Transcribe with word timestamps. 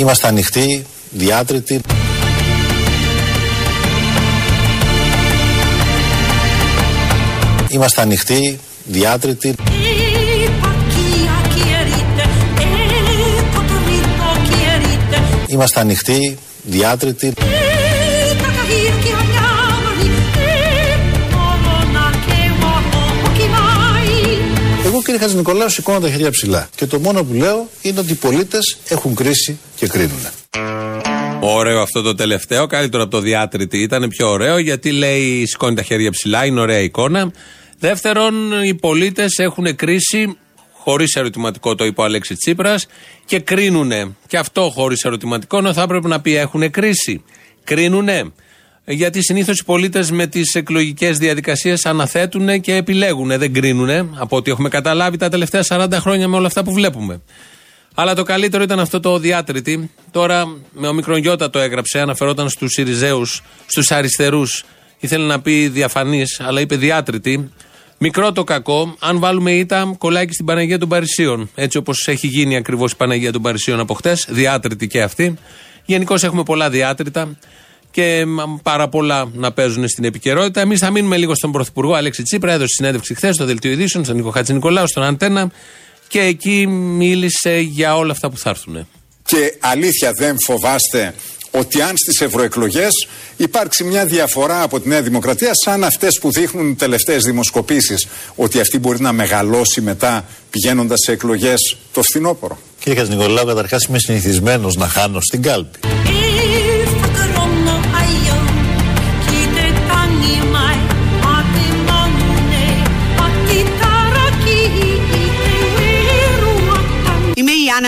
Είμαστε 0.00 0.28
ανοιχτοί, 0.28 0.84
διάτρητοι. 1.10 1.80
Είμαστε 7.68 8.00
ανοιχτοί, 8.02 8.58
διάτρητοι. 8.84 9.54
Είμαστε 15.48 15.80
ανοιχτοί, 15.80 16.38
διάτρητοι. 16.62 17.32
Κύριε 25.10 25.24
Χατζη 25.24 25.38
Νικολάου 25.38 25.70
σηκώνω 25.70 26.00
τα 26.00 26.10
χέρια 26.10 26.30
ψηλά. 26.30 26.68
Και 26.74 26.86
το 26.86 26.98
μόνο 26.98 27.24
που 27.24 27.34
λέω 27.34 27.68
είναι 27.82 28.00
ότι 28.00 28.12
οι 28.12 28.14
πολίτες 28.14 28.76
έχουν 28.88 29.14
κρίση 29.14 29.58
και 29.76 29.86
κρίνουν. 29.86 30.26
Ωραίο 31.40 31.80
αυτό 31.80 32.02
το 32.02 32.14
τελευταίο, 32.14 32.66
καλύτερο 32.66 33.02
από 33.02 33.10
το 33.12 33.20
διάτρητη. 33.20 33.78
Ήταν 33.78 34.08
πιο 34.08 34.30
ωραίο 34.30 34.58
γιατί 34.58 34.90
λέει 34.90 35.46
σηκώνει 35.46 35.74
τα 35.74 35.82
χέρια 35.82 36.10
ψηλά, 36.10 36.44
είναι 36.44 36.60
ωραία 36.60 36.78
εικόνα. 36.78 37.32
Δεύτερον, 37.78 38.62
οι 38.62 38.74
πολίτες 38.74 39.38
έχουν 39.38 39.76
κρίση, 39.76 40.36
χωρίς 40.72 41.14
ερωτηματικό 41.14 41.74
το 41.74 41.84
είπε 41.84 42.00
ο 42.00 42.04
Αλέξης 42.04 42.38
Τσίπρας, 42.38 42.86
και 43.24 43.40
κρίνουνε. 43.40 44.16
Και 44.26 44.38
αυτό 44.38 44.70
χωρίς 44.74 45.02
ερωτηματικό, 45.02 45.56
ενώ 45.56 45.72
θα 45.72 45.82
έπρεπε 45.82 46.08
να 46.08 46.20
πει 46.20 46.36
έχουν 46.36 46.70
κρίση. 46.70 47.24
Κρίνουνε. 47.64 48.32
Γιατί 48.84 49.22
συνήθως 49.22 49.58
οι 49.58 49.64
πολίτες 49.64 50.10
με 50.10 50.26
τις 50.26 50.54
εκλογικές 50.54 51.18
διαδικασίες 51.18 51.86
αναθέτουν 51.86 52.60
και 52.60 52.74
επιλέγουν, 52.74 53.28
δεν 53.28 53.52
κρίνουν, 53.52 53.90
από 54.18 54.36
ό,τι 54.36 54.50
έχουμε 54.50 54.68
καταλάβει 54.68 55.16
τα 55.16 55.28
τελευταία 55.28 55.64
40 55.68 55.88
χρόνια 55.92 56.28
με 56.28 56.36
όλα 56.36 56.46
αυτά 56.46 56.62
που 56.64 56.72
βλέπουμε. 56.72 57.20
Αλλά 57.94 58.14
το 58.14 58.22
καλύτερο 58.22 58.62
ήταν 58.62 58.80
αυτό 58.80 59.00
το 59.00 59.18
διάτρητη. 59.18 59.90
Τώρα 60.10 60.56
με 60.72 60.88
ο 60.88 60.92
Μικρογιώτα 60.92 61.50
το 61.50 61.58
έγραψε, 61.58 62.00
αναφερόταν 62.00 62.48
στους 62.48 62.76
Ιριζέους, 62.76 63.42
στους 63.66 63.90
αριστερούς. 63.90 64.64
Ήθελε 65.00 65.26
να 65.26 65.40
πει 65.40 65.68
διαφανής, 65.68 66.40
αλλά 66.40 66.60
είπε 66.60 66.76
διάτρητη. 66.76 67.50
Μικρό 67.98 68.32
το 68.32 68.44
κακό, 68.44 68.96
αν 68.98 69.18
βάλουμε 69.18 69.52
ήττα, 69.52 69.94
κολλάει 69.98 70.26
και 70.26 70.32
στην 70.32 70.44
Παναγία 70.44 70.78
των 70.78 70.88
Παρισίων. 70.88 71.50
Έτσι 71.54 71.78
όπως 71.78 72.06
έχει 72.08 72.26
γίνει 72.26 72.56
ακριβώς 72.56 72.92
η 72.92 72.96
Παναγία 72.96 73.32
των 73.32 73.42
Παρισίων 73.42 73.80
από 73.80 73.94
χτες, 73.94 74.26
διάτρητη 74.28 74.86
και 74.86 75.02
αυτή. 75.02 75.34
Γενικώς 75.84 76.22
έχουμε 76.22 76.42
πολλά 76.42 76.70
διάτρητα 76.70 77.36
και 77.90 78.24
πάρα 78.62 78.88
πολλά 78.88 79.30
να 79.34 79.52
παίζουν 79.52 79.88
στην 79.88 80.04
επικαιρότητα. 80.04 80.60
Εμείς 80.60 80.78
θα 80.78 80.90
μείνουμε 80.90 81.16
λίγο 81.16 81.34
στον 81.34 81.52
Πρωθυπουργό 81.52 81.94
Αλέξη 81.94 82.22
Τσίπρα. 82.22 82.52
Έδωσε 82.52 82.72
συνέντευξη 82.74 83.14
χθες 83.14 83.34
στο 83.34 83.44
Δελτίο 83.44 83.70
Ειδήσεων, 83.70 84.04
στον 84.04 84.16
Νίκο 84.16 84.30
Χατζη 84.30 84.52
Νικολάου, 84.52 84.88
στον 84.88 85.02
Αντένα 85.02 85.50
και 86.08 86.20
εκεί 86.20 86.66
μίλησε 86.66 87.58
για 87.58 87.96
όλα 87.96 88.12
αυτά 88.12 88.30
που 88.30 88.38
θα 88.38 88.50
έρθουν. 88.50 88.88
Και 89.24 89.54
αλήθεια 89.60 90.12
δεν 90.12 90.36
φοβάστε 90.46 91.14
ότι 91.50 91.82
αν 91.82 91.96
στις 91.96 92.20
ευρωεκλογές 92.20 93.08
υπάρξει 93.36 93.84
μια 93.84 94.04
διαφορά 94.06 94.62
από 94.62 94.80
τη 94.80 94.88
Νέα 94.88 95.02
Δημοκρατία 95.02 95.50
σαν 95.64 95.84
αυτές 95.84 96.18
που 96.20 96.30
δείχνουν 96.30 96.70
οι 96.70 96.74
τελευταίες 96.74 97.22
δημοσκοπήσεις 97.22 98.06
ότι 98.34 98.60
αυτή 98.60 98.78
μπορεί 98.78 99.00
να 99.00 99.12
μεγαλώσει 99.12 99.80
μετά 99.80 100.24
πηγαίνοντας 100.50 100.98
σε 101.04 101.12
εκλογές 101.12 101.76
το 101.92 102.02
φθινόπωρο. 102.02 102.58
Κύριε 102.78 103.04
Νικολάου, 103.04 103.46
καταρχάς 103.46 103.84
είμαι 103.84 103.98
συνηθισμένος 103.98 104.76
να 104.76 104.88
χάνω 104.88 105.20
στην 105.20 105.42
κάλπη. 105.42 105.78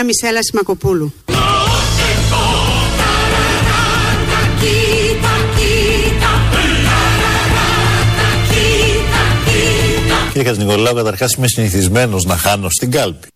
Είμαι 0.02 0.10
η 0.10 0.26
Άννα 0.26 0.38
Μισέλα 0.38 0.42
Σιμακοπούλου. 0.42 1.14
Κύριε 10.32 10.48
Χατζηνικολάου, 10.48 10.94
καταρχάς 10.94 11.34
είμαι 11.34 11.48
συνηθισμένος 11.48 12.24
να 12.24 12.36
χάνω 12.36 12.68
στην 12.70 12.90
κάλπη. 12.90 13.28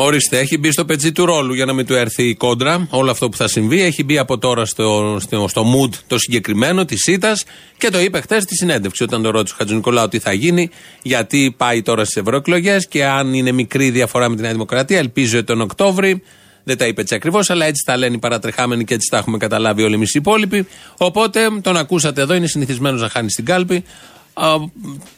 Ορίστε, 0.00 0.38
έχει 0.38 0.58
μπει 0.58 0.70
στο 0.70 0.84
πετσί 0.84 1.12
του 1.12 1.24
ρόλου 1.24 1.54
για 1.54 1.64
να 1.64 1.72
μην 1.72 1.86
του 1.86 1.94
έρθει 1.94 2.28
η 2.28 2.34
κόντρα. 2.34 2.86
Όλο 2.90 3.10
αυτό 3.10 3.28
που 3.28 3.36
θα 3.36 3.48
συμβεί 3.48 3.82
έχει 3.82 4.04
μπει 4.04 4.18
από 4.18 4.38
τώρα 4.38 4.64
στο, 4.64 5.16
στο, 5.20 5.48
στο 5.48 5.64
mood 5.64 5.94
το 6.06 6.18
συγκεκριμένο 6.18 6.84
της 6.84 7.00
ΣΥΤΑ 7.00 7.36
και 7.78 7.90
το 7.90 8.00
είπε 8.00 8.20
χθες 8.20 8.42
στη 8.42 8.56
συνέντευξη 8.56 9.02
όταν 9.02 9.22
το 9.22 9.30
ρώτησε 9.30 9.54
ο 9.54 9.56
Χατζηνικολάου 9.58 10.08
τι 10.08 10.18
θα 10.18 10.32
γίνει, 10.32 10.70
γιατί 11.02 11.54
πάει 11.56 11.82
τώρα 11.82 12.04
στις 12.04 12.16
ευρωεκλογές 12.16 12.88
και 12.88 13.04
αν 13.04 13.34
είναι 13.34 13.52
μικρή 13.52 13.90
διαφορά 13.90 14.28
με 14.28 14.36
τη 14.36 14.42
Νέα 14.42 14.52
Δημοκρατία, 14.52 14.98
ελπίζω 14.98 15.44
τον 15.44 15.60
Οκτώβρη. 15.60 16.22
Δεν 16.64 16.78
τα 16.78 16.86
είπε 16.86 17.00
έτσι 17.00 17.14
ακριβώς, 17.14 17.50
αλλά 17.50 17.66
έτσι 17.66 17.82
τα 17.86 17.96
λένε 17.96 18.14
οι 18.14 18.18
παρατρεχάμενοι 18.18 18.84
και 18.84 18.94
έτσι 18.94 19.10
τα 19.10 19.16
έχουμε 19.16 19.36
καταλάβει 19.36 19.82
όλοι 19.82 19.94
εμείς 19.94 20.14
οι 20.14 20.18
υπόλοιποι. 20.18 20.66
Οπότε 20.98 21.40
τον 21.62 21.76
ακούσατε 21.76 22.20
εδώ, 22.20 22.34
είναι 22.34 22.46
συνηθισμένος 22.46 23.00
να 23.00 23.08
χάνει 23.08 23.30
στην 23.30 23.44
κάλπη 23.44 23.84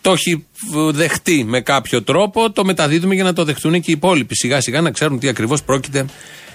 το 0.00 0.12
έχει 0.12 0.46
δεχτεί 0.90 1.44
με 1.44 1.60
κάποιο 1.60 2.02
τρόπο, 2.02 2.50
το 2.50 2.64
μεταδίδουμε 2.64 3.14
για 3.14 3.24
να 3.24 3.32
το 3.32 3.44
δεχτούν 3.44 3.72
και 3.72 3.90
οι 3.90 3.92
υπόλοιποι. 3.92 4.34
Σιγά 4.36 4.60
σιγά 4.60 4.80
να 4.80 4.90
ξέρουν 4.90 5.18
τι 5.18 5.28
ακριβώς 5.28 5.62
πρόκειται 5.62 6.04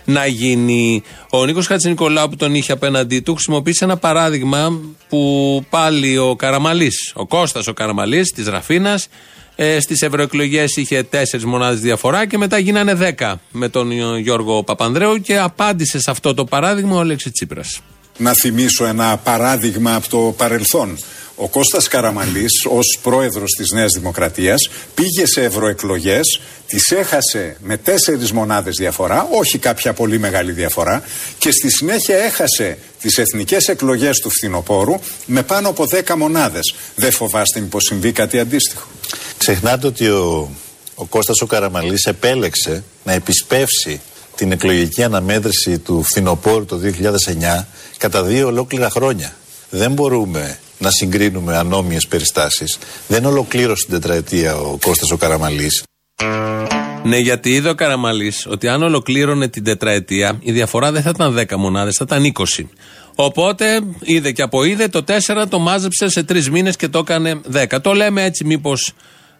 να 0.05 0.25
γίνει. 0.25 1.03
Ο 1.29 1.45
Νίκος 1.45 1.67
Χατζηνικολάου 1.67 2.29
που 2.29 2.35
τον 2.35 2.55
είχε 2.55 2.71
απέναντί 2.71 3.19
του 3.19 3.33
χρησιμοποίησε 3.33 3.83
ένα 3.83 3.97
παράδειγμα 3.97 4.79
που 5.09 5.63
πάλι 5.69 6.17
ο 6.17 6.35
Καραμαλής, 6.35 7.11
ο 7.15 7.27
Κώστας 7.27 7.67
ο 7.67 7.73
Καραμαλής 7.73 8.31
της 8.31 8.47
Ραφίνας, 8.47 9.07
ε, 9.55 9.79
στις 9.79 10.01
ευρωεκλογές 10.01 10.75
είχε 10.75 11.03
τέσσερις 11.03 11.45
μονάδες 11.45 11.79
διαφορά 11.79 12.25
και 12.25 12.37
μετά 12.37 12.57
γίνανε 12.57 12.93
δέκα 12.93 13.39
με 13.51 13.69
τον 13.69 13.91
Γιώργο 14.17 14.63
Παπανδρέου 14.63 15.21
και 15.21 15.37
απάντησε 15.37 15.99
σε 15.99 16.11
αυτό 16.11 16.33
το 16.33 16.45
παράδειγμα 16.45 16.95
ο 16.95 16.99
Αλέξης 16.99 17.31
Τσίπρας. 17.31 17.81
Να 18.17 18.33
θυμίσω 18.33 18.85
ένα 18.85 19.17
παράδειγμα 19.17 19.95
από 19.95 20.09
το 20.09 20.33
παρελθόν. 20.37 20.97
Ο 21.37 21.47
Κώστας 21.47 21.87
Καραμαλής 21.87 22.65
ως 22.69 22.99
πρόεδρος 23.01 23.51
της 23.51 23.71
Νέας 23.71 23.91
Δημοκρατίας 23.91 24.69
πήγε 24.93 25.25
σε 25.25 25.43
ευρωεκλογές, 25.43 26.39
τις 26.67 26.91
έχασε 26.91 27.57
με 27.59 27.77
τέσσερις 27.77 28.31
μονάδες 28.31 28.75
διαφορά, 28.77 29.27
όχι 29.31 29.57
κάποια 29.57 29.93
πολύ 29.93 30.19
μεγάλη 30.19 30.51
διαφορά 30.51 31.03
και 31.37 31.51
στη 31.51 31.71
συνέχεια 31.71 32.17
έχασε 32.17 32.77
τις 32.99 33.17
εθνικές 33.17 33.67
εκλογές 33.67 34.19
του 34.19 34.29
φθινοπόρου 34.29 34.99
με 35.25 35.43
πάνω 35.43 35.69
από 35.69 35.85
δέκα 35.85 36.17
μονάδες. 36.17 36.75
Δεν 36.95 37.11
φοβάστε 37.11 37.59
μήπως 37.59 37.83
συμβεί 37.83 38.11
κάτι 38.11 38.39
αντίστοιχο; 38.39 38.87
Ξεχνάτε 39.37 39.87
ότι 39.87 40.07
ο, 40.07 40.51
ο 40.95 41.05
Κώστας 41.05 41.41
ο 41.41 41.45
Καραμαλής 41.45 42.03
επέλεξε 42.03 42.83
να 43.03 43.13
επισπεύσει 43.13 44.01
την 44.35 44.51
εκλογική 44.51 45.03
αναμέτρηση 45.03 45.77
του 45.79 46.03
φθινοπόρου 46.03 46.65
το 46.65 46.79
2009 47.59 47.63
κατά 47.97 48.23
δύο 48.23 48.47
ολόκληρα 48.47 48.89
χρόνια. 48.89 49.35
Δεν 49.69 49.91
μπορούμε 49.91 50.59
να 50.77 50.89
συγκρίνουμε 50.91 51.57
ανώμιες 51.57 52.07
περιστάσεις. 52.07 52.77
Δεν 53.07 53.25
ολοκλήρωσε 53.25 53.85
την 53.85 53.93
τετραετία 53.93 54.55
ο 54.55 54.77
Κώστας 54.81 55.11
ο 55.11 55.17
Καραμαλής. 55.17 55.83
Ναι, 57.03 57.17
γιατί 57.17 57.49
είδε 57.49 57.69
ο 57.69 57.75
Καραμαλής 57.75 58.47
ότι 58.49 58.67
αν 58.67 58.83
ολοκλήρωνε 58.83 59.47
την 59.47 59.63
τετραετία, 59.63 60.37
η 60.41 60.51
διαφορά 60.51 60.91
δεν 60.91 61.01
θα 61.01 61.09
ήταν 61.09 61.37
10 61.37 61.55
μονάδες, 61.57 61.95
θα 61.95 62.05
ήταν 62.07 62.33
20. 62.57 62.63
Οπότε 63.15 63.81
είδε 64.01 64.31
και 64.31 64.41
από 64.41 64.63
είδε 64.63 64.87
το 64.87 65.03
4 65.07 65.45
το 65.49 65.59
μάζεψε 65.59 66.09
σε 66.09 66.25
3 66.29 66.43
μήνες 66.45 66.75
και 66.75 66.87
το 66.87 66.99
έκανε 66.99 67.41
10. 67.53 67.81
Το 67.81 67.93
λέμε 67.93 68.23
έτσι, 68.23 68.45
μήπως 68.45 68.93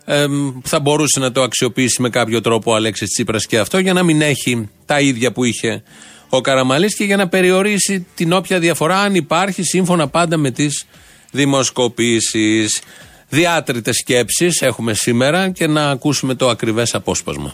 ε, 0.06 0.26
θα 0.64 0.80
μπορούσε 0.80 1.20
να 1.20 1.32
το 1.32 1.42
αξιοποιήσει 1.42 2.02
με 2.02 2.10
κάποιο 2.10 2.42
τρόπο 2.42 2.72
ο 2.72 2.76
Αλέξης 2.76 3.10
Τσίπρας 3.10 3.46
και 3.46 3.58
αυτό 3.58 3.78
για 3.80 3.94
να 3.94 4.04
μην 4.04 4.22
έχει 4.22 4.70
τα 4.86 5.00
ίδια 5.00 5.32
που 5.32 5.44
είχε 5.44 5.84
ο 6.30 6.42
Καραμαλής 6.42 6.96
και 6.96 7.04
για 7.04 7.18
να 7.18 7.28
περιορίσει 7.28 8.06
την 8.16 8.34
όποια 8.34 8.60
διαφορά, 8.60 8.98
αν 8.98 9.16
υπάρχει, 9.16 9.64
σύμφωνα 9.64 10.08
πάντα 10.08 10.38
με 10.38 10.52
τις 10.52 10.86
δημοσκοπήσεις. 11.32 12.82
Διάτρητε 13.30 13.94
σκέψεις 13.94 14.62
έχουμε 14.62 14.94
σήμερα 14.94 15.50
και 15.50 15.68
να 15.68 15.90
ακούσουμε 15.90 16.34
το 16.36 16.50
ακριβές 16.50 16.94
απόσπασμα. 16.94 17.54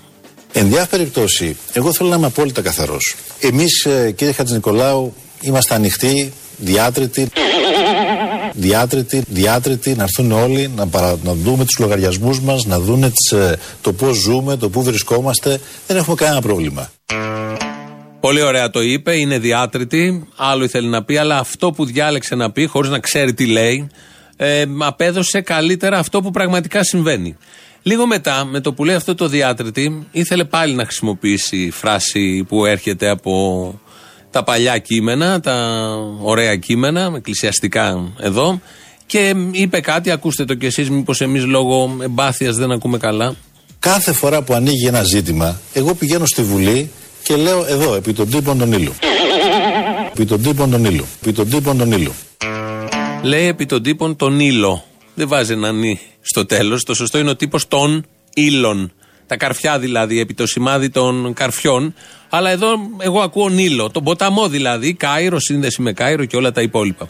Εν 0.53 0.67
διάφορα 0.67 0.87
περιπτώσει, 0.87 1.57
εγώ 1.73 1.93
θέλω 1.93 2.09
να 2.09 2.15
είμαι 2.15 2.25
απόλυτα 2.25 2.61
καθαρός. 2.61 3.15
Εμείς, 3.39 3.85
ε, 3.85 4.11
κύριε 4.11 4.33
Χατζη 4.33 4.53
Νικολάου, 4.53 5.13
είμαστε 5.41 5.75
ανοιχτοί, 5.75 6.33
διάτρητοι. 6.57 7.29
Διάτρητοι, 8.53 9.23
διάτρητοι, 9.27 9.95
να 9.95 10.03
έρθουν 10.03 10.31
όλοι 10.31 10.71
να, 10.75 10.87
παρα, 10.87 11.17
να 11.23 11.33
δούμε 11.33 11.65
τους 11.65 11.79
λογαριασμούς 11.79 12.39
μας, 12.41 12.65
να 12.65 12.79
δουν 12.79 13.03
ε, 13.03 13.11
το 13.81 13.93
πώς 13.93 14.17
ζούμε, 14.17 14.55
το 14.57 14.69
πού 14.69 14.83
βρισκόμαστε. 14.83 15.59
Δεν 15.87 15.97
έχουμε 15.97 16.15
κανένα 16.15 16.41
πρόβλημα. 16.41 16.91
Πολύ 18.21 18.41
ωραία 18.41 18.69
το 18.69 18.81
είπε, 18.81 19.17
είναι 19.17 19.39
διάτρητη. 19.39 20.27
Άλλο 20.35 20.63
ήθελε 20.63 20.87
να 20.87 21.03
πει, 21.03 21.17
αλλά 21.17 21.37
αυτό 21.37 21.71
που 21.71 21.85
διάλεξε 21.85 22.35
να 22.35 22.51
πει, 22.51 22.65
χωρίς 22.65 22.89
να 22.89 22.99
ξέρει 22.99 23.33
τι 23.33 23.45
λέει, 23.45 23.89
ε, 24.35 24.63
απέδωσε 24.79 25.41
καλύτερα 25.41 25.97
αυτό 25.97 26.21
που 26.21 26.31
πραγματικά 26.31 26.83
συμβαίνει. 26.83 27.37
Λίγο 27.83 28.07
μετά, 28.07 28.45
με 28.45 28.59
το 28.59 28.73
που 28.73 28.85
λέει 28.85 28.95
αυτό 28.95 29.15
το 29.15 29.27
διάτρητη, 29.27 30.07
ήθελε 30.11 30.43
πάλι 30.43 30.73
να 30.73 30.83
χρησιμοποιήσει 30.83 31.69
φράση 31.71 32.45
που 32.47 32.65
έρχεται 32.65 33.09
από 33.09 33.79
τα 34.31 34.43
παλιά 34.43 34.77
κείμενα, 34.77 35.39
τα 35.39 35.87
ωραία 36.21 36.55
κείμενα, 36.55 37.11
εκκλησιαστικά 37.15 38.13
εδώ, 38.19 38.61
και 39.05 39.35
είπε 39.51 39.79
κάτι, 39.79 40.11
ακούστε 40.11 40.45
το 40.45 40.53
κι 40.53 40.65
εσείς, 40.65 40.89
μήπως 40.89 41.21
εμείς 41.21 41.45
λόγω 41.45 41.97
εμπάθειας 42.01 42.55
δεν 42.55 42.71
ακούμε 42.71 42.97
καλά. 42.97 43.35
Κάθε 43.79 44.13
φορά 44.13 44.41
που 44.41 44.53
ανοίγει 44.53 44.87
ένα 44.87 45.03
ζήτημα, 45.03 45.59
εγώ 45.73 45.93
πηγαίνω 45.93 46.25
στη 46.25 46.41
Βουλή 46.41 46.91
και 47.23 47.35
λέω 47.35 47.65
εδώ, 47.65 47.95
επί 47.95 48.13
των 48.13 48.29
τύπων 48.29 48.57
των 48.57 48.71
ήλου. 48.71 48.93
Επί 50.11 50.25
των 50.25 50.41
τύπων 50.41 50.71
των 50.71 50.85
ήλου. 50.85 51.05
Επί 51.21 51.33
των 51.33 51.49
τύπων 51.49 51.77
των 51.77 51.91
ήλου. 51.91 52.13
Λέει 53.21 53.47
επί 53.47 53.65
των 53.65 53.83
τύπων 53.83 54.15
τον 54.15 54.39
ήλο. 54.39 54.83
Δεν 55.15 55.27
βάζει 55.27 55.53
ένα 55.53 55.71
νι 55.71 55.99
στο 56.21 56.45
τέλος. 56.45 56.83
Το 56.83 56.93
σωστό 56.93 57.17
είναι 57.17 57.29
ο 57.29 57.35
τύπος 57.35 57.67
των 57.67 58.05
ήλων. 58.33 58.91
Τα 59.27 59.37
καρφιά 59.37 59.79
δηλαδή, 59.79 60.19
επί 60.19 60.33
το 60.33 60.47
σημάδι 60.47 60.89
των 60.89 61.33
καρφιών. 61.33 61.93
Αλλά 62.29 62.49
εδώ 62.49 62.67
εγώ 62.97 63.21
ακούω 63.21 63.49
Νείλο. 63.49 63.89
Τον 63.89 64.03
ποταμό 64.03 64.47
δηλαδή, 64.47 64.93
Κάιρο, 64.93 65.39
σύνδεση 65.39 65.81
με 65.81 65.93
Κάιρο 65.93 66.25
και 66.25 66.35
όλα 66.35 66.51
τα 66.51 66.61
υπόλοιπα. 66.61 67.09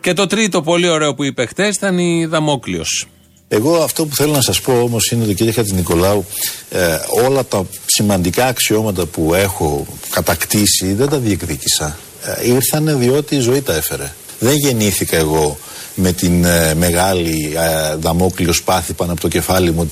Και 0.00 0.12
το 0.12 0.26
τρίτο 0.26 0.62
πολύ 0.62 0.88
ωραίο 0.88 1.14
που 1.14 1.24
είπε 1.24 1.46
χτες 1.46 1.76
ήταν 1.76 1.98
η 1.98 2.26
Δαμόκλειος. 2.26 3.06
Εγώ 3.54 3.76
αυτό 3.76 4.06
που 4.06 4.14
θέλω 4.14 4.32
να 4.32 4.40
σας 4.40 4.60
πω 4.60 4.72
όμως 4.72 5.10
είναι 5.10 5.24
ότι 5.24 5.34
κύριε 5.34 5.52
Χατζηνικολάου 5.52 6.24
ε, 6.70 6.98
όλα 7.24 7.44
τα 7.44 7.66
σημαντικά 7.86 8.46
αξιώματα 8.46 9.06
που 9.06 9.34
έχω 9.34 9.86
κατακτήσει 10.10 10.92
δεν 10.92 11.08
τα 11.08 11.16
διεκδίκησα. 11.18 11.98
Ε, 12.42 12.48
ήρθανε 12.48 12.94
διότι 12.94 13.36
η 13.36 13.40
ζωή 13.40 13.62
τα 13.62 13.74
έφερε. 13.74 14.12
Δεν 14.38 14.56
γεννήθηκα 14.56 15.16
εγώ 15.16 15.58
με 15.94 16.12
την 16.12 16.44
ε, 16.44 16.74
μεγάλη 16.74 17.52
ε, 17.56 17.94
δαμόκλειο 17.96 18.52
σπάθη 18.52 18.92
πάνω 18.92 19.12
από 19.12 19.20
το 19.20 19.28
κεφάλι 19.28 19.70
μου 19.70 19.88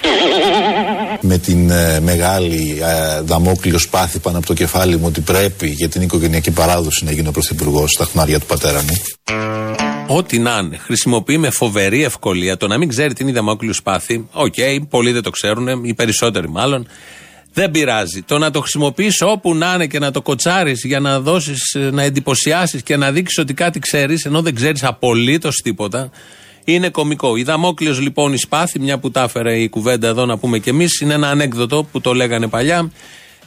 με 1.22 1.38
την 1.38 1.70
ε, 1.70 2.00
μεγάλη 2.00 2.78
ε, 2.82 3.20
δαμόκλειο 3.20 3.78
σπάθη 3.78 4.18
πάνω 4.18 4.38
από 4.38 4.46
το 4.46 4.54
κεφάλι 4.54 4.96
μου 4.96 5.04
ότι 5.06 5.20
πρέπει 5.20 5.68
για 5.68 5.88
την 5.88 6.02
οικογενειακή 6.02 6.50
παράδοση 6.50 7.04
να 7.04 7.12
γίνω 7.12 7.30
πρωθυπουργός 7.30 7.90
στα 7.90 8.04
χνάρια 8.04 8.40
του 8.40 8.46
πατέρα 8.46 8.82
μου. 8.82 8.94
Ό,τι 10.06 10.38
να 10.38 10.58
είναι. 10.62 10.76
Χρησιμοποιεί 10.76 11.38
με 11.38 11.50
φοβερή 11.50 12.04
ευκολία 12.04 12.56
το 12.56 12.66
να 12.66 12.78
μην 12.78 12.88
ξέρει 12.88 13.12
τη 13.12 13.28
δαμόκλειο 13.28 13.72
σπάθη. 13.72 14.28
OK, 14.32 14.54
okay, 14.56 14.78
πολλοί 14.88 15.12
δεν 15.12 15.22
το 15.22 15.30
ξέρουν, 15.30 15.84
οι 15.84 15.94
περισσότεροι 15.94 16.48
μάλλον. 16.48 16.86
Δεν 17.52 17.70
πειράζει. 17.70 18.22
Το 18.22 18.38
να 18.38 18.50
το 18.50 18.60
χρησιμοποιήσει 18.60 19.24
όπου 19.24 19.54
να 19.54 19.72
είναι 19.74 19.86
και 19.86 19.98
να 19.98 20.10
το 20.10 20.22
κοτσάρεις 20.22 20.84
για 20.84 21.00
να 21.00 21.20
δώσεις, 21.20 21.76
να 21.92 22.02
εντυπωσιάσεις 22.02 22.82
και 22.82 22.96
να 22.96 23.12
δείξεις 23.12 23.38
ότι 23.38 23.54
κάτι 23.54 23.78
ξέρεις, 23.78 24.24
ενώ 24.24 24.42
δεν 24.42 24.54
ξέρεις 24.54 24.84
απολύτως 24.84 25.56
τίποτα, 25.56 26.10
είναι 26.64 26.88
κωμικό. 26.88 27.36
Η 27.36 27.42
Δαμόκλειος 27.42 28.00
λοιπόν 28.00 28.32
η 28.32 28.38
σπάθη, 28.38 28.78
μια 28.78 28.98
που 28.98 29.10
τα 29.10 29.22
έφερε 29.22 29.58
η 29.58 29.68
κουβέντα 29.68 30.08
εδώ 30.08 30.26
να 30.26 30.38
πούμε 30.38 30.58
κι 30.58 30.68
εμείς, 30.68 31.00
είναι 31.00 31.14
ένα 31.14 31.30
ανέκδοτο 31.30 31.84
που 31.92 32.00
το 32.00 32.14
λέγανε 32.14 32.48
παλιά 32.48 32.90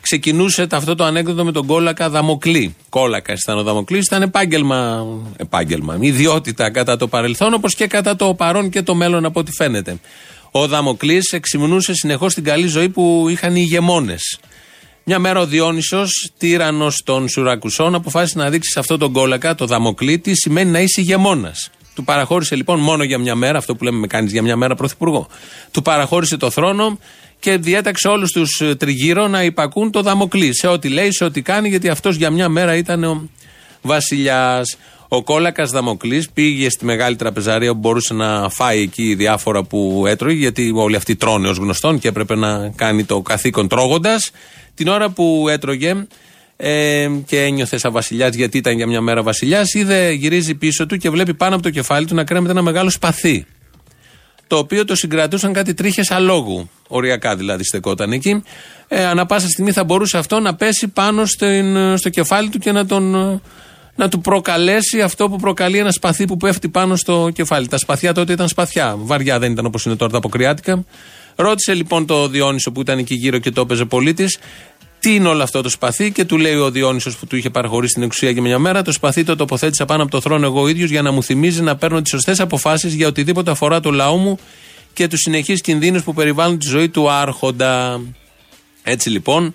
ξεκινούσε 0.04 0.68
αυτό 0.71 0.95
το 0.95 1.04
ανέκδοτο 1.04 1.44
με 1.44 1.51
τον 1.51 1.65
κόλακα 1.65 2.10
Δαμοκλή. 2.10 2.75
Κόλακα 2.89 3.33
ήταν 3.33 3.57
ο 3.57 3.63
Δαμοκλής, 3.63 4.06
ήταν 4.06 4.21
επάγγελμα, 4.21 5.06
επάγγελμα, 5.38 5.98
ιδιότητα 6.00 6.69
κατά 6.69 6.98
το 6.98 7.07
παρελθόν, 7.07 7.54
όπως 7.54 7.75
και 7.75 7.88
κατά 7.88 8.15
το 8.15 8.33
παρόν 8.33 8.69
και 8.69 8.81
το 8.81 8.95
μέλλον 8.95 9.25
από 9.25 9.39
ό,τι 9.39 9.51
φαίνεται. 9.51 10.00
Ο 10.51 10.68
Δαμοκλής 10.68 11.31
εξυμνούσε 11.31 11.94
συνεχώς 11.94 12.33
την 12.33 12.44
καλή 12.44 12.68
ζωή 12.68 12.89
που 12.89 13.25
είχαν 13.30 13.56
οι 13.56 13.62
ηγεμόνες. 13.63 14.39
Μια 15.04 15.19
μέρα 15.19 15.39
ο 15.39 15.45
Διόνυσος, 15.45 16.31
τύρανος 16.38 17.01
των 17.06 17.30
Σουρακουσών, 17.30 17.95
αποφάσισε 17.95 18.38
να 18.38 18.50
δείξει 18.50 18.69
σε 18.71 18.80
αυτό 18.80 18.98
τον 18.98 19.12
κόλακα, 19.12 19.56
το 19.56 19.66
Δαμοκλή, 19.66 20.19
τι 20.19 20.36
σημαίνει 20.36 20.71
να 20.71 20.80
είσαι 20.80 21.01
ηγεμόνας. 21.01 21.69
Του 21.95 22.04
παραχώρησε 22.04 22.56
λοιπόν 22.56 22.80
μόνο 22.80 23.04
για 23.04 23.18
μια 23.18 23.36
μέρα, 23.36 23.57
αυτό 23.57 23.75
που 23.75 23.84
λέμε 23.84 23.98
με 23.98 24.07
κάνεις 24.07 24.31
για 24.31 24.42
μια 24.42 24.56
μέρα 24.56 24.75
πρωθυπουργό. 24.75 25.28
Του 25.72 25.81
παραχώρησε 25.81 26.38
το 26.38 26.50
θρόνο 26.50 26.98
και 27.40 27.57
διέταξε 27.57 28.07
όλους 28.07 28.31
τους 28.31 28.62
ε, 28.62 28.75
τριγύρω 28.75 29.28
να 29.28 29.44
υπακούν 29.44 29.92
το 29.92 30.01
Δαμοκλή 30.01 30.56
σε 30.56 30.68
ό,τι 30.68 30.90
λέει, 30.90 31.12
σε 31.12 31.24
ό,τι 31.24 31.42
κάνει, 31.42 31.69
γιατί 31.69 31.90
αυτός 31.90 32.16
για 32.16 32.30
μια 32.30 32.50
μέρα 32.50 32.75
ήταν 32.75 33.04
ο 33.04 33.30
βασιλιάς. 33.81 34.78
Ο 35.07 35.24
κόλακας 35.24 35.72
Δαμοκλής 35.72 36.30
πήγε 36.30 36.69
στη 36.69 36.86
μεγάλη 36.86 37.16
τραπεζαρία 37.16 37.72
που 37.72 37.80
μπορούσε 37.80 38.13
να 38.13 38.50
φάει 38.50 38.81
εκεί 38.81 39.16
διάφορα 39.16 39.63
που 39.63 40.04
έτρωγε, 40.07 40.38
γιατί 40.38 40.72
όλοι 40.75 40.95
αυτοί 40.95 41.16
τρώνε 41.16 41.48
ως 41.48 41.57
γνωστόν 41.57 42.00
και 42.00 42.07
έπρεπε 42.07 42.36
να 42.36 42.69
κάνει 42.75 43.04
το 43.04 43.22
καθήκον 43.22 43.68
τρώγοντας. 43.68 44.31
Την 44.75 44.88
ώρα 44.88 45.10
που 45.10 45.45
έτρωγε 45.50 46.06
ε, 46.58 47.10
και 47.26 47.42
ένιωθε 47.42 47.78
σαν 47.78 47.92
βασιλιάς, 47.92 48.36
γιατί 48.36 48.58
ήταν 48.58 48.76
για 48.76 48.88
μια 48.88 49.02
μέρα 49.02 49.24
βασιλιάς, 49.24 49.74
είδε, 49.74 50.12
γυρίζει 50.12 50.56
πίσω 50.56 50.86
του 50.86 50.98
και 50.98 51.10
βλέπει 51.10 51.34
πάνω 51.34 51.54
από 51.54 51.64
το 51.64 51.70
κεφάλι 51.70 52.06
του 52.06 52.16
να 52.16 52.24
κρέμεται 52.24 52.52
ένα 52.52 52.62
μεγάλο 52.62 52.90
σπαθί 52.90 53.46
το 54.54 54.60
οποίο 54.60 54.86
το 54.86 54.96
συγκρατούσαν 54.96 55.54
κάτι 55.54 55.74
τρίχες 55.74 56.12
αλόγου. 56.12 56.70
Οριακά 56.88 57.36
δηλαδή 57.36 57.64
στεκόταν 57.64 58.12
εκεί. 58.12 58.44
Ε, 58.88 59.06
ανά 59.06 59.26
πάσα 59.26 59.48
στιγμή 59.48 59.72
θα 59.72 59.84
μπορούσε 59.84 60.18
αυτό 60.18 60.40
να 60.40 60.56
πέσει 60.56 60.88
πάνω 60.88 61.26
στην, 61.26 61.98
στο 61.98 62.10
κεφάλι 62.10 62.50
του 62.50 62.58
και 62.58 62.72
να, 62.72 62.86
τον, 62.86 63.12
να 63.96 64.10
του 64.10 64.22
προκαλέσει 64.22 65.02
αυτό 65.02 65.30
που 65.30 65.36
προκαλεί 65.36 65.78
ένα 65.78 65.92
σπαθί 65.92 66.26
που 66.26 66.38
πέφτει 66.38 66.70
πάνω 66.70 66.96
στο 66.96 67.30
κεφάλι. 67.34 67.68
Τα 67.68 67.78
σπαθιά 67.78 68.14
τότε 68.14 68.34
ήταν 68.34 68.48
σπαθιά. 68.48 68.96
Βαριά 68.98 69.40
δεν 69.40 69.52
ήταν 69.52 69.66
όπως 69.66 69.86
είναι 69.86 69.96
τώρα 69.96 70.12
τα 70.12 70.18
αποκριάτικα. 70.18 70.86
Ρώτησε 71.36 71.74
λοιπόν 71.74 72.06
το 72.06 72.28
Διόνυσο 72.28 72.72
που 72.72 72.82
ήταν 72.82 72.98
εκεί 72.98 73.16
γύρω 73.16 73.38
και 73.38 73.52
το 73.52 73.62
έπαιζε 73.62 73.86
πολίτης, 73.86 74.38
τι 75.04 75.16
είναι 75.16 75.28
όλο 75.28 75.44
αυτό 75.44 75.62
το 75.62 75.70
σπαθί; 75.70 76.12
Και 76.12 76.26
του 76.26 76.38
λέει 76.38 76.56
ο 76.56 76.72
Διόνυσος 76.72 77.18
που 77.18 77.28
του 77.28 77.36
είχε 77.36 77.50
παραχωρήσει 77.50 77.94
την 77.94 78.04
εξουσία 78.04 78.30
για 78.30 78.42
μια 78.42 78.60
μέρα. 78.60 78.82
Το 78.82 78.92
σπαθί 78.92 79.24
το 79.24 79.36
τοποθέτησα 79.36 79.86
πάνω 79.86 80.04
από 80.04 80.12
το 80.12 80.22
θρόνο 80.22 80.46
εγώ 80.46 80.68
ίδιος 80.68 80.90
για 80.90 81.02
να 81.02 81.12
μου 81.12 81.24
θυμίζει 81.24 81.62
να 81.62 81.76
παίρνω 81.76 82.02
τις 82.02 82.12
σωστές 82.12 82.40
αποφάσεις 82.40 82.94
για 82.94 83.08
οτιδήποτε 83.08 83.52
αφορά 83.52 83.80
το 83.80 83.92
λαό 83.92 84.16
μου 84.16 84.40
και 84.94 85.08
τους 85.08 85.20
συνεχείς 85.20 85.62
κινδύνους 85.62 86.04
που 86.04 86.14
περιβάλλουν 86.14 86.60
τη 86.60 86.68
ζωή 86.68 86.90
του 86.90 87.10
Άρχοντα. 87.10 88.02
Έτσι 88.84 89.10
λοιπόν, 89.10 89.54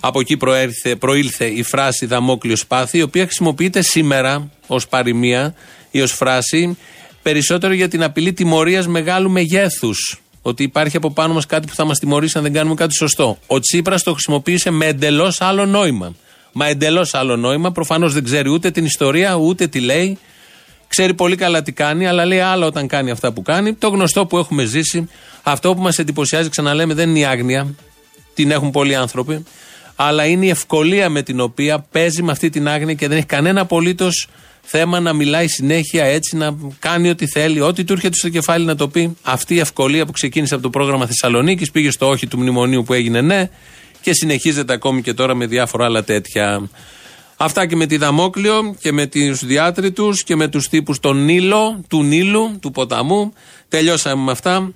από 0.00 0.20
εκεί 0.20 0.36
προέρθε, 0.36 0.96
προήλθε 0.96 1.44
η 1.44 1.62
φράση 1.62 2.06
Δαμόκλειο 2.06 2.56
σπάθη, 2.56 2.98
η 2.98 3.02
οποία 3.02 3.24
χρησιμοποιείται 3.24 3.82
σήμερα 3.82 4.50
ως 4.66 4.88
παροιμία 4.88 5.54
ή 5.90 6.00
ως 6.00 6.12
φράση 6.12 6.76
περισσότερο 7.22 7.72
για 7.72 7.88
την 7.88 8.02
απειλή 8.02 8.32
τιμωρίας 8.32 8.86
μεγάλου 8.86 9.30
μεγέθους 9.30 10.18
ότι 10.46 10.62
υπάρχει 10.62 10.96
από 10.96 11.10
πάνω 11.10 11.34
μας 11.34 11.46
κάτι 11.46 11.66
που 11.66 11.74
θα 11.74 11.84
μας 11.84 11.98
τιμωρήσει 11.98 12.36
αν 12.38 12.42
δεν 12.42 12.52
κάνουμε 12.52 12.74
κάτι 12.74 12.94
σωστό. 12.94 13.38
Ο 13.46 13.60
Τσίπρας 13.60 14.02
το 14.02 14.12
χρησιμοποίησε 14.12 14.70
με 14.70 14.86
εντελώς 14.86 15.40
άλλο 15.40 15.66
νόημα. 15.66 16.14
Μα 16.52 16.66
εντελώς 16.66 17.14
άλλο 17.14 17.36
νόημα. 17.36 17.72
Προφανώς 17.72 18.12
δεν 18.12 18.24
ξέρει 18.24 18.48
ούτε 18.50 18.70
την 18.70 18.84
ιστορία, 18.84 19.34
ούτε 19.34 19.66
τι 19.66 19.80
λέει. 19.80 20.18
Ξέρει 20.88 21.14
πολύ 21.14 21.36
καλά 21.36 21.62
τι 21.62 21.72
κάνει, 21.72 22.06
αλλά 22.06 22.24
λέει 22.24 22.40
άλλο 22.40 22.66
όταν 22.66 22.86
κάνει 22.86 23.10
αυτά 23.10 23.32
που 23.32 23.42
κάνει. 23.42 23.74
Το 23.74 23.88
γνωστό 23.88 24.26
που 24.26 24.38
έχουμε 24.38 24.64
ζήσει, 24.64 25.08
αυτό 25.42 25.74
που 25.74 25.82
μας 25.82 25.98
εντυπωσιάζει, 25.98 26.48
ξαναλέμε, 26.48 26.94
δεν 26.94 27.08
είναι 27.08 27.18
η 27.18 27.24
άγνοια. 27.24 27.74
Την 28.34 28.50
έχουν 28.50 28.70
πολλοί 28.70 28.94
άνθρωποι. 28.94 29.44
Αλλά 29.96 30.26
είναι 30.26 30.46
η 30.46 30.48
ευκολία 30.48 31.08
με 31.08 31.22
την 31.22 31.40
οποία 31.40 31.78
παίζει 31.78 32.22
με 32.22 32.32
αυτή 32.32 32.50
την 32.50 32.68
άγνοια 32.68 32.94
και 32.94 33.08
δεν 33.08 33.16
έχει 33.16 33.26
κανένα 33.26 33.60
απολύτως 33.60 34.28
θέμα 34.64 35.00
να 35.00 35.12
μιλάει 35.12 35.48
συνέχεια 35.48 36.04
έτσι, 36.04 36.36
να 36.36 36.56
κάνει 36.78 37.08
ό,τι 37.08 37.26
θέλει, 37.26 37.60
ό,τι 37.60 37.84
του 37.84 37.92
έρχεται 37.92 38.16
στο 38.16 38.28
κεφάλι 38.28 38.64
να 38.64 38.76
το 38.76 38.88
πει. 38.88 39.16
Αυτή 39.22 39.54
η 39.54 39.58
ευκολία 39.58 40.06
που 40.06 40.12
ξεκίνησε 40.12 40.54
από 40.54 40.62
το 40.62 40.70
πρόγραμμα 40.70 41.06
Θεσσαλονίκης, 41.06 41.70
πήγε 41.70 41.90
στο 41.90 42.08
όχι 42.08 42.26
του 42.26 42.38
μνημονίου 42.38 42.82
που 42.82 42.92
έγινε 42.92 43.20
ναι 43.20 43.48
και 44.04 44.12
συνεχίζεται 44.12 44.72
ακόμη 44.72 45.02
και 45.02 45.14
τώρα 45.14 45.34
με 45.34 45.46
διάφορα 45.46 45.84
άλλα 45.84 46.04
τέτοια. 46.04 46.68
Αυτά 47.36 47.66
και 47.66 47.76
με 47.76 47.86
τη 47.86 47.96
Δαμόκλειο 47.96 48.76
και 48.80 48.92
με 48.92 49.06
τους 49.06 49.44
διάτριτους 49.44 50.22
και 50.22 50.36
με 50.36 50.48
τους 50.48 50.68
τύπους 50.68 51.00
των 51.00 51.24
Νείλο, 51.24 51.84
του 51.88 52.02
Νείλου, 52.02 52.58
του 52.60 52.70
ποταμού. 52.70 53.32
Τελειώσαμε 53.68 54.22
με 54.22 54.30
αυτά. 54.30 54.72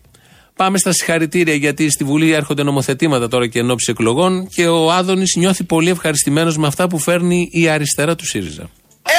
Πάμε 0.56 0.78
στα 0.78 0.92
συγχαρητήρια 0.92 1.54
γιατί 1.54 1.90
στη 1.90 2.04
Βουλή 2.04 2.30
έρχονται 2.32 2.62
νομοθετήματα 2.62 3.28
τώρα 3.28 3.46
και 3.46 3.58
ενόψει 3.58 3.90
εκλογών 3.90 4.48
και 4.48 4.66
ο 4.66 4.92
Άδωνης 4.92 5.36
νιώθει 5.36 5.64
πολύ 5.64 5.90
ευχαριστημένος 5.90 6.56
με 6.56 6.66
αυτά 6.66 6.88
που 6.88 6.98
φέρνει 6.98 7.48
η 7.52 7.68
αριστερά 7.68 8.14
του 8.14 8.26
ΣΥΡΙΖΑ. 8.26 8.70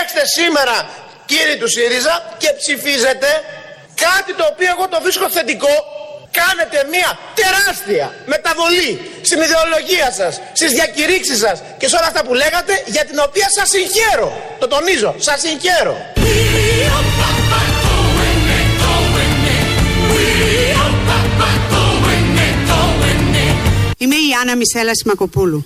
Έξτε 0.01 0.21
σήμερα 0.37 0.75
κύριοι 1.25 1.57
του 1.61 1.69
ΣΥΡΙΖΑ 1.75 2.15
και 2.41 2.49
ψηφίζετε 2.59 3.29
κάτι 4.05 4.31
το 4.39 4.45
οποίο 4.51 4.69
εγώ 4.75 4.85
το 4.93 4.97
βρίσκω 5.01 5.29
θετικό 5.29 5.75
κάνετε 6.39 6.77
μια 6.93 7.09
τεράστια 7.39 8.05
μεταβολή 8.33 8.91
στην 9.21 9.39
ιδεολογία 9.47 10.11
σας, 10.19 10.33
στις 10.53 10.71
διακηρύξεις 10.77 11.39
σας 11.45 11.57
και 11.79 11.87
σε 11.87 11.95
όλα 11.95 12.07
αυτά 12.11 12.21
που 12.23 12.33
λέγατε 12.33 12.73
για 12.85 13.05
την 13.05 13.19
οποία 13.27 13.47
σας 13.57 13.69
συγχαίρω. 13.69 14.29
Το 14.59 14.67
τονίζω, 14.67 15.15
σας 15.17 15.39
συγχαίρω. 15.39 15.95
Είμαι 24.01 24.15
η 24.15 24.29
Άννα 24.41 24.55
Μισέλα 24.55 24.95
Σιμακοπούλου. 24.95 25.65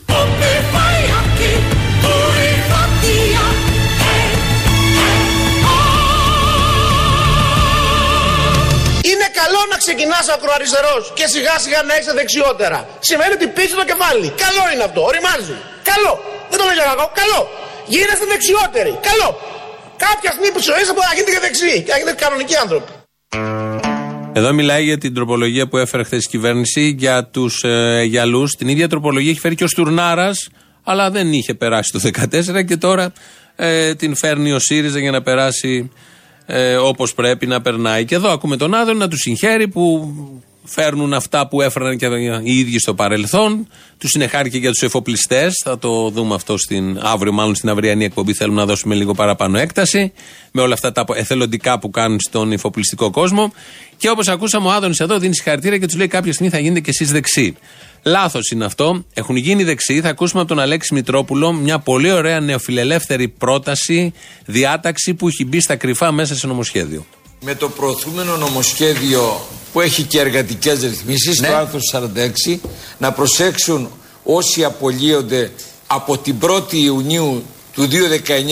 Να 9.72 9.78
ξεκινάς 9.84 10.26
ακροαριστερός 10.36 11.04
και 11.18 11.26
σιγά 11.34 11.56
σιγά 11.64 11.80
να 11.88 11.94
έχει 11.98 12.12
δεξιότερα. 12.22 12.80
Σημαίνει 13.10 13.34
ότι 13.38 13.48
πίσω 13.58 13.74
το 13.82 13.86
κεφάλι. 13.92 14.28
Καλό 14.46 14.64
είναι 14.72 14.84
αυτό. 14.90 15.00
Οριμάζει. 15.10 15.56
Καλό. 15.92 16.14
Δεν 16.50 16.58
το 16.60 16.64
λέω 16.68 16.76
για 16.80 16.86
κακό. 16.92 17.06
Καλό. 17.22 17.42
Γίνεστε 17.94 18.26
δεξιότεροι. 18.34 18.94
Καλό. 19.10 19.30
Κάποια 20.06 20.30
στιγμή 20.34 20.50
που 20.54 20.62
ζωή 20.70 20.84
θα 20.88 20.94
μπορεί 20.96 21.08
να 21.12 21.16
γίνετε 21.18 21.32
και 21.36 21.42
δεξιοί 21.48 21.78
και 21.86 21.92
να 21.94 21.98
γίνετε 22.00 22.20
κανονικοί 22.26 22.56
άνθρωποι. 22.64 22.92
Εδώ 24.40 24.54
μιλάει 24.54 24.84
για 24.84 24.98
την 24.98 25.14
τροπολογία 25.14 25.68
που 25.68 25.78
έφερε 25.78 26.04
χθες 26.04 26.24
η 26.24 26.28
κυβέρνηση 26.28 26.96
για 26.98 27.26
τους 27.26 27.64
ε, 27.64 28.04
γυαλούς. 28.12 28.52
Την 28.52 28.68
ίδια 28.68 28.88
τροπολογία 28.90 29.32
έχει 29.32 29.40
φέρει 29.40 29.56
και 29.56 29.64
ο 29.64 29.68
Στουρνάρας, 29.68 30.50
αλλά 30.84 31.12
δεν 31.12 31.34
είχε 31.34 31.54
περάσει 31.54 31.92
το 31.92 32.00
2014 32.60 32.66
και 32.66 32.78
τώρα 32.78 33.14
ε, 33.56 33.96
την 33.96 34.16
φέρνει 34.16 34.52
ο 34.52 34.60
ΣΥΡΙΖΑ 34.60 35.00
για 35.00 35.12
να 35.12 35.22
περάσει 35.22 35.92
ε, 36.46 36.76
όπως 36.76 37.14
πρέπει 37.14 37.48
να 37.48 37.62
περνάει. 37.62 38.06
Και 38.06 38.16
εδώ 38.16 38.30
ακούμε 38.30 38.58
τον 38.58 38.74
Άδωνη 38.74 38.98
να 38.98 39.08
του 39.08 39.18
συγχαίρει 39.18 39.68
που 39.68 40.14
φέρνουν 40.64 41.14
αυτά 41.14 41.48
που 41.48 41.62
έφεραν 41.62 41.98
και 41.98 42.06
οι 42.44 42.58
ίδιοι 42.60 42.80
στο 42.80 42.94
παρελθόν. 42.94 43.68
Τους 43.98 44.14
είναι 44.14 44.28
χάρη 44.28 44.50
και 44.50 44.58
για 44.58 44.70
τους 44.70 44.82
εφοπλιστές. 44.82 45.62
Θα 45.64 45.80
το 45.80 46.10
δούμε 46.10 46.36
αυτό 46.36 46.58
στην, 46.58 47.00
αύριο, 47.02 47.32
μάλλον 47.32 47.56
στην 47.56 47.70
αυριανή 47.70 48.06
εκπομπή. 48.06 48.34
Θέλουμε 48.34 48.60
να 48.60 48.66
δώσουμε 48.66 48.96
λίγο 48.96 49.14
παραπάνω 49.14 49.58
έκταση 49.58 50.14
με 50.52 50.62
όλα 50.62 50.74
αυτά 50.74 50.92
τα 50.92 51.06
εθελοντικά 51.16 51.80
που 51.80 51.90
κάνουν 51.90 52.20
στον 52.20 52.52
εφοπλιστικό 52.52 53.12
κόσμο. 53.12 53.54
Και 53.98 54.10
όπως 54.10 54.28
ακούσαμε, 54.28 54.68
ο 54.68 54.72
Άδωνης 54.72 55.00
εδώ 55.00 55.20
δίνει 55.20 55.36
συγχαρητήρια 55.36 55.78
και 55.78 55.86
τους 55.86 55.96
λέει 55.96 56.08
κάποια 56.08 56.34
στιγμή 56.34 56.52
θα 56.52 56.60
γίνετε 56.60 56.80
κι 56.80 56.90
εσείς 56.90 57.12
δεξί. 57.12 57.56
Λάθος 58.04 58.50
είναι 58.50 58.66
αυτό. 58.66 59.06
Έχουν 59.14 59.36
γίνει 59.36 59.64
δεξί. 59.64 60.02
Θα 60.02 60.10
ακούσουμε 60.10 60.40
από 60.40 60.50
τον 60.50 60.60
Αλέξη 60.60 60.94
Μητρόπουλο 60.94 61.54
μια 61.54 61.80
πολύ 61.80 62.12
ωραία 62.12 62.40
νεοφιλελεύθερη 62.40 63.28
πρόταση, 63.28 64.14
διάταξη 64.46 65.14
που 65.14 65.28
έχει 65.28 65.46
μπει 65.46 65.62
στα 65.62 65.76
κρυφά 65.76 66.12
μέσα 66.12 66.36
σε 66.36 66.48
νομοσχέδιο. 66.48 67.06
Με 67.42 67.56
το 67.56 67.70
προωθούμενο 67.70 68.38
νομοσχέδιο 68.38 69.48
που 69.74 69.82
έχει 69.82 70.04
και 70.04 70.20
εργατικές 70.20 70.82
ρυθμίσεις, 70.82 71.40
ναι. 71.40 71.48
το 71.48 71.56
άρθρο 71.56 71.80
46, 72.54 72.58
να 72.98 73.12
προσέξουν 73.12 73.90
όσοι 74.24 74.64
απολύονται 74.64 75.52
από 75.88 76.18
την 76.18 76.36
1η 76.42 76.74
Ιουνίου 76.74 77.44
του 77.74 77.84
2019 77.84 77.90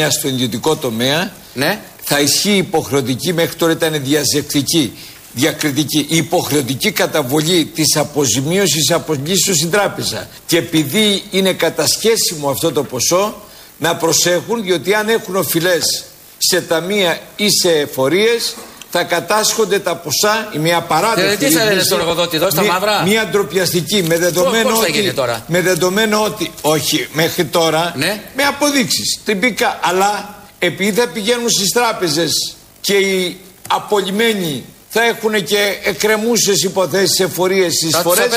στο 0.10 0.28
ιδιωτικό 0.28 0.76
τομέα, 0.76 1.34
ναι. 1.54 1.80
θα 2.04 2.20
ισχύει 2.20 2.58
υποχρεωτική, 2.58 3.34
μέχρι 3.34 3.56
τώρα 3.56 3.72
ήταν 3.72 4.04
διαζεκτική 4.04 4.94
διακριτική, 5.34 6.06
η 6.10 6.16
υποχρεωτική 6.16 6.92
καταβολή 6.92 7.66
της 7.66 7.96
αποζημίωσης 7.96 8.92
απολύσεως 8.92 9.58
στην 9.58 9.72
τράπεζα. 9.72 10.28
Και 10.46 10.58
επειδή 10.58 11.24
είναι 11.32 11.54
κατασχέσιμο 11.54 12.50
αυτό 12.50 12.72
το 12.72 12.84
ποσό, 12.84 13.36
να 13.78 13.96
προσέχουν 13.96 14.64
διότι 14.64 14.94
αν 14.94 15.10
έχουν 15.10 15.36
οφειλές 15.36 16.04
σε 16.38 16.62
ταμεία 16.62 17.20
ή 17.36 17.48
σε 17.62 17.72
εφορίες 17.72 18.56
θα 18.92 19.04
κατάσχονται 19.04 19.80
τα 19.80 19.96
ποσά 19.96 20.50
η 20.56 20.58
μια 20.58 20.82
παράδειγμα. 20.82 21.36
Τι 21.36 21.50
θα 21.50 21.64
λένε 21.64 21.82
στον 21.82 22.00
εργοδότη 22.00 22.36
εδώ, 22.36 22.50
στα 22.50 22.64
μαύρα. 22.64 23.04
Μια 23.04 23.28
ντροπιαστική 23.32 24.04
με 24.04 24.18
δεδομένο 24.18 24.70
Πώς, 24.70 24.80
ότι. 24.80 25.14
τώρα; 25.14 25.46
Με 25.48 25.62
δεδομένο 25.62 26.24
ότι. 26.24 26.52
Όχι, 26.62 27.08
μέχρι 27.14 27.46
τώρα. 27.46 27.94
Ναι. 27.96 28.22
Με 28.36 28.44
αποδείξεις. 28.44 29.20
Τυπικά. 29.26 29.80
Αλλά 29.84 30.36
επειδή 30.60 30.92
θα 30.92 31.08
πηγαίνουν 31.08 31.50
στις 31.50 31.70
τράπεζες 31.72 32.56
και 32.82 32.94
οι 32.94 33.38
απολυμμένοι 33.68 34.64
θα 34.94 35.04
έχουν 35.04 35.44
και 35.44 35.80
εκκρεμούσες 35.84 36.64
υποθέσεις 36.64 37.20
εφορίες 37.20 37.82
εισφορές. 37.82 38.28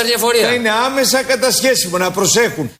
Θα 0.41 0.53
είναι 0.53 0.69
άμεσα 0.85 1.23
κατασχέσιμο 1.23 1.97
να 1.97 2.11
προσέχουν. 2.11 2.71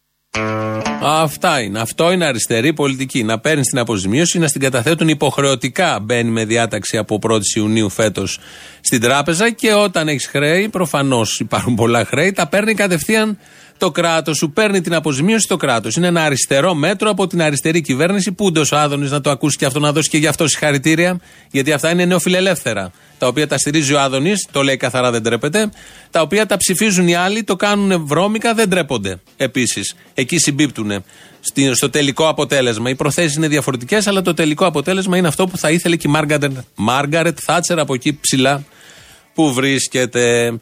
Αυτά 1.01 1.59
είναι. 1.61 1.79
Αυτό 1.79 2.11
είναι 2.11 2.25
αριστερή 2.25 2.73
πολιτική. 2.73 3.23
Να 3.23 3.39
παίρνεις 3.39 3.67
την 3.67 3.79
αποζημίωση, 3.79 4.39
να 4.39 4.47
στην 4.47 4.61
καταθέτουν 4.61 5.07
υποχρεωτικά. 5.07 5.99
Μπαίνει 5.99 6.29
με 6.29 6.45
διάταξη 6.45 6.97
από 6.97 7.19
1η 7.21 7.55
Ιουνίου 7.55 7.89
φέτος 7.89 8.39
στην 8.81 9.01
τράπεζα 9.01 9.49
και 9.49 9.73
όταν 9.73 10.07
έχεις 10.07 10.27
χρέη, 10.27 10.69
προφανώς 10.69 11.39
υπάρχουν 11.39 11.75
πολλά 11.75 12.05
χρέη, 12.05 12.31
τα 12.31 12.47
παίρνει 12.47 12.73
κατευθείαν 12.73 13.37
το 13.77 13.91
κράτος. 13.91 14.37
Σου 14.37 14.51
παίρνει 14.51 14.81
την 14.81 14.93
αποζημίωση 14.93 15.47
το 15.47 15.57
κράτος. 15.57 15.95
Είναι 15.95 16.07
ένα 16.07 16.23
αριστερό 16.23 16.73
μέτρο 16.73 17.09
από 17.09 17.27
την 17.27 17.41
αριστερή 17.41 17.81
κυβέρνηση. 17.81 18.31
Πού 18.31 18.51
ο 18.71 18.75
Άδωνης 18.75 19.11
να 19.11 19.21
το 19.21 19.29
ακούσει 19.29 19.57
και 19.57 19.65
αυτό 19.65 19.79
να 19.79 19.91
δώσει 19.91 20.09
και 20.09 20.17
γι' 20.17 20.27
αυτό 20.27 20.47
συγχαρητήρια. 20.47 21.19
Γιατί 21.51 21.71
αυτά 21.71 21.91
είναι 21.91 22.05
νεοφιλελεύθερα. 22.05 22.91
Τα 23.17 23.27
οποία 23.27 23.47
τα 23.47 23.57
στηρίζει 23.57 23.93
ο 23.93 23.99
Άδωνης, 23.99 24.47
το 24.51 24.63
λέει 24.63 24.77
καθαρά 24.77 25.11
δεν 25.11 25.23
τρέπεται. 25.23 25.69
Τα 26.11 26.21
οποία 26.21 26.45
τα 26.45 26.57
ψηφίζουν 26.57 27.07
οι 27.07 27.15
άλλοι, 27.15 27.43
το 27.43 27.55
κάνουν 27.55 28.05
βρώμικα, 28.05 28.53
δεν 28.53 28.69
τρέπονται. 28.69 29.19
Επίσης, 29.37 29.95
εκεί 30.13 30.37
συμπίπτουν 30.37 31.03
στο 31.73 31.89
τελικό 31.89 32.27
αποτέλεσμα. 32.27 32.89
Οι 32.89 32.95
προθέσεις 32.95 33.35
είναι 33.35 33.47
διαφορετικές, 33.47 34.07
αλλά 34.07 34.21
το 34.21 34.33
τελικό 34.33 34.65
αποτέλεσμα 34.65 35.17
είναι 35.17 35.27
αυτό 35.27 35.47
που 35.47 35.57
θα 35.57 35.71
ήθελε 35.71 35.95
και 35.95 36.07
η 36.07 36.11
Μάργαρετ 36.75 37.37
Θάτσερ 37.41 37.79
από 37.79 37.93
εκεί 37.93 38.19
ψηλά 38.21 38.63
που 39.33 39.53
βρίσκεται. 39.53 40.57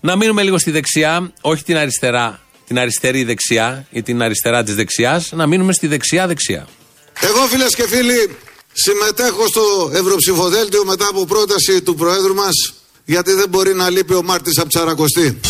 Να 0.00 0.16
μείνουμε 0.16 0.42
λίγο 0.42 0.58
στη 0.58 0.70
δεξιά, 0.70 1.32
όχι 1.40 1.64
την 1.64 1.76
αριστερά, 1.76 2.40
την 2.74 2.82
αριστερή 2.82 3.24
δεξιά 3.24 3.86
ή 3.90 4.02
την 4.02 4.22
αριστερά 4.22 4.62
της 4.62 4.74
δεξιάς, 4.74 5.32
να 5.32 5.46
μείνουμε 5.46 5.72
στη 5.72 5.86
δεξιά-δεξιά. 5.86 6.68
Εγώ 7.20 7.46
φίλες 7.46 7.74
και 7.74 7.86
φίλοι 7.88 8.36
συμμετέχω 8.72 9.46
στο 9.46 9.90
Ευρωψηφοδέλτιο 9.94 10.84
μετά 10.84 11.06
από 11.08 11.26
πρόταση 11.26 11.82
του 11.82 11.94
Προέδρου 11.94 12.34
μας 12.34 12.74
γιατί 13.04 13.32
δεν 13.32 13.48
μπορεί 13.48 13.74
να 13.74 13.90
λείπει 13.90 14.14
ο 14.14 14.22
Μάρτης 14.22 14.58
από 14.58 14.68
Τσαρακοστή. 14.68 15.40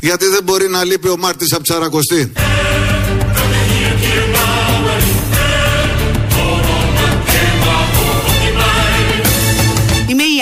Γιατί 0.00 0.26
δεν 0.26 0.42
μπορεί 0.44 0.68
να 0.68 0.84
λείπει 0.84 1.08
ο 1.08 1.16
Μάρτης 1.16 1.52
από 1.52 1.62
Τσαρακοστή. 1.62 2.32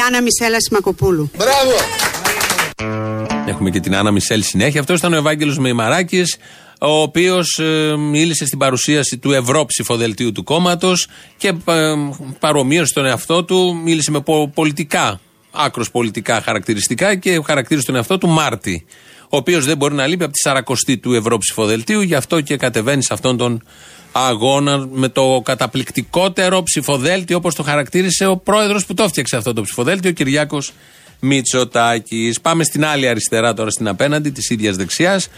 Άννα 0.08 0.22
Μισέλα 0.22 0.60
Σιμακοπούλου. 0.60 1.30
Μπράβο! 1.36 1.72
Έχουμε 3.46 3.70
και 3.70 3.80
την 3.80 3.96
Άννα 3.96 4.10
Μισελ 4.10 4.42
συνέχεια. 4.42 4.80
Αυτός 4.80 4.98
ήταν 4.98 5.12
ο 5.12 5.16
Ευάγγελος 5.16 5.58
Μεϊμαράκης, 5.58 6.36
ο 6.80 7.00
οποίος 7.00 7.58
ε, 7.58 7.96
μίλησε 7.96 8.46
στην 8.46 8.58
παρουσίαση 8.58 9.18
του 9.18 9.32
Ευρώ 9.32 9.64
ψηφοδελτίου 9.64 10.32
του 10.32 10.44
κόμματος 10.44 11.06
και 11.36 11.48
ε, 11.48 11.94
παρομοίωσε 12.38 12.92
τον 12.94 13.06
εαυτό 13.06 13.44
του, 13.44 13.80
μίλησε 13.84 14.10
με 14.10 14.22
πολιτικά, 14.54 15.20
άκρος 15.50 15.90
πολιτικά 15.90 16.40
χαρακτηριστικά 16.40 17.14
και 17.14 17.40
χαρακτήρισε 17.46 17.86
τον 17.86 17.94
εαυτό 17.94 18.18
του 18.18 18.28
Μάρτι. 18.28 18.84
Ο 19.22 19.36
οποίος 19.36 19.64
δεν 19.64 19.76
μπορεί 19.76 19.94
να 19.94 20.06
λείπει 20.06 20.24
από 20.24 20.32
τη 20.32 20.38
σαρακοστή 20.38 20.98
του 20.98 21.14
Ευρώ 21.14 21.38
ψηφοδελτίου, 21.38 22.00
γι' 22.00 22.14
αυτό 22.14 22.40
και 22.40 22.56
κατεβαίνει 22.56 23.04
σε 23.04 23.12
αυτόν 23.12 23.36
τον 23.36 23.62
αγώνα 24.12 24.86
με 24.92 25.08
το 25.08 25.40
καταπληκτικότερο 25.44 26.62
ψηφοδέλτιο 26.62 27.36
όπως 27.36 27.54
το 27.54 27.62
χαρακτήρισε 27.62 28.26
ο 28.26 28.36
πρόεδρος 28.36 28.86
που 28.86 28.94
το 28.94 29.02
έφτιαξε 29.02 29.36
αυτό 29.36 29.52
το 29.52 29.62
ψηφοδέλτιο, 29.62 30.10
ο 30.10 30.12
Κυριάκος 30.12 30.72
Μητσοτάκης. 31.20 32.40
Πάμε 32.40 32.64
στην 32.64 32.84
άλλη 32.84 33.08
αριστερά 33.08 33.54
τώρα 33.54 33.70
στην 33.70 33.88
απέναντι 33.88 34.30
της 34.30 34.50
ίδιας 34.50 34.76
δεξιάς. 34.76 35.28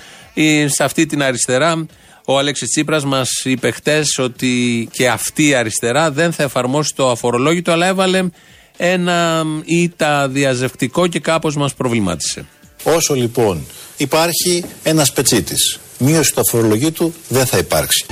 Σε 0.66 0.84
αυτή 0.84 1.06
την 1.06 1.22
αριστερά 1.22 1.86
ο 2.24 2.38
Αλέξης 2.38 2.68
Τσίπρας 2.68 3.04
μας 3.04 3.28
είπε 3.44 3.70
χτες 3.70 4.18
ότι 4.18 4.88
και 4.92 5.08
αυτή 5.08 5.46
η 5.46 5.54
αριστερά 5.54 6.10
δεν 6.10 6.32
θα 6.32 6.42
εφαρμόσει 6.42 6.94
το 6.94 7.10
αφορολόγητο, 7.10 7.72
αλλά 7.72 7.86
έβαλε 7.86 8.28
ένα 8.76 9.44
ήττα 9.64 10.28
διαζευτικό 10.28 11.06
και 11.06 11.20
κάπως 11.20 11.56
μας 11.56 11.74
προβλημάτισε. 11.74 12.46
Όσο 12.82 13.14
λοιπόν 13.14 13.66
υπάρχει 13.96 14.64
ένας 14.82 15.12
πετσίτης, 15.12 15.78
μείωση 15.98 16.34
του 16.34 16.40
αφορολογήτου 16.40 17.12
δεν 17.28 17.46
θα 17.46 17.58
υπάρξει. 17.58 18.06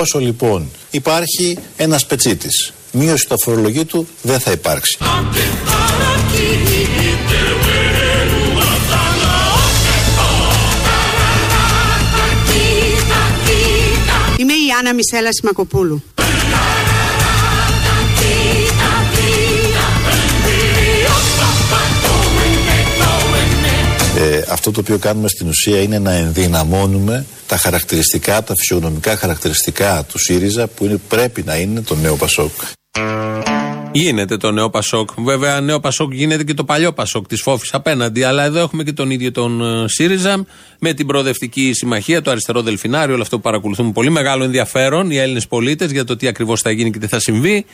Όσο 0.00 0.18
λοιπόν 0.18 0.70
υπάρχει 0.90 1.58
ένας 1.76 2.06
πετσίτης, 2.06 2.72
μείωση 2.92 3.26
του 3.26 3.34
αφορολογήτου 3.34 4.06
δεν 4.22 4.40
θα 4.40 4.50
υπάρξει. 4.50 4.98
Είμαι 14.36 14.52
η 14.52 14.70
Άννα 14.78 14.94
Μισέλα 14.94 15.28
Σιμακοπούλου. 15.32 16.02
Ε, 24.16 24.42
αυτό 24.48 24.70
το 24.70 24.80
οποίο 24.80 24.98
κάνουμε 24.98 25.28
στην 25.28 25.48
ουσία 25.48 25.82
είναι 25.82 25.98
να 25.98 26.12
ενδυναμώνουμε 26.12 27.26
τα 27.50 27.56
χαρακτηριστικά, 27.56 28.42
τα 28.42 28.54
φυσιογνωμικά 28.56 29.16
χαρακτηριστικά 29.16 30.04
του 30.08 30.18
ΣΥΡΙΖΑ 30.18 30.66
που 30.66 30.84
είναι, 30.84 30.96
πρέπει 31.08 31.42
να 31.42 31.56
είναι 31.56 31.80
το 31.80 31.94
νέο 31.94 32.16
Πασόκ. 32.16 32.50
Γίνεται 33.92 34.36
το 34.36 34.50
νέο 34.50 34.70
Πασόκ. 34.70 35.10
Βέβαια, 35.16 35.60
νέο 35.60 35.80
Πασόκ 35.80 36.12
γίνεται 36.12 36.44
και 36.44 36.54
το 36.54 36.64
παλιό 36.64 36.92
Πασόκ 36.92 37.26
της 37.26 37.42
Φόφη 37.42 37.68
απέναντι. 37.72 38.22
Αλλά 38.22 38.44
εδώ 38.44 38.58
έχουμε 38.58 38.82
και 38.82 38.92
τον 38.92 39.10
ίδιο 39.10 39.32
τον 39.32 39.82
ε, 39.82 39.88
ΣΥΡΙΖΑ 39.88 40.46
με 40.78 40.92
την 40.92 41.06
προοδευτική 41.06 41.72
συμμαχία, 41.72 42.22
το 42.22 42.30
αριστερό 42.30 42.62
Δελφινάριο, 42.62 43.14
όλο 43.14 43.22
αυτό 43.22 43.36
που 43.36 43.42
παρακολουθούμε 43.42 43.92
πολύ 43.92 44.10
μεγάλο 44.10 44.44
ενδιαφέρον 44.44 45.10
οι 45.10 45.16
Έλληνες 45.16 45.46
πολίτες 45.46 45.90
για 45.90 46.04
το 46.04 46.16
τι 46.16 46.26
ακριβώς 46.26 46.60
θα 46.60 46.70
γίνει 46.70 46.90
και 46.90 46.98
τι 46.98 47.06
θα 47.06 47.20
συμβεί. 47.20 47.64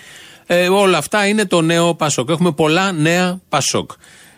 Ε, 0.47 0.69
όλα 0.69 0.99
αυτά 0.99 1.27
είναι 1.27 1.47
το 1.47 1.61
νέο 1.61 1.95
Πασόκ. 1.95 2.31
Έχουμε 2.31 2.53
πολλά 2.53 2.93
νέα 2.93 3.41
Πασόκ. 3.49 3.91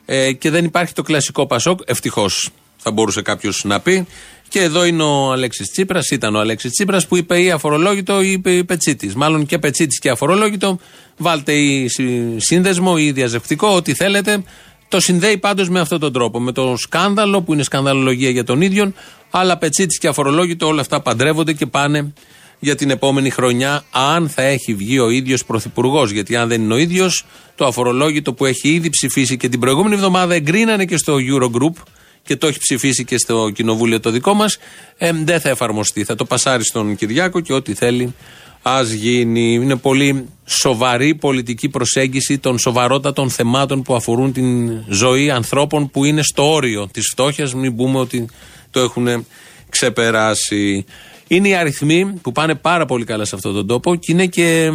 Ε, 0.05 0.33
και 0.33 0.51
δεν 0.51 0.65
υπάρχει 0.65 0.93
το 0.93 1.03
κλασικό 1.03 1.47
Πασόκ, 1.47 1.81
ευτυχώς 1.85 2.51
θα 2.79 2.91
μπορούσε 2.91 3.23
κάποιος 3.23 3.65
να 3.65 3.81
πει. 3.81 4.07
Και 4.49 4.63
εδώ 4.63 4.85
είναι 4.85 5.03
ο 5.03 5.33
Αλέξης 5.33 5.71
Τσίπρας, 5.71 6.11
ήταν 6.11 6.35
ο 6.35 6.39
Αλέξης 6.39 6.71
Τσίπρας 6.71 7.07
που 7.07 7.17
είπε 7.17 7.43
ή 7.43 7.51
αφορολόγητο 7.51 8.23
ή 8.23 8.33
είπε 8.33 8.63
πετσίτη. 8.63 9.13
Μάλλον 9.17 9.47
και 9.47 9.59
πετσίτη 9.59 9.99
και 9.99 10.11
αφορολόγητο. 10.11 10.79
Βάλτε 11.17 11.53
ή 11.53 11.89
σύνδεσμο 12.37 12.95
ή 12.99 13.13
διαζευτικό, 13.13 13.69
ό,τι 13.69 13.95
θέλετε. 13.95 14.43
Το 14.89 15.01
συνδέει 15.01 15.39
πάντως 15.39 15.69
με 15.69 15.81
αυτόν 15.81 16.01
τον 16.01 16.13
τρόπο. 16.13 16.41
Με 16.41 16.53
το 16.53 16.75
σκάνδαλο 16.77 17.43
που 17.43 17.53
είναι 17.53 17.63
σκανδαλολογία 17.63 18.31
για 18.31 18.45
τον 18.45 18.61
ίδιο, 18.61 18.93
αλλά 19.31 19.59
πετσίτη 19.59 19.99
και 19.99 20.09
αφορολόγητο 20.09 20.67
όλα 20.67 20.81
αυτά 20.81 21.01
παντρεύονται 21.01 21.53
και 21.53 21.67
πάνε 21.67 22.13
για 22.59 22.75
την 22.75 22.91
επόμενη 22.91 23.31
χρονιά, 23.31 23.85
αν 23.91 24.29
θα 24.29 24.43
έχει 24.43 24.75
βγει 24.75 24.99
ο 24.99 25.11
ίδιος 25.11 25.45
πρωθυπουργός. 25.45 26.11
Γιατί 26.11 26.37
αν 26.37 26.49
δεν 26.49 26.63
είναι 26.63 26.75
ο 26.75 26.77
ίδιος, 26.77 27.25
το 27.55 27.67
αφορολόγητο 27.67 28.33
που 28.33 28.45
έχει 28.45 28.69
ήδη 28.69 28.91
ψηφίσει 28.91 29.37
και 29.37 29.49
την 29.49 29.61
προηγούμενη 29.61 29.95
εβδομάδα 29.95 30.35
εγκρίνανε 30.35 30.85
και 30.85 30.97
στο 30.97 31.17
Eurogroup 31.17 31.83
και 32.29 32.37
το 32.37 32.47
έχει 32.47 32.59
ψηφίσει 32.59 33.05
και 33.05 33.19
στο 33.19 33.51
κοινοβούλιο 33.51 34.01
το 34.01 34.11
δικό 34.11 34.35
μας, 34.35 34.59
ε, 34.99 35.11
δεν 35.25 35.41
θα 35.41 35.49
εφαρμοστεί. 35.49 36.05
Θα 36.05 36.15
το 36.15 36.25
πασάρει 36.25 36.65
στον 36.65 36.97
Κυριάκο 36.97 37.41
και 37.41 37.53
ό,τι 37.53 37.75
θέλει 37.75 38.15
ας 38.63 38.91
γίνει. 38.91 39.55
Είναι 39.55 39.77
πολύ 39.77 40.29
σοβαρή 40.45 41.15
πολιτική 41.15 41.69
προσέγγιση 41.69 42.39
των 42.39 42.59
σοβαρότατων 42.59 43.31
θεμάτων 43.31 43.83
που 43.83 43.95
αφορούν 43.95 44.33
την 44.33 44.71
ζωή 44.89 45.31
ανθρώπων 45.31 45.91
που 45.91 46.05
είναι 46.05 46.23
στο 46.23 46.53
όριο 46.53 46.89
της 46.93 47.09
φτώχειας. 47.11 47.55
Μην 47.55 47.77
πούμε 47.77 47.99
ότι 47.99 48.27
το 48.71 48.81
έχουν 48.81 49.27
ξεπεράσει. 49.69 50.85
Είναι 51.29 51.49
οι 51.49 51.55
αριθμοί 51.55 52.13
που 52.23 52.33
πάνε 52.33 52.55
πάρα 52.55 52.87
πολύ 52.87 53.05
καλά 53.05 53.25
σε 53.25 53.35
αυτόν 53.35 53.55
τον 53.55 53.67
τόπο 53.67 53.97
και 53.97 54.13
είναι 54.13 54.27
και 54.27 54.71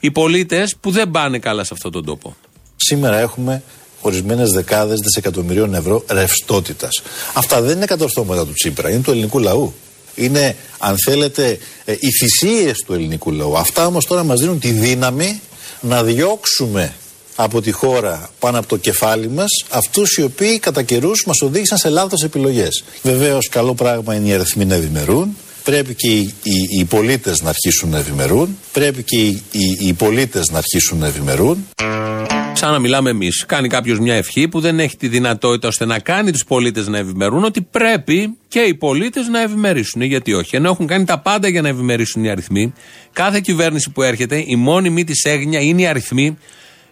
οι 0.00 0.10
πολίτες 0.10 0.76
που 0.80 0.90
δεν 0.90 1.10
πάνε 1.10 1.38
καλά 1.38 1.64
σε 1.64 1.74
αυτόν 1.74 1.92
τον 1.92 2.04
τόπο. 2.04 2.36
Σήμερα 2.76 3.18
έχουμε 3.18 3.62
ορισμένες 4.00 4.50
δεκάδες 4.50 4.98
δισεκατομμυρίων 5.02 5.74
ευρώ 5.74 6.04
ρευστότητας. 6.08 7.02
Αυτά 7.32 7.60
δεν 7.60 7.76
είναι 7.76 7.86
κατορθώματα 7.86 8.46
του 8.46 8.52
Τσίπρα, 8.52 8.90
είναι 8.90 9.00
του 9.00 9.10
ελληνικού 9.10 9.38
λαού. 9.38 9.74
Είναι, 10.14 10.56
αν 10.78 10.96
θέλετε, 11.06 11.58
ε, 11.84 11.92
οι 11.92 12.10
θυσίες 12.10 12.78
του 12.86 12.92
ελληνικού 12.92 13.30
λαού. 13.30 13.58
Αυτά 13.58 13.86
όμως 13.86 14.04
τώρα 14.04 14.24
μας 14.24 14.40
δίνουν 14.40 14.58
τη 14.58 14.70
δύναμη 14.70 15.40
να 15.80 16.02
διώξουμε 16.02 16.94
από 17.36 17.60
τη 17.60 17.70
χώρα 17.70 18.30
πάνω 18.38 18.58
από 18.58 18.68
το 18.68 18.76
κεφάλι 18.76 19.28
μας 19.28 19.48
αυτούς 19.70 20.16
οι 20.16 20.22
οποίοι 20.22 20.58
κατά 20.58 20.82
καιρούς 20.82 21.24
μας 21.26 21.40
οδήγησαν 21.40 21.78
σε 21.78 21.88
λάθος 21.88 22.22
επιλογές. 22.22 22.84
Βεβαίως, 23.02 23.48
καλό 23.48 23.74
πράγμα 23.74 24.14
είναι 24.14 24.28
οι 24.28 24.32
αριθμοί 24.32 24.64
να 24.64 24.74
ευημερούν. 24.74 25.36
Πρέπει 25.64 25.94
και 25.94 26.08
οι, 26.08 26.34
οι, 26.42 26.78
οι 26.78 26.84
πολίτες 26.84 27.42
να 27.42 27.48
αρχίσουν 27.48 27.90
να 27.90 27.98
ευημερούν. 27.98 28.58
Πρέπει 28.72 29.02
και 29.02 29.16
οι, 29.16 29.42
οι, 29.50 29.86
οι 29.86 29.92
πολίτες 29.92 30.50
να 30.50 30.58
αρχίσουν 30.58 30.98
να 30.98 31.06
ευημερούν. 31.06 31.66
Σαν 32.58 32.72
να 32.72 32.78
μιλάμε 32.78 33.10
εμείς. 33.10 33.44
Κάνει 33.46 33.68
κάποιος 33.68 33.98
μια 33.98 34.14
ευχή 34.14 34.48
που 34.48 34.60
δεν 34.60 34.80
έχει 34.80 34.96
τη 34.96 35.08
δυνατότητα 35.08 35.68
ώστε 35.68 35.84
να 35.84 35.98
κάνει 35.98 36.32
τους 36.32 36.44
πολίτες 36.44 36.86
να 36.86 36.98
ευημερούν, 36.98 37.44
ότι 37.44 37.62
πρέπει 37.62 38.36
και 38.48 38.60
οι 38.60 38.74
πολίτες 38.74 39.28
να 39.28 39.42
ευημερήσουν. 39.42 40.02
Γιατί 40.02 40.34
όχι. 40.34 40.56
Ενώ 40.56 40.70
έχουν 40.70 40.86
κάνει 40.86 41.04
τα 41.04 41.18
πάντα 41.18 41.48
για 41.48 41.62
να 41.62 41.68
ευημερήσουν 41.68 42.24
οι 42.24 42.30
αριθμοί. 42.30 42.72
Κάθε 43.12 43.40
κυβέρνηση 43.40 43.90
που 43.90 44.02
έρχεται, 44.02 44.44
η 44.46 44.56
μόνιμη 44.56 45.04
της 45.04 45.24
έγνοια 45.24 45.60
είναι 45.60 45.82
οι 45.82 45.86
αριθμοί. 45.86 46.38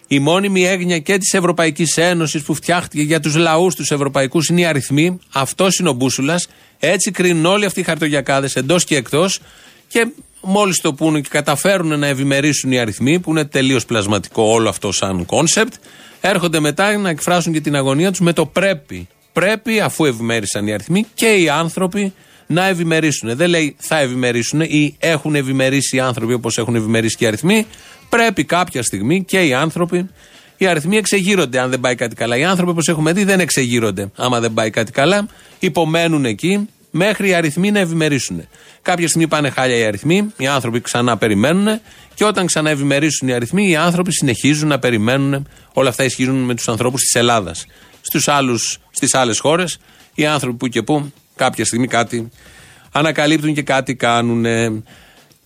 Η 0.06 0.18
μόνιμη 0.18 0.66
έγνοια 0.66 0.98
και 0.98 1.18
της 1.18 1.34
Ευρωπαϊκής 1.34 1.96
Ένωσης 1.96 2.42
που 2.42 2.54
φτιάχτηκε 2.54 3.02
για 3.02 3.20
τους 3.20 3.36
λαούς 3.36 3.74
τους 3.74 3.90
Ευρωπαϊκούς 3.90 4.48
είναι 4.48 4.60
οι 4.60 4.66
αριθμοί. 4.66 5.18
Αυτός 5.32 5.78
είναι 5.78 5.88
ο 5.88 5.92
μπούσουλας. 5.92 6.48
Έτσι 6.78 7.10
κρίνουν 7.10 7.46
όλοι 7.46 7.64
αυτοί 7.64 7.80
οι 7.80 7.82
χαρτογιακάδες 7.82 8.56
εντός 8.56 8.84
και 8.84 8.96
εκτός. 8.96 9.40
Και 9.88 10.06
μόλις 10.46 10.80
το 10.80 10.94
πούνε 10.94 11.20
και 11.20 11.28
καταφέρουν 11.30 11.98
να 11.98 12.06
ευημερήσουν 12.06 12.72
οι 12.72 12.78
αριθμοί, 12.78 13.20
που 13.20 13.30
είναι 13.30 13.44
τελείως 13.44 13.84
πλασματικό 13.84 14.42
όλο 14.42 14.68
αυτό 14.68 14.92
σαν 14.92 15.26
κόνσεπτ, 15.26 15.74
έρχονται 16.20 16.60
μετά 16.60 16.96
να 16.96 17.08
εκφράσουν 17.08 17.52
και 17.52 17.60
την 17.60 17.76
αγωνία 17.76 18.10
τους 18.10 18.20
με 18.20 18.32
το 18.32 18.46
πρέπει. 18.46 19.08
Πρέπει, 19.32 19.80
αφού 19.80 20.04
ευημέρισαν 20.04 20.66
οι 20.66 20.72
αριθμοί, 20.72 21.06
και 21.14 21.34
οι 21.34 21.48
άνθρωποι 21.48 22.12
να 22.46 22.66
ευημερήσουν. 22.66 23.36
Δεν 23.36 23.48
λέει 23.48 23.76
θα 23.78 23.98
ευημερήσουν 23.98 24.60
ή 24.60 24.96
έχουν 24.98 25.34
ευημερήσει 25.34 25.96
οι 25.96 26.00
άνθρωποι 26.00 26.32
όπως 26.32 26.58
έχουν 26.58 26.74
ευημερήσει 26.74 27.16
και 27.16 27.24
οι 27.24 27.26
αριθμοί. 27.26 27.66
Πρέπει 28.08 28.44
κάποια 28.44 28.82
στιγμή 28.82 29.24
και 29.24 29.46
οι 29.46 29.54
άνθρωποι. 29.54 30.08
Οι 30.56 30.66
αριθμοί 30.66 30.96
εξεγείρονται 30.96 31.58
αν 31.58 31.70
δεν 31.70 31.80
πάει 31.80 31.94
κάτι 31.94 32.14
καλά. 32.14 32.36
Οι 32.36 32.44
άνθρωποι, 32.44 32.70
όπως 32.70 32.88
έχουμε 32.88 33.12
δει, 33.12 33.24
δεν 33.24 33.40
εξεγείρονται 33.40 34.10
άμα 34.16 34.40
δεν 34.40 34.54
πάει 34.54 34.70
κάτι 34.70 34.92
καλά. 34.92 35.28
Υπομένουν 35.58 36.24
εκεί 36.24 36.68
μέχρι 36.96 37.28
οι 37.28 37.34
αριθμοί 37.34 37.70
να 37.70 37.78
ευημερήσουν. 37.78 38.48
Κάποια 38.82 39.08
στιγμή 39.08 39.28
πάνε 39.28 39.50
χάλια 39.50 39.76
οι 39.76 39.84
αριθμοί, 39.84 40.32
οι 40.36 40.46
άνθρωποι 40.46 40.80
ξανά 40.80 41.16
περιμένουν 41.16 41.80
και 42.14 42.24
όταν 42.24 42.46
ξανά 42.46 42.70
ευημερήσουν 42.70 43.28
οι 43.28 43.32
αριθμοί, 43.32 43.68
οι 43.68 43.76
άνθρωποι 43.76 44.12
συνεχίζουν 44.12 44.68
να 44.68 44.78
περιμένουν. 44.78 45.48
Όλα 45.72 45.88
αυτά 45.88 46.04
ισχύουν 46.04 46.36
με 46.36 46.54
τους 46.54 46.68
ανθρώπους 46.68 47.00
της 47.00 47.14
Ελλάδας. 47.14 47.66
Στους 48.00 48.28
άλλους, 48.28 48.78
στις 48.90 49.14
άλλες 49.14 49.38
χώρες, 49.38 49.78
οι 50.14 50.26
άνθρωποι 50.26 50.56
που 50.56 50.68
και 50.68 50.82
που 50.82 51.12
κάποια 51.36 51.64
στιγμή 51.64 51.86
κάτι 51.86 52.28
ανακαλύπτουν 52.92 53.54
και 53.54 53.62
κάτι 53.62 53.94
κάνουν. 53.94 54.44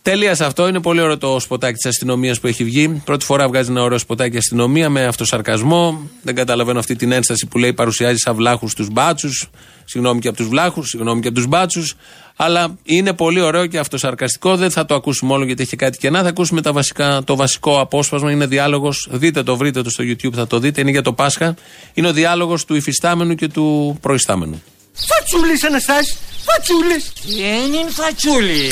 Τέλεια 0.03 0.35
σε 0.35 0.45
αυτό. 0.45 0.69
Είναι 0.69 0.81
πολύ 0.81 1.01
ωραίο 1.01 1.19
το 1.19 1.41
σποτάκι 1.41 1.75
της 1.75 1.87
αστυνομίας 1.87 2.41
που 2.41 2.47
έχει 2.47 2.65
βγει. 2.65 3.03
Πρώτη 3.05 3.25
φορά 3.25 3.49
βγάζει 3.49 3.71
ένα 3.71 3.83
ωραίο 3.83 3.99
σποτάκι 3.99 4.37
αστυνομία 4.37 4.91
με 4.91 5.05
αυτοσαρκασμό. 5.05 6.11
Δεν 6.23 6.35
καταλαβαίνω 6.35 6.79
αυτή 6.79 6.97
την 6.97 7.13
ένσταση 7.13 7.47
που 7.47 7.59
λέει 7.59 7.73
παρουσιάζει 7.73 8.17
σαν 8.17 8.35
βλάχους 8.35 8.75
τους 8.75 8.89
μπάτσους. 8.91 9.51
Συγγνώμη 9.85 10.21
και 10.21 10.29
από 10.29 10.37
τους 10.37 10.49
βλάχους, 10.49 10.89
συγγνώμη 10.89 11.21
και 11.21 11.29
από 11.29 11.37
τους 11.37 11.47
μπάτσους. 11.47 11.95
Αλλά 12.37 12.79
είναι 12.83 13.13
πολύ 13.13 13.41
ωραίο 13.41 13.67
και 13.67 13.79
αυτοσαρκαστικό. 13.79 14.57
Δεν 14.57 14.71
θα 14.71 14.85
το 14.85 14.95
ακούσουμε 14.95 15.33
όλο 15.33 15.45
γιατί 15.45 15.63
έχει 15.63 15.77
κάτι 15.77 15.99
κενά. 15.99 16.23
Θα 16.23 16.29
ακούσουμε 16.29 16.61
τα 16.61 16.73
βασικά, 16.73 17.23
το 17.25 17.37
βασικό 17.37 17.81
απόσπασμα. 17.81 18.31
Είναι 18.31 18.47
διάλογος. 18.47 19.09
Δείτε 19.11 19.43
το, 19.43 19.57
βρείτε 19.57 19.83
το 19.83 19.91
στο 19.91 20.05
YouTube, 20.05 20.33
θα 20.35 20.47
το 20.47 20.59
δείτε. 20.59 20.81
Είναι 20.81 20.91
για 20.91 21.03
το 21.03 21.13
Πάσχα. 21.13 21.55
Είναι 21.95 22.09
ο 22.09 22.13
διάλογος 22.13 22.65
του 22.65 22.75
υφιστάμενου 22.75 23.35
και 23.35 23.49
του 23.49 23.99
προϊστάμενου. 24.01 24.63
Φατσούλε, 25.09 25.53
Αναστάση! 25.67 26.17
Φατσούλε! 26.47 26.97
Δεν 27.43 27.73
είναι 27.73 27.91
φατσούλε. 27.91 28.67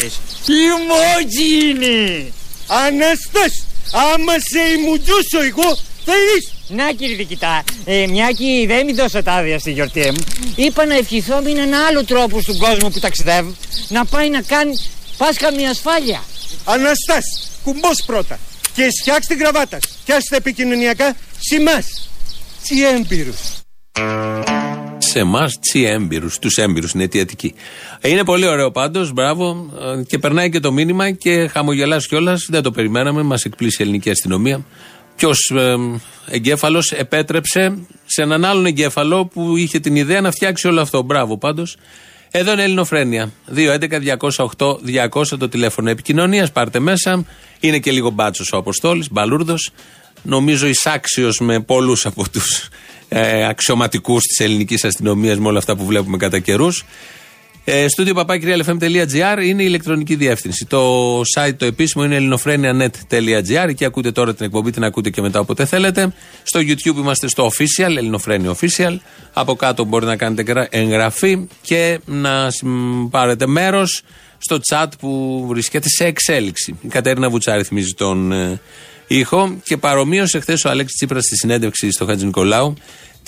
Ιμότζι 0.60 1.68
είναι! 1.68 2.32
Αναστάση! 2.66 3.62
Άμα 3.92 4.32
σε 4.32 4.60
ημουτζούσω 4.78 5.40
εγώ, 5.50 5.76
θα 6.04 6.12
είσαι! 6.36 6.52
Να 6.70 6.92
κύριε 6.92 7.16
Δικητά, 7.16 7.64
ε, 7.84 8.06
μια 8.06 8.30
και 8.30 8.64
δεν 8.66 8.84
μην 8.84 8.94
δώσω 8.96 9.22
τα 9.22 9.32
άδεια 9.32 9.58
στη 9.58 9.70
γιορτή 9.70 10.00
μου, 10.00 10.24
είπα 10.56 10.86
να 10.86 10.94
ευχηθώ 10.94 11.40
με 11.40 11.50
έναν 11.50 11.74
άλλο 11.74 12.04
τρόπο 12.04 12.40
στον 12.40 12.58
κόσμο 12.58 12.88
που 12.88 12.98
ταξιδεύει 12.98 13.56
να 13.88 14.04
πάει 14.04 14.30
να 14.30 14.42
κάνει 14.42 14.72
Πάσχα 15.18 15.52
με 15.52 15.66
ασφάλεια. 15.66 16.22
Αναστάση, 16.64 17.48
κουμπός 17.64 18.02
πρώτα 18.06 18.38
και 18.74 18.88
φτιάξτε 19.00 19.34
την 19.34 19.42
κραβάτα 19.42 19.78
και 20.04 20.12
άστε 20.12 20.36
επικοινωνιακά 20.36 21.16
σε 21.38 21.56
εμάς, 21.56 22.10
τσι 22.62 22.80
έμπειρους. 22.80 23.38
Σε 25.18 25.24
εμάς, 25.24 25.58
τσι 25.58 25.82
έμπειρους, 25.82 26.38
τους 26.38 26.56
έμπειρους 26.56 26.92
είναι 26.92 27.02
αιτιατική. 27.02 27.54
Ε, 28.00 28.08
είναι 28.08 28.24
πολύ 28.24 28.46
ωραίο 28.46 28.70
πάντως, 28.70 29.12
μπράβο, 29.12 29.70
ε, 29.98 30.02
και 30.02 30.18
περνάει 30.18 30.50
και 30.50 30.60
το 30.60 30.72
μήνυμα 30.72 31.10
και 31.10 31.48
χαμογελάς 31.48 32.06
κιόλας. 32.06 32.46
Δεν 32.50 32.62
το 32.62 32.70
περιμέναμε, 32.70 33.22
μας 33.22 33.44
εκπλήσει 33.44 33.76
η 33.80 33.82
ελληνική 33.82 34.10
αστυνομία. 34.10 34.64
Ποιος 35.16 35.52
ε, 35.56 35.76
εγκέφαλος 36.26 36.92
επέτρεψε 36.92 37.78
σε 38.06 38.22
έναν 38.22 38.44
άλλον 38.44 38.66
εγκέφαλο 38.66 39.26
που 39.26 39.56
είχε 39.56 39.78
την 39.78 39.96
ιδέα 39.96 40.20
να 40.20 40.30
φτιάξει 40.30 40.66
όλο 40.66 40.80
αυτό. 40.80 41.02
Μπράβο 41.02 41.38
πάντως. 41.38 41.76
Εδώ 42.30 42.52
είναι 42.52 42.62
Ελληνοφρένια. 42.62 43.32
2.11.208.200 43.54 45.38
το 45.38 45.48
τηλέφωνο 45.48 45.90
επικοινωνίας. 45.90 46.52
Πάρτε 46.52 46.78
μέσα. 46.78 47.24
Είναι 47.60 47.78
και 47.78 47.90
λίγο 47.90 48.10
μπάτσος 48.10 48.52
ο 48.52 48.56
Αποστόλης, 48.56 49.10
μπαλούρδος. 49.10 49.70
Νομίζω 50.22 50.66
εισάξιος 50.66 51.38
με 51.38 51.60
πολλούς 51.60 52.06
από 52.06 52.30
τους 52.30 52.68
ε, 53.08 53.46
αξιωματικούς 53.46 54.22
της 54.22 54.40
ελληνικής 54.40 54.84
αστυνομίας 54.84 55.38
με 55.38 55.48
όλα 55.48 55.58
αυτά 55.58 55.76
που 55.76 55.84
βλέπουμε 55.84 56.16
κατά 56.16 56.38
καιρούς. 56.38 56.84
Ε, 57.70 57.86
Studio 57.96 58.14
papakirialfm.gr 58.14 59.38
είναι 59.42 59.62
η 59.62 59.66
ηλεκτρονική 59.68 60.14
διεύθυνση. 60.14 60.66
Το 60.66 61.20
site 61.36 61.54
το 61.56 61.64
επίσημο 61.64 62.04
είναι 62.04 62.16
ελληνοφρένια.net.gr. 62.16 63.68
Εκεί 63.68 63.84
ακούτε 63.84 64.12
τώρα 64.12 64.34
την 64.34 64.44
εκπομπή, 64.46 64.70
την 64.70 64.84
ακούτε 64.84 65.10
και 65.10 65.20
μετά 65.20 65.40
όποτε 65.40 65.64
θέλετε. 65.64 66.12
Στο 66.42 66.60
YouTube 66.60 66.96
είμαστε 66.96 67.28
στο 67.28 67.46
official, 67.46 67.96
ελληνοφρένια 67.96 68.56
official. 68.60 68.96
Από 69.32 69.54
κάτω 69.54 69.84
μπορείτε 69.84 70.10
να 70.10 70.16
κάνετε 70.16 70.68
εγγραφή 70.70 71.46
και 71.62 72.00
να 72.04 72.48
πάρετε 73.10 73.46
μέρος 73.46 74.02
στο 74.38 74.60
chat 74.70 74.86
που 75.00 75.44
βρίσκεται 75.48 75.88
σε 75.88 76.04
εξέλιξη. 76.04 76.78
Η 76.82 76.88
Κατέρινα 76.88 77.30
Βουτσάρη 77.30 77.62
θυμίζει 77.62 77.92
τον 77.92 78.32
ε, 78.32 78.60
ήχο 79.08 79.56
και 79.64 79.76
παρομοίω 79.76 80.26
εχθέ 80.32 80.58
ο 80.66 80.68
Αλέξης 80.68 80.96
Τσίπρας 80.96 81.24
στη 81.24 81.36
συνέντευξη 81.36 81.90
στο 81.90 82.04
Χατζη 82.06 82.24
Νικολάου 82.24 82.74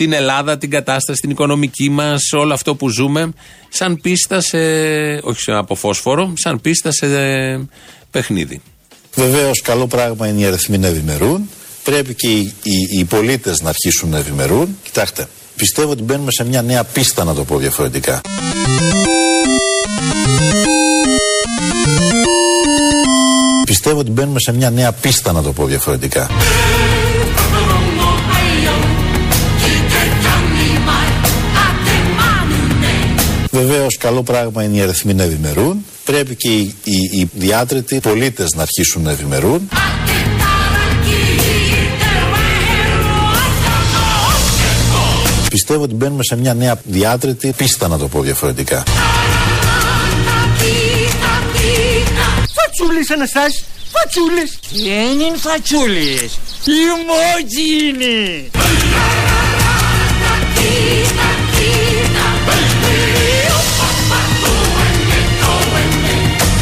την 0.01 0.13
Ελλάδα, 0.13 0.59
την 0.59 0.71
κατάσταση, 0.71 1.21
την 1.21 1.31
οικονομική 1.31 1.91
μας, 1.91 2.33
όλο 2.33 2.53
αυτό 2.53 2.75
που 2.75 2.89
ζούμε, 2.89 3.33
σαν 3.69 4.01
πίστα 4.01 4.41
σε. 4.41 4.59
όχι 5.23 5.53
από 5.53 5.75
φόσφορο, 5.75 6.33
σαν 6.37 6.61
πίστα 6.61 6.91
σε 6.93 7.07
παιχνίδι. 8.11 8.61
Βεβαίως, 9.15 9.61
καλό 9.61 9.87
πράγμα 9.87 10.29
είναι 10.29 10.41
οι 10.41 10.45
αριθμοί 10.45 10.79
να 10.79 10.87
ευημερούν. 10.87 11.51
Πρέπει 11.85 12.15
και 12.15 12.29
οι, 12.31 12.55
οι, 12.63 12.99
οι 12.99 13.05
πολίτες 13.05 13.61
να 13.61 13.69
αρχίσουν 13.69 14.11
να 14.11 14.19
ευημερούν. 14.19 14.79
Κοιτάξτε, 14.83 15.29
πιστεύω 15.57 15.91
ότι 15.91 16.03
μπαίνουμε 16.03 16.31
σε 16.31 16.45
μια 16.45 16.63
νέα 16.63 16.85
πίστα, 16.85 17.25
να 17.25 17.35
το 17.35 17.45
πω 17.45 17.59
διαφορετικά. 17.59 18.21
Πιστεύω 23.71 23.99
ότι 23.99 24.11
μπαίνουμε 24.11 24.39
σε 24.41 24.53
μια 24.53 24.71
νέα 24.71 24.93
πίστα, 24.93 25.33
να 25.33 25.43
το 25.43 25.53
πω 25.53 25.65
διαφορετικά. 25.65 26.31
Βεβαίως, 33.51 33.97
καλό 33.97 34.23
πράγμα 34.23 34.65
είναι 34.65 34.77
οι 34.77 34.81
αριθμοί 34.81 35.15
να 35.15 35.23
ευημερούν. 35.23 35.85
Πρέπει 36.05 36.35
και 36.35 36.49
οι, 36.49 36.75
οι, 36.85 37.19
οι 37.19 37.29
διάτρετοι 37.33 38.01
πολίτες 38.01 38.55
να 38.55 38.63
αρχίσουν 38.63 39.03
να 39.03 39.11
ευημερούν. 39.11 39.69
Πιστεύω 45.51 45.83
ότι 45.83 45.95
μπαίνουμε 45.95 46.23
σε 46.23 46.37
μια 46.37 46.55
νέα 46.55 46.81
διάτρετη 46.85 47.53
πίστα, 47.57 47.89
να 47.89 47.99
το 47.99 48.09
πω 48.09 48.21
διαφορετικά. 48.21 48.83
φατσούλες 52.81 53.11
Αναστάση, 53.11 53.65
φατσούλες. 53.93 54.59
Δεν 54.73 55.21
είναι 55.21 55.37
φατσούλες, 55.37 56.39
emoji 56.65 57.83
είναι. 57.83 58.51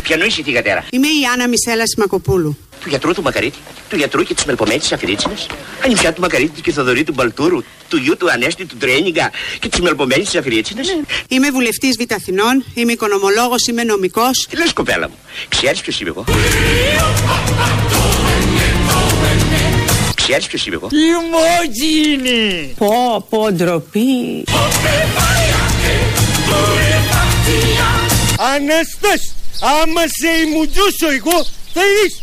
Ποια 0.03 0.17
η 0.51 0.53
κατέρα. 0.53 0.85
Είμαι 0.91 1.07
η 1.07 1.25
Άννα 1.33 1.49
Μισέλα 1.49 1.83
Μακοπούλου. 1.97 2.57
Του 2.81 2.89
γιατρού 2.89 3.13
του 3.15 3.23
Μακαρίτη, 3.23 3.59
του 3.89 3.97
γιατρού 3.97 4.23
και 4.23 4.35
της 4.35 4.45
μελπομένη 4.45 4.79
της 4.79 4.93
Αφιρίτσινα, 4.93 5.35
ανιψιά 5.85 6.13
του 6.13 6.21
Μακαρίτη 6.21 6.61
και 6.61 6.73
Θοδωρή 6.73 7.05
του 7.05 7.13
Μπαλτούρου, 7.13 7.63
του 7.89 7.97
γιου 7.97 8.17
του 8.17 8.31
Ανέστη 8.31 8.65
του 8.65 8.77
Τρένιγκα 8.77 9.31
και 9.59 9.69
της 9.69 9.81
μελπομένη 9.81 10.23
της 10.23 10.35
Αφιρίτσινα. 10.35 10.81
Είμαι 11.29 11.51
βουλευτής 11.51 11.97
Β' 12.01 12.13
Αθηνών, 12.13 12.65
είμαι 12.75 12.93
οικονομολόγος, 12.93 13.67
είμαι 13.67 13.83
νομικός. 13.83 14.47
Τι 14.51 14.57
λες, 14.57 14.73
κοπέλα 14.73 15.09
μου, 15.09 15.19
ξέρεις 15.49 15.81
ποιος 15.81 16.01
είμαι 16.01 16.09
εγώ; 16.09 16.25
Ξέρεις 20.15 20.47
ποιος 20.47 20.67
είμαι 20.67 20.75
εγώ; 20.75 20.89
Λιμότζινη! 20.91 22.75
Πω, 22.79 23.27
πω, 23.31 23.53
ντροπή. 23.53 24.45
Αναστάς, 28.55 29.35
άμα 29.61 30.01
σε 30.01 30.29
ημουτζούσω 30.47 31.09
εγώ, 31.17 31.45
θα 31.75 31.81
δεις. 31.81 32.23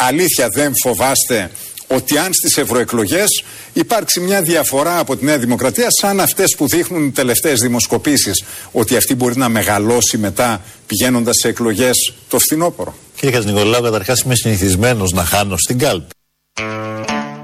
Αλήθεια 0.00 0.48
δεν 0.54 0.72
φοβάστε 0.82 1.50
ότι 1.86 2.18
αν 2.18 2.32
στις 2.32 2.56
ευρωεκλογές 2.56 3.42
υπάρξει 3.72 4.20
μια 4.20 4.42
διαφορά 4.42 4.98
από 4.98 5.16
τη 5.16 5.24
Νέα 5.24 5.38
Δημοκρατία 5.38 5.86
σαν 6.00 6.20
αυτές 6.20 6.54
που 6.56 6.66
δείχνουν 6.66 7.06
οι 7.06 7.10
τελευταίες 7.10 7.60
δημοσκοπήσεις 7.60 8.44
ότι 8.72 8.96
αυτή 8.96 9.14
μπορεί 9.14 9.36
να 9.36 9.48
μεγαλώσει 9.48 10.18
μετά 10.18 10.62
πηγαίνοντας 10.86 11.36
σε 11.40 11.48
εκλογές 11.48 12.12
το 12.28 12.38
φθινόπωρο; 12.38 12.94
Κύριε 13.16 13.34
Χατζηνικολάου, 13.34 13.82
καταρχάς 13.82 14.20
είμαι 14.20 14.34
συνηθισμένος 14.34 15.12
να 15.12 15.24
χάνω 15.24 15.56
στην 15.56 15.78
κάλπη. 15.78 16.14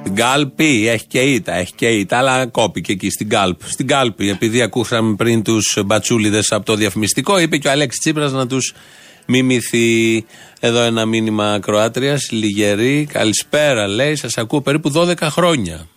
Στην 0.01 0.15
κάλπη 0.15 0.89
έχει 0.89 1.07
και 1.07 1.21
ήττα, 1.21 1.55
έχει 1.55 1.73
και 1.75 1.87
ήττα, 1.89 2.19
αλλά 2.19 2.47
κόπηκε 2.47 2.93
εκεί 2.93 3.11
στην 3.11 3.29
κάλπη. 3.29 3.65
Στην 3.69 3.87
κάλπη, 3.87 4.31
επειδή 4.31 4.63
ακούσαμε 4.63 5.15
πριν 5.15 5.43
τους 5.43 5.79
μπατσούλιδες 5.85 6.53
από 6.53 6.65
το 6.65 6.75
διαφημιστικό, 6.75 7.39
είπε 7.39 7.57
και 7.57 7.69
ο 7.69 7.71
Αλέξης 7.71 8.01
Τσίπρας 8.01 8.33
να 8.33 8.47
τους 8.47 8.75
μιμηθεί. 9.27 10.25
Εδώ 10.61 10.81
ένα 10.81 11.05
μήνυμα 11.05 11.59
Κροάτριας, 11.63 12.31
Λιγερή. 12.31 13.09
Καλησπέρα, 13.13 13.87
λέει, 13.87 14.17
σας 14.17 14.39
ακούω 14.39 14.61
περίπου 14.61 14.93
12 14.95 15.15
χρόνια. 15.21 15.89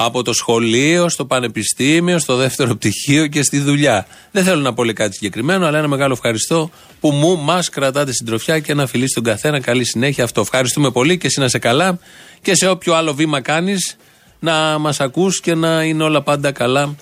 Από 0.00 0.22
το 0.22 0.32
σχολείο, 0.32 1.08
στο 1.08 1.24
πανεπιστήμιο, 1.24 2.18
στο 2.18 2.36
δεύτερο 2.36 2.74
πτυχίο 2.74 3.26
και 3.26 3.42
στη 3.42 3.58
δουλειά. 3.58 4.06
Δεν 4.30 4.44
θέλω 4.44 4.60
να 4.60 4.74
πω 4.74 4.84
λέει 4.84 4.92
κάτι 4.92 5.14
συγκεκριμένο, 5.14 5.66
αλλά 5.66 5.78
ένα 5.78 5.88
μεγάλο 5.88 6.12
ευχαριστώ 6.12 6.70
που 7.00 7.10
μου 7.10 7.38
μας 7.38 7.68
κρατάτε 7.68 8.12
συντροφιά 8.12 8.58
και 8.58 8.72
ένα 8.72 8.86
φιλί 8.86 9.08
στον 9.08 9.22
καθένα. 9.22 9.60
Καλή 9.60 9.84
συνέχεια 9.84 10.24
αυτό. 10.24 10.40
Ευχαριστούμε 10.40 10.90
πολύ 10.90 11.18
και 11.18 11.26
εσύ 11.26 11.38
να 11.38 11.44
είσαι 11.44 11.58
καλά 11.58 11.98
και 12.42 12.54
σε 12.54 12.68
όποιο 12.68 12.94
άλλο 12.94 13.14
βήμα 13.14 13.40
κάνεις 13.40 13.96
να 14.38 14.78
μας 14.78 15.00
ακούς 15.00 15.40
και 15.40 15.54
να 15.54 15.82
είναι 15.82 16.02
όλα 16.02 16.22
πάντα 16.22 16.52
καλά 16.52 16.94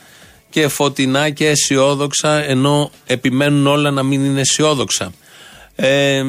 και 0.51 0.69
φωτεινά 0.69 1.31
και 1.31 1.49
αισιόδοξα, 1.49 2.45
ενώ 2.45 2.91
επιμένουν 3.07 3.67
όλα 3.67 3.91
να 3.91 4.03
μην 4.03 4.25
είναι 4.25 4.41
αισιόδοξα. 4.41 5.13
Ε, 5.79 6.23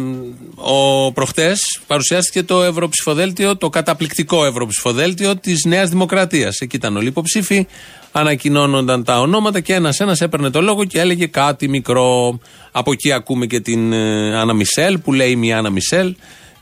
ο 0.56 1.12
προχτές 1.12 1.80
παρουσιάστηκε 1.88 2.44
το 2.44 2.64
ευρωψηφοδέλτιο, 2.64 3.58
το 3.58 3.70
καταπληκτικό 3.70 4.46
ευρωψηφοδέλτιο 4.46 5.36
της 5.36 5.64
Νέας 5.66 5.90
Δημοκρατίας. 5.90 6.60
Εκεί 6.60 6.76
ήταν 6.76 6.96
όλοι 6.96 7.06
οι 7.06 7.10
υποψήφοι, 7.10 7.68
ανακοινώνονταν 8.12 9.04
τα 9.04 9.20
ονόματα 9.20 9.60
και 9.60 9.74
ένα-ένα 9.74 10.16
έπαιρνε 10.20 10.50
το 10.50 10.62
λόγο 10.62 10.86
και 10.86 11.00
έλεγε 11.00 11.26
κάτι 11.28 11.68
μικρό. 11.68 12.40
Από 12.72 12.92
εκεί 12.92 13.12
ακούμε 13.12 13.46
και 13.46 13.60
την 13.60 13.94
ε, 13.94 14.38
Άννα 14.40 14.54
Μισελ 14.54 14.98
που 15.00 15.14
λέει 15.14 15.36
μια 15.36 15.58
Άννα 15.58 15.70
Μισελ 15.70 16.16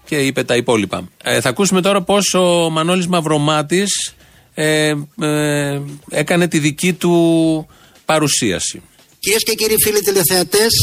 και 0.06 0.18
είπε 0.18 0.44
τα 0.44 0.56
υπόλοιπα. 0.56 1.10
Ε, 1.24 1.42
θα 1.42 1.50
ακούσουμε 1.50 1.82
τώρα 1.82 2.02
πώς 2.02 2.34
ο 2.34 2.70
Μανώλης 2.70 3.08
Μαυρομάτης 3.08 4.16
ε, 4.54 4.94
ε, 5.22 5.82
έκανε 6.10 6.48
τη 6.48 6.60
δική 6.60 6.94
του 6.94 7.68
παρουσίαση. 8.06 8.82
Κυρίες 9.20 9.44
και 9.44 9.54
κύριοι 9.54 9.76
φίλοι 9.86 10.00
τηλεθεατές, 10.00 10.74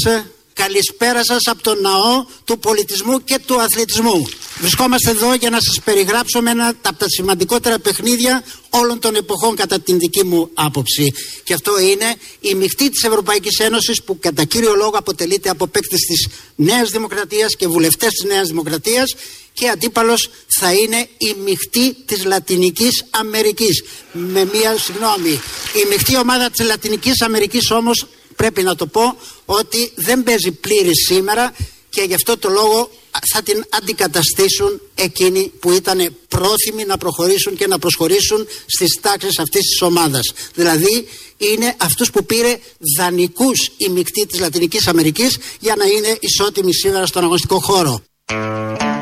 καλησπέρα 0.53 1.25
σας 1.25 1.47
από 1.47 1.63
τον 1.63 1.81
ναό 1.81 2.25
του 2.45 2.59
πολιτισμού 2.59 3.25
και 3.25 3.39
του 3.47 3.61
αθλητισμού. 3.61 4.29
Βρισκόμαστε 4.59 5.11
εδώ 5.11 5.35
για 5.35 5.51
να 5.51 5.61
σας 5.61 5.81
περιγράψουμε 5.85 6.51
ένα 6.51 6.69
από 6.83 6.99
τα 6.99 7.09
σημαντικότερα 7.09 7.79
παιχνίδια 7.79 8.45
όλων 8.71 8.99
των 8.99 9.15
εποχών 9.15 9.57
κατά 9.57 9.81
την 9.81 9.99
δική 9.99 10.25
μου 10.25 10.51
άποψη. 10.55 11.15
Και 11.45 11.55
αυτό 11.55 11.81
είναι 11.81 12.15
η 12.41 12.55
μειχτή 12.55 12.91
της 12.91 13.03
Ευρωπαϊκής 13.03 13.59
Ένωσης 13.59 14.03
που 14.03 14.19
κατά 14.19 14.45
κύριο 14.45 14.75
λόγο 14.75 14.97
αποτελείται 14.97 15.49
από 15.49 15.67
παίκτες 15.67 16.01
της 16.01 16.29
Νέας 16.55 16.91
Δημοκρατίας 16.91 17.57
και 17.57 17.67
βουλευτές 17.67 18.11
της 18.11 18.25
Νέας 18.25 18.49
Δημοκρατίας 18.49 19.15
και 19.53 19.69
αντίπαλος 19.69 20.31
θα 20.59 20.73
είναι 20.73 21.09
η 21.19 21.35
μειχτή 21.45 21.95
της 22.07 22.25
Λατινικής 22.25 23.05
Αμερικής. 23.11 23.83
Με 24.13 24.49
μία 24.53 24.79
συγγνώμη, 24.79 25.41
η 25.85 25.87
μειχτή 25.89 26.17
ομάδα 26.17 26.51
της 26.51 26.67
Λατινικής 26.67 27.21
Αμερικής 27.21 27.71
όμως 27.71 28.07
πρέπει 28.37 28.63
να 28.63 28.75
το 28.75 28.87
πω 28.87 29.17
ότι 29.45 29.93
δεν 29.95 30.23
παίζει 30.23 30.51
πλήρης 30.51 31.07
σήμερα 31.07 31.53
και 31.91 32.03
γι' 32.03 32.15
αυτό 32.15 32.39
το 32.39 32.49
λόγο 32.49 32.91
θα 33.35 33.43
την 33.43 33.65
αντικαταστήσουν 33.71 34.81
εκείνοι 34.95 35.53
που 35.61 35.73
ήταν 35.73 36.17
πρόθυμοι 36.29 36.85
να 36.87 36.97
προχωρήσουν 36.97 37.57
και 37.57 37.67
να 37.67 37.79
προσχωρήσουν 37.79 38.47
στις 38.67 38.99
τάξεις 39.01 39.39
αυτής 39.39 39.61
της 39.61 39.83
ομάδας. 39.83 40.33
Δηλαδή 40.55 41.09
είναι 41.37 41.75
αυτούς 41.77 42.11
που 42.11 42.25
πήρε 42.25 42.59
δανεικούς 42.99 43.71
η 43.77 43.89
μεικτή 43.89 44.27
της 44.27 44.41
Λατινικής 44.41 44.87
Αμερικής 44.87 45.39
για 45.61 45.75
να 45.77 45.85
είναι 45.85 46.17
ισότιμοι 46.21 46.75
σήμερα 46.75 47.07
στον 47.07 47.23
αγωνιστικό 47.23 47.59
χώρο. 47.59 48.03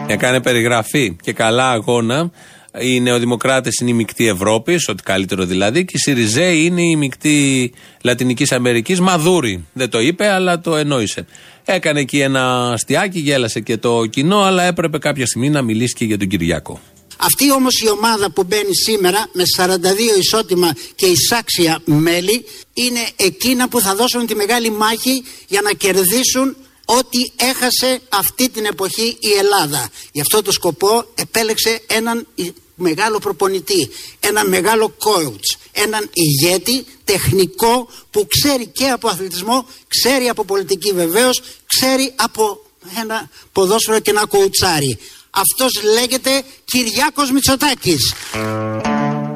Έκανε 0.07 0.41
περιγραφή 0.41 1.17
και 1.23 1.33
καλά 1.33 1.71
αγώνα. 1.71 2.31
Οι 2.79 3.01
Νεοδημοκράτες 3.01 3.75
είναι 3.81 3.91
η 3.91 3.93
μεικτή 3.93 4.27
Ευρώπη, 4.29 4.81
ό,τι 4.87 5.03
καλύτερο 5.03 5.45
δηλαδή, 5.45 5.85
και 5.85 5.93
οι 5.97 5.99
Σιριζέοι 5.99 6.65
είναι 6.65 6.83
η 6.83 6.97
μεικτή 6.97 7.73
Λατινικής 8.03 8.53
Αμερικής. 8.53 9.01
Μαδούρη. 9.01 9.65
Δεν 9.73 9.91
το 9.91 10.01
είπε, 10.01 10.29
αλλά 10.29 10.61
το 10.61 10.77
εννοήσε. 10.77 11.27
Έκανε 11.65 12.01
εκεί 12.01 12.21
ένα 12.21 12.73
αστιάκι, 12.73 13.19
γέλασε 13.19 13.61
και 13.61 13.77
το 13.77 14.07
κοινό, 14.07 14.41
αλλά 14.41 14.63
έπρεπε 14.63 14.99
κάποια 14.99 15.27
στιγμή 15.27 15.51
να 15.51 15.63
μιλήσει 15.63 15.95
και 15.95 16.05
για 16.05 16.19
τον 16.19 16.29
Κυριάκο. 16.29 16.81
Αυτή 17.23 17.53
όμως 17.53 17.81
η 17.81 17.91
ομάδα 17.91 18.31
που 18.31 18.45
μπαίνει 18.45 18.77
σήμερα 18.77 19.29
με 19.33 19.43
42 19.57 20.19
ισότιμα 20.19 20.77
και 20.95 21.07
εισάξια 21.07 21.81
μέλη 21.85 22.45
είναι 22.75 23.01
εκείνα 23.17 23.69
που 23.69 23.81
θα 23.81 23.95
δώσουν 23.95 24.27
τη 24.27 24.35
μεγάλη 24.35 24.71
μάχη 24.71 25.23
για 25.49 25.61
να 25.61 25.73
κερδίσουν 25.73 26.57
ό,τι 26.99 27.19
έχασε 27.37 28.01
αυτή 28.09 28.49
την 28.49 28.65
εποχή 28.65 29.17
η 29.21 29.33
Ελλάδα. 29.39 29.89
Γι' 30.13 30.21
αυτό 30.21 30.43
το 30.43 30.53
σκοπό 30.53 31.05
επέλεξε 31.15 31.81
έναν 31.87 32.27
μεγάλο 32.75 33.19
προπονητή, 33.19 33.89
έναν 34.21 34.49
μεγάλο 34.49 34.97
coach, 34.99 35.59
έναν 35.73 36.11
ηγέτη 36.13 36.87
τεχνικό 37.05 37.89
που 38.11 38.27
ξέρει 38.29 38.67
και 38.67 38.89
από 38.89 39.09
αθλητισμό, 39.09 39.67
ξέρει 39.89 40.29
από 40.29 40.45
πολιτική 40.45 40.93
βεβαίως, 40.93 41.43
ξέρει 41.67 42.13
από 42.17 42.63
ένα 43.01 43.29
ποδόσφαιρο 43.53 43.99
και 44.01 44.11
ένα 44.11 44.27
κοουτσάρι. 44.27 44.99
Αυτός 45.31 45.83
λέγεται 45.83 46.43
Κυριάκος 46.65 47.31
Μητσοτάκης. 47.31 48.15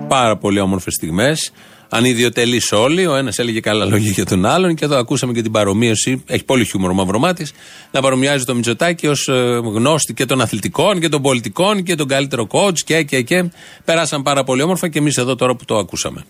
Πάρα 0.09 0.39
πολύ 0.39 0.61
όμορφες 0.61 0.95
στιγμές. 0.95 1.53
Ανιδιοτελεί 1.89 2.63
όλοι. 2.71 3.07
Ο 3.07 3.15
ένας 3.15 3.39
έλεγε 3.39 3.61
καλά 3.61 3.85
λόγια 3.85 4.11
για 4.11 4.25
τον 4.25 4.47
άλλον. 4.47 4.75
Και 4.75 4.85
εδώ 4.85 4.97
ακούσαμε 4.97 5.33
και 5.33 5.43
την 5.43 5.53
παρομοίωση. 5.53 6.23
Έχει 6.27 6.45
πολύ 6.45 6.65
χιούμορ 6.65 6.91
ο 6.91 6.95
Μαυρομάτης. 6.95 7.53
Να 7.91 8.01
παρομοιάζει 8.01 8.45
το 8.45 8.55
Μητσοτάκη 8.55 9.07
ως 9.07 9.29
γνώστη 9.65 10.15
και 10.15 10.27
των 10.27 10.41
αθλητικών 10.41 11.01
και 11.01 11.09
των 11.09 11.23
πολιτικών 11.23 11.83
και 11.83 11.95
τον 11.95 12.09
καλύτερο 12.09 12.47
coach 12.51 12.79
και, 12.85 13.03
και, 13.03 13.23
και. 13.23 13.45
Περάσαν 13.85 14.23
πάρα 14.23 14.45
πολύ 14.45 14.63
όμορφα 14.63 14.89
και 14.89 14.99
εμείς 14.99 15.17
εδώ 15.17 15.35
τώρα 15.35 15.55
που 15.55 15.65
το 15.65 15.77
ακούσαμε. 15.77 16.25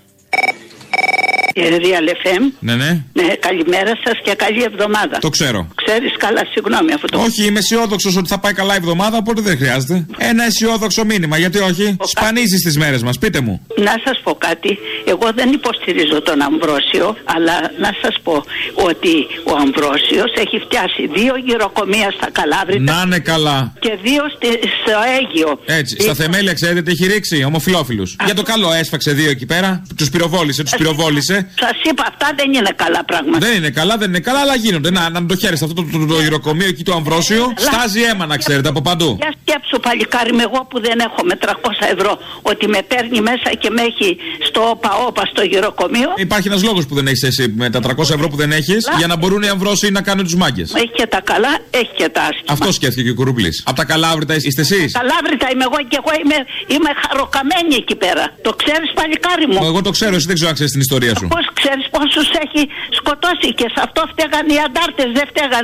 Real 1.56 2.08
FM. 2.22 2.42
Ναι, 2.58 2.74
ναι. 2.74 3.04
Ναι, 3.12 3.34
καλημέρα 3.34 3.92
σας 4.04 4.20
και 4.24 4.34
καλή 4.34 4.62
εβδομάδα. 4.62 5.18
Το 5.18 5.28
ξέρω. 5.28 5.68
Ξέρεις 5.84 6.12
καλά, 6.16 6.42
συγγνώμη 6.52 6.92
αυτό 6.92 7.06
το. 7.06 7.18
Όχι, 7.20 7.44
είμαι 7.46 7.58
αισιόδοξος 7.58 8.16
ότι 8.16 8.28
θα 8.28 8.38
πάει 8.38 8.52
καλά 8.52 8.74
η 8.74 8.76
εβδομάδα, 8.76 9.16
οπότε 9.16 9.40
δεν 9.40 9.56
χρειάζεται. 9.56 10.06
Ένα 10.18 10.44
αισιόδοξο 10.44 11.04
μήνυμα, 11.04 11.38
γιατί 11.38 11.58
όχι; 11.58 11.96
Σπανίζεις 12.04 12.62
τις 12.62 12.76
μέρες 12.78 13.02
μας, 13.02 13.18
πείτε 13.18 13.40
μου. 13.40 13.66
Να 13.76 13.94
σας 14.04 14.20
πω 14.22 14.34
κάτι. 14.34 14.78
Εγώ 15.04 15.28
δεν 15.34 15.52
υποστηρίζω 15.52 16.22
τον 16.22 16.42
Αμβρόσιο, 16.42 17.16
αλλά 17.24 17.56
να 17.78 17.90
σας 18.02 18.16
πω 18.22 18.44
ότι 18.74 19.14
ο 19.44 19.52
Αμβρόσιος 19.56 20.32
έχει 20.36 20.58
φτιάσει 20.64 21.02
δύο 21.18 21.34
γυροκομεία 21.46 22.10
στα 22.16 22.28
Καλάβρητα. 22.30 22.92
Να 22.92 23.02
είναι 23.04 23.18
καλά. 23.18 23.72
Και 23.78 23.98
δύο 24.02 24.22
στη, 24.36 24.46
στο 24.46 24.98
Αίγιο. 25.16 25.60
Έτσι. 25.66 26.00
Στα 26.00 26.14
θεμέλια, 26.14 26.52
ξέρετε, 26.52 26.82
τι 26.82 26.90
έχει 26.90 27.06
ρίξει 27.06 27.44
ομοφυλόφιλους. 27.44 28.16
Για 28.24 28.34
το 28.34 28.42
καλό 28.42 28.72
έσφαξε 28.72 29.12
δύο 29.12 29.30
εκεί 29.30 29.46
πέρα. 29.46 29.82
Τους 29.96 30.10
πυροβόλησε, 30.10 30.62
τους 30.62 30.74
πυροβόλησε. 30.76 31.48
Σας 31.60 31.76
είπα, 31.90 32.04
αυτά 32.08 32.32
δεν 32.36 32.52
είναι 32.52 32.70
καλά 32.76 33.04
πράγματα. 33.04 33.38
Δεν 33.46 33.56
είναι 33.56 33.70
καλά, 33.70 33.96
δεν 33.96 34.08
είναι 34.08 34.20
καλά, 34.20 34.40
αλλά 34.40 34.54
γίνονται. 34.54 34.90
Να, 34.90 35.10
να 35.10 35.26
το 35.26 35.36
χαίρεσαι 35.36 35.64
αυτό 35.64 35.73
το, 35.74 35.82
το, 35.92 35.98
το, 35.98 36.06
το 36.14 36.20
γυροκομείο 36.20 36.66
εκεί 36.66 36.82
το 36.84 36.94
Αμβρόσιο. 36.94 37.52
Στάζει 37.56 38.00
αίμα 38.02 38.26
να 38.26 38.36
ξέρετε 38.36 38.68
από 38.68 38.80
παντού. 38.80 39.16
Για 39.20 39.32
σκέψου 39.40 39.80
παλικάρι 39.80 40.32
με 40.32 40.42
εγώ 40.42 40.66
που 40.70 40.80
δεν 40.80 40.98
έχω 40.98 41.20
με 41.24 41.34
300 41.40 41.48
ευρώ 41.96 42.18
ότι 42.42 42.68
με 42.68 42.80
παίρνει 42.90 43.20
μέσα 43.20 43.48
και 43.58 43.70
με 43.70 43.82
έχει 43.82 44.16
στο 44.48 44.60
ΟΠΑ 45.06 45.22
στο 45.32 45.42
γυροκομείο. 45.42 46.08
Υπάρχει 46.16 46.48
ένας 46.48 46.62
λόγος 46.62 46.86
που 46.86 46.94
δεν 46.94 47.06
έχεις 47.06 47.22
εσύ 47.22 47.44
με 47.56 47.70
τα 47.70 47.80
300 47.86 47.98
ευρώ 48.16 48.28
που 48.28 48.36
δεν 48.36 48.50
έχεις 48.52 48.88
για 48.98 49.06
να 49.06 49.16
μπορούν 49.16 49.42
οι 49.42 49.48
Αμβρόσιοι 49.48 49.90
να 49.92 50.02
κάνουν 50.02 50.24
τους 50.24 50.34
μάγκες. 50.34 50.74
Έχει 50.74 50.92
και 51.00 51.06
τα 51.06 51.20
καλά, 51.20 51.52
έχει 51.70 51.92
και 52.00 52.08
τα 52.08 52.22
άσχημα. 52.22 52.50
Αυτό 52.56 52.72
σκέφτηκε 52.72 53.02
και 53.06 53.10
ο 53.10 53.14
Κουρουμπλή. 53.14 53.50
Από 53.64 53.76
τα 53.76 53.84
καλάβρητα 53.84 54.34
είστε 54.34 54.60
εσείς; 54.66 54.92
Καλάβρητα 55.00 55.46
είμαι 55.52 55.64
εγώ 55.68 55.78
και 55.90 55.98
εγώ 56.02 56.12
είμαι, 56.22 56.38
είμαι 56.74 56.90
χαροκαμένη 57.02 57.74
εκεί 57.82 57.96
πέρα. 58.04 58.24
Το 58.46 58.52
ξέρεις 58.60 58.88
παλικάρι 58.98 59.46
μου; 59.50 59.58
Εγώ 59.72 59.80
το 59.88 59.92
ξέρω, 59.96 60.14
εσύ 60.18 60.26
δεν 60.30 60.34
ξέρω 60.38 60.48
αν 60.52 60.56
ξέρεις 60.58 60.72
την 60.76 60.82
ιστορία 60.86 61.12
σου. 61.18 61.26
Πώς 61.36 61.46
ξέρεις 61.60 61.84
πόσους 61.96 62.28
έχει 62.44 62.62
σκοτώσει 62.98 63.48
και 63.58 63.66
σε 63.74 63.80
αυτό 63.86 64.00
φταίγαν 64.12 64.46
οι 64.54 64.58
αντάρτες, 64.66 65.08
δεν 65.18 65.26
φταίγαν. 65.32 65.63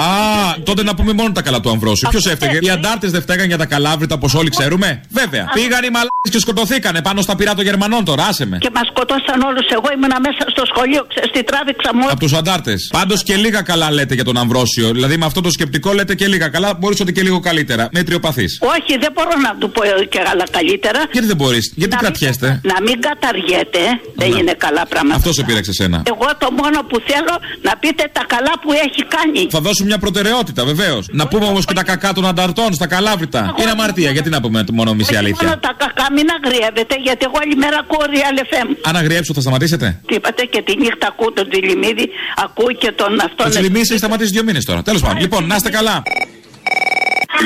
Α, 0.00 0.62
τότε 0.64 0.82
να 0.82 0.94
πούμε 0.94 1.12
μόνο 1.12 1.32
τα 1.32 1.42
καλά 1.42 1.60
του 1.60 1.70
Αμβρόσιου. 1.70 2.08
Ποιος 2.10 2.26
έφταιγε; 2.26 2.58
Οι 2.60 2.70
αντάρτες 2.70 3.10
δεν 3.10 3.22
φταίγαν 3.22 3.46
για 3.46 3.58
τα 3.58 3.66
καλάβρητα, 3.66 4.14
όπω 4.14 4.28
όλοι 4.34 4.50
ξέρουμε; 4.50 5.00
Βέβαια. 5.10 5.44
Πήγαν 5.54 5.82
οι 5.84 5.90
μαλάκες 5.90 6.30
και 6.30 6.38
σκοτωθήκανε 6.38 7.02
πάνω 7.02 7.22
στα 7.22 7.36
πυρά 7.36 7.54
των 7.54 7.64
Γερμανών 7.64 8.04
τώρα, 8.04 8.24
άσε 8.24 8.46
με. 8.46 8.58
Και 8.58 8.70
μας 8.74 8.86
σκοτώσαν 8.92 9.40
όλους. 9.48 9.66
Εγώ 9.76 9.88
ήμουνα 9.96 10.20
μέσα 10.20 10.44
στο 10.54 10.62
σχολείο, 10.70 11.06
ξέρεις 11.12 11.30
τι 11.30 11.42
τράβηξα 11.44 11.90
μόνο. 11.94 12.10
Από 12.10 12.20
τους 12.20 12.32
αντάρτες. 12.32 12.88
Πάντως 12.92 13.22
και 13.22 13.36
λίγα 13.36 13.62
καλά 13.62 13.90
λέτε 13.92 14.14
για 14.14 14.24
τον 14.24 14.36
Αμβρόσιο. 14.36 14.86
Δηλαδή 14.92 15.16
με 15.16 15.26
αυτό 15.26 15.40
το 15.40 15.50
σκεπτικό 15.50 15.92
λέτε 15.92 16.14
και 16.14 16.26
λίγα 16.26 16.48
καλά. 16.48 16.74
Μπορείς 16.74 17.00
ότι 17.00 17.12
και 17.12 17.22
λίγο 17.22 17.40
καλύτερα. 17.40 17.88
Μετριοπαθή. 17.92 18.46
Όχι, 18.74 18.92
δεν 19.04 19.12
μπορώ 19.14 19.34
να 19.46 19.52
του 19.60 19.70
πω 19.70 19.82
και 20.08 20.20
άλλα 20.32 20.46
καλύτερα. 20.50 21.00
Γιατί 21.12 21.26
δεν 21.26 21.36
μπορείς, 21.36 21.72
γιατί 21.76 21.94
να 21.94 22.00
κρατιέστε; 22.04 22.48
Μην, 22.48 22.72
να 22.72 22.80
μην 22.86 22.96
καταργέται, 23.08 23.82
δεν 24.20 24.30
είναι 24.38 24.54
καλά 24.64 24.84
πράγματα. 24.92 25.16
Αυτό 25.16 25.32
σε 25.32 25.42
πήραξε 25.48 25.70
εσένα. 25.70 25.98
Εγώ 26.12 26.28
το 26.42 26.48
μόνο 26.60 26.78
που 26.88 26.96
θέλω 27.10 27.34
να 27.68 27.72
πείτε 27.82 28.04
τα 28.16 28.24
καλά 28.34 28.52
που 28.62 28.70
έχει 28.84 29.02
κάνει. 29.14 29.23
Θα 29.50 29.60
δώσουμε 29.60 29.88
μια 29.88 29.98
προτεραιότητα, 29.98 30.64
βεβαίως. 30.64 31.06
Να 31.10 31.26
πούμε 31.28 31.44
όμως 31.44 31.64
και 31.64 31.74
τα 31.74 31.84
κακά 31.84 32.12
των 32.12 32.26
ανταρτών 32.26 32.74
στα 32.74 32.86
καλάβρητα. 32.86 33.54
Είναι 33.60 33.70
αμαρτία, 33.70 34.10
γιατί 34.10 34.28
να 34.30 34.40
πούμε 34.40 34.64
μόνο 34.72 34.94
μισή 34.94 35.16
αλήθεια; 35.16 35.38
Μόνο 35.42 35.58
τα 35.58 35.74
κακά, 35.78 36.06
μην 36.12 36.26
αγριεύετε, 36.36 36.94
γιατί 37.02 37.24
εγώ 37.24 37.38
άλλη 37.42 37.56
μέρα 37.56 37.78
ακούω 37.78 38.04
Real 38.14 38.38
FM. 38.50 38.68
Αν 38.82 38.96
αγριέψω, 38.96 39.34
θα 39.34 39.40
σταματήσετε; 39.40 40.00
Τι 40.06 40.14
είπατε 40.14 40.44
και 40.44 40.62
τη 40.62 40.76
νύχτα 40.76 41.06
ακούω 41.06 41.32
τον 41.32 41.48
Τιλιμίδη, 41.48 42.08
ακούω 42.44 42.72
και 42.72 42.92
τον 42.92 43.20
αυτόν. 43.20 43.46
Ο 43.46 43.50
Τιλιμίδη 43.50 43.86
έχει 43.90 43.98
σταματήσει 43.98 44.30
δύο 44.32 44.42
μήνες 44.44 44.64
τώρα. 44.64 44.82
Τέλος 44.82 45.02
πάντων, 45.02 45.20
λοιπόν, 45.20 45.46
να 45.46 45.56
είστε 45.56 45.70
καλά. 45.70 46.02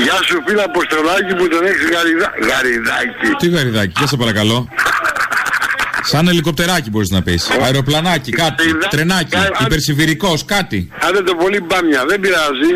Γεια 0.05 0.19
σου 0.27 0.43
φίλα 0.47 0.65
Αποστολάκη 0.65 1.33
που 1.39 1.49
τον 1.49 1.63
έχεις 1.71 1.85
γαριδα... 1.95 2.29
γαριδάκι. 2.49 3.29
Τι 3.39 3.49
γαριδάκι, 3.49 3.93
για 3.99 4.07
σε 4.07 4.17
παρακαλώ. 4.17 4.69
Σαν 6.11 6.29
ελικοπτεράκι 6.29 6.91
μπορεί 6.91 7.07
να 7.11 7.23
πει. 7.23 7.41
Αεροπλανάκι, 7.63 8.31
κάτι. 8.31 8.65
Τρενάκι, 8.91 9.37
υπερσιβηρικό, 9.65 10.39
κάτι. 10.47 10.89
Άντε 11.01 11.23
το 11.23 11.35
πολύ 11.35 11.61
μπάμια, 11.61 12.05
δεν 12.09 12.21
πειράζει. 12.21 12.71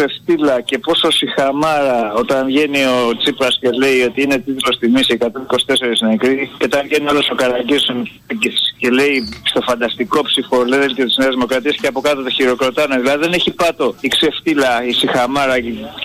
Πόσο 0.00 0.12
ξεφτύλα 0.12 0.60
και 0.60 0.78
πόσο 0.78 1.10
συχαμάρα 1.10 2.12
όταν 2.22 2.46
βγαίνει 2.46 2.82
ο 2.84 3.16
Τσίπρας 3.20 3.58
και 3.60 3.68
λέει 3.82 4.00
ότι 4.08 4.22
είναι 4.22 4.38
τίτλος 4.38 4.78
τιμής 4.78 5.06
124 5.18 6.08
νεκροί, 6.10 6.50
και 6.58 6.64
όταν 6.64 6.80
βγαίνει 6.86 7.08
όλος 7.08 7.28
ο 7.32 7.34
Καραγκίσον 7.34 8.08
και 8.80 8.90
λέει 8.90 9.28
στο 9.50 9.60
φανταστικό 9.60 10.22
ψηφολέδελτιο 10.22 11.04
της 11.04 11.16
Νέας 11.16 11.34
Δημοκρατίας 11.34 11.76
και 11.80 11.86
από 11.86 12.00
κάτω 12.00 12.22
το 12.22 12.30
χειροκροτάνε. 12.30 12.96
Δηλαδή 12.98 13.18
δεν 13.24 13.32
έχει 13.32 13.50
πάτο 13.50 13.94
η 14.00 14.08
ξεφτύλα, 14.08 14.84
η 14.90 14.92
συχαμάρα. 14.92 15.54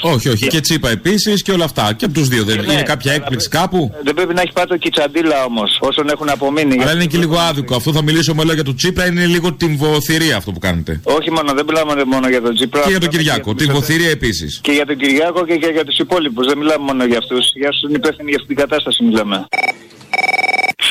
Όχι, 0.02 0.30
όχι. 0.30 0.48
Και 0.48 0.60
Τσίπα 0.60 0.90
επίσης 0.90 1.42
και 1.42 1.52
όλα 1.52 1.66
αυτά. 1.66 1.94
Και 1.94 2.06
από 2.06 2.14
τους 2.14 2.28
δύο 2.28 2.44
δεν 2.44 2.58
είναι 2.64 2.84
κάποια 2.84 3.14
έκπληξη 3.14 3.50
κάπου; 3.50 3.94
Δεν 4.04 4.14
πρέπει 4.14 4.34
να 4.34 4.42
έχει 4.42 4.54
πάτο 4.54 4.78
και 4.78 4.88
η 4.88 4.92
τσαντίλα 4.92 5.44
όμως, 5.44 5.78
όσων 5.80 6.10
έχουν 6.10 6.30
απομείνει. 6.30 6.82
Αλλά 6.82 6.94
είναι 6.94 7.06
και 7.06 7.18
λίγο 7.18 7.38
άδικο. 7.38 7.76
Αυτό 7.76 7.92
θα 7.92 8.04
μιλήσω 8.04 8.36
με 8.36 8.44
λόγια 8.44 8.64
του 8.64 8.74
Τσίπρα, 8.74 9.06
είναι 9.06 9.26
λίγο 9.26 9.54
την 9.54 9.78
βοθυρία 9.78 10.38
αυτό 10.38 10.52
που 10.52 10.60
κάνετε. 10.60 11.00
Όχι 11.04 11.32
μόνο, 11.32 11.54
δεν 11.54 11.66
μιλάμε 11.68 12.04
μόνο 12.06 12.30
για 12.30 12.42
τον 12.42 12.56
Τσίπρα. 12.56 12.82
Και 12.82 12.90
για 12.90 13.00
τον 13.00 13.10
Κυριάκο. 13.10 13.56
Την 13.56 13.72
βοθυρία 13.86 14.12
επίσης. 14.20 14.52
Και 14.66 14.72
για 14.72 14.86
τον 14.86 14.98
Κυριάκο 15.02 15.46
και, 15.46 15.56
και 15.64 15.70
για 15.78 15.86
τους 15.86 15.98
υπόλοιπους. 16.06 16.44
Δεν 16.50 16.58
μιλάμε 16.58 16.84
μόνο 16.90 17.04
για 17.12 17.18
αυτούς. 17.24 17.44
Για 17.62 17.70
όσους 17.72 17.84
είναι 17.88 17.98
υπεύθυνοι 18.02 18.30
για 18.32 18.40
αυτή 18.42 18.50
την 18.54 18.60
κατάσταση 18.64 19.00
μιλάμε. 19.04 19.38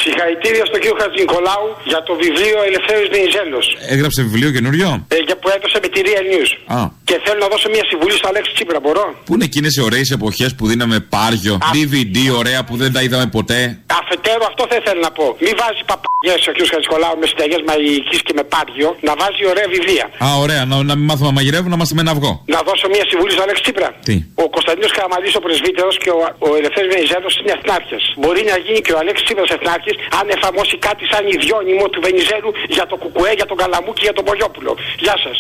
Συγχαρητήρια 0.03 0.65
στον 0.71 0.79
κύριο 0.83 0.97
Χατζηνικολάου 1.01 1.67
για 1.93 2.01
το 2.09 2.13
βιβλίο 2.23 2.59
Ελευθέρω 2.69 3.01
Βενιζέλος. 3.15 3.67
Έγραψε 3.95 4.21
βιβλίο 4.29 4.51
καινούριο; 4.57 4.89
Ε, 5.09 5.17
για 5.29 5.37
που 5.41 5.49
έδωσε 5.57 5.79
με 5.85 5.89
τη 5.93 5.99
Real 6.09 6.27
News. 6.33 6.51
Α. 6.79 6.81
Και 7.09 7.17
θέλω 7.25 7.39
να 7.45 7.49
δώσω 7.53 7.69
μια 7.75 7.85
συμβουλή 7.91 8.15
στο 8.21 8.29
Αλέξη 8.31 8.51
Τσίπρα, 8.57 8.79
μπορώ; 8.85 9.07
Πού 9.27 9.33
είναι 9.35 9.47
εκείνες 9.51 9.73
οι 9.77 9.83
ωραίες 9.89 10.09
εποχές 10.19 10.51
που 10.57 10.65
δίναμε 10.71 10.97
πάργιο, 11.17 11.55
DVD 11.75 12.17
ωραία 12.41 12.61
που 12.67 12.75
δεν 12.83 12.91
τα 12.95 13.01
είδαμε 13.05 13.27
ποτέ; 13.37 13.61
Αφετέρου, 14.01 14.45
αυτό 14.51 14.63
θα 14.71 14.77
ήθελα 14.81 15.01
να 15.07 15.11
πω. 15.19 15.27
Μην 15.45 15.55
βάζεις 15.61 15.83
παπαγιές 15.91 16.41
ο 16.51 16.53
κ. 16.57 16.59
Χατζηνικολάου 16.73 17.17
με 17.21 17.27
συνταγέ 17.33 17.59
μαγική 17.71 18.17
και 18.27 18.35
με 18.39 18.45
πάργιο, 18.55 18.89
να 19.09 19.13
βάζει 19.21 19.43
ωραία 19.53 19.69
βιβλία. 19.75 20.05
Α, 20.25 20.29
ωραία, 20.45 20.63
να, 20.71 20.75
να 20.91 20.95
μην 20.99 21.07
μάθουμε 21.11 21.29
να 21.33 21.37
μαγειρεύουμε, 21.39 21.71
να 21.73 21.77
είμαστε 21.79 21.95
με 21.99 22.03
ένα 22.05 22.13
αυγό. 22.17 22.33
Να 22.55 22.61
δώσω 22.69 22.85
μια 22.95 23.05
συμβουλή 23.11 23.33
στο 23.37 23.43
Αλέξη 23.47 23.63
Τσίπρα. 23.67 23.89
Τι; 24.09 24.15
Ο 24.45 24.47
Κωνσταντίνος 24.57 24.93
Καραμαλής, 24.97 25.33
ο 25.41 25.43
πρεσβύτερος 25.47 25.95
και 26.03 26.11
ο, 26.19 26.21
ο 26.47 26.49
Ελευθέρω 26.61 26.87
Βενιζέλος 26.95 27.33
είναι 27.41 27.53
εθνάρχες. 27.59 28.03
Μπορεί 28.21 28.43
να 28.53 28.57
γίνει 28.65 28.81
και 28.87 28.93
ο 28.97 28.99
Αλέξης 29.03 29.25
Τσίπρας 29.27 29.51
εθνάρχης 29.57 29.95
αν 30.19 30.25
εφαρμόσει 30.37 30.75
κάτι 30.87 31.03
σαν 31.13 31.23
ιδιώνυμο 31.37 31.85
του 31.93 32.01
Βενιζέλου 32.07 32.51
για 32.77 32.85
το 32.91 32.95
Κουκουέ, 33.03 33.33
για 33.41 33.47
τον 33.51 33.57
Καλαμού 33.63 33.91
και 33.97 34.05
για 34.09 34.15
τον 34.19 34.25
Πογιόπουλο. 34.29 34.73
Γεια 35.05 35.17
σας. 35.25 35.37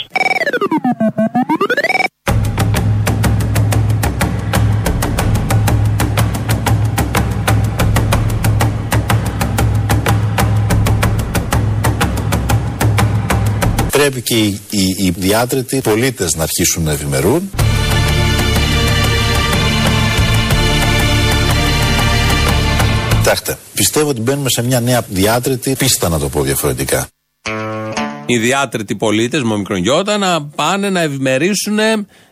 Πρέπει 13.90 14.22
και 14.22 14.34
οι, 14.34 14.60
οι, 14.70 14.94
οι 14.98 15.10
διάτρετοι 15.16 15.80
πολίτες 15.80 16.34
να 16.34 16.42
αρχίσουν 16.42 16.82
να 16.82 16.92
ευημερούν. 16.92 17.50
Κοιτάξτε, 23.16 23.58
πιστεύω 23.74 24.08
ότι 24.08 24.20
μπαίνουμε 24.20 24.48
σε 24.50 24.62
μια 24.62 24.80
νέα 24.80 25.02
διάτρετη 25.08 25.74
πίστα, 25.74 26.08
να 26.08 26.18
το 26.18 26.28
πω 26.28 26.42
διαφορετικά. 26.42 27.08
Οι 28.26 28.38
διάτρετοι 28.38 28.96
πολίτες 28.96 29.42
με 29.42 29.56
μικρογιώτα 29.56 30.18
να 30.18 30.42
πάνε 30.42 30.90
να 30.90 31.00
ευημερήσουν 31.00 31.78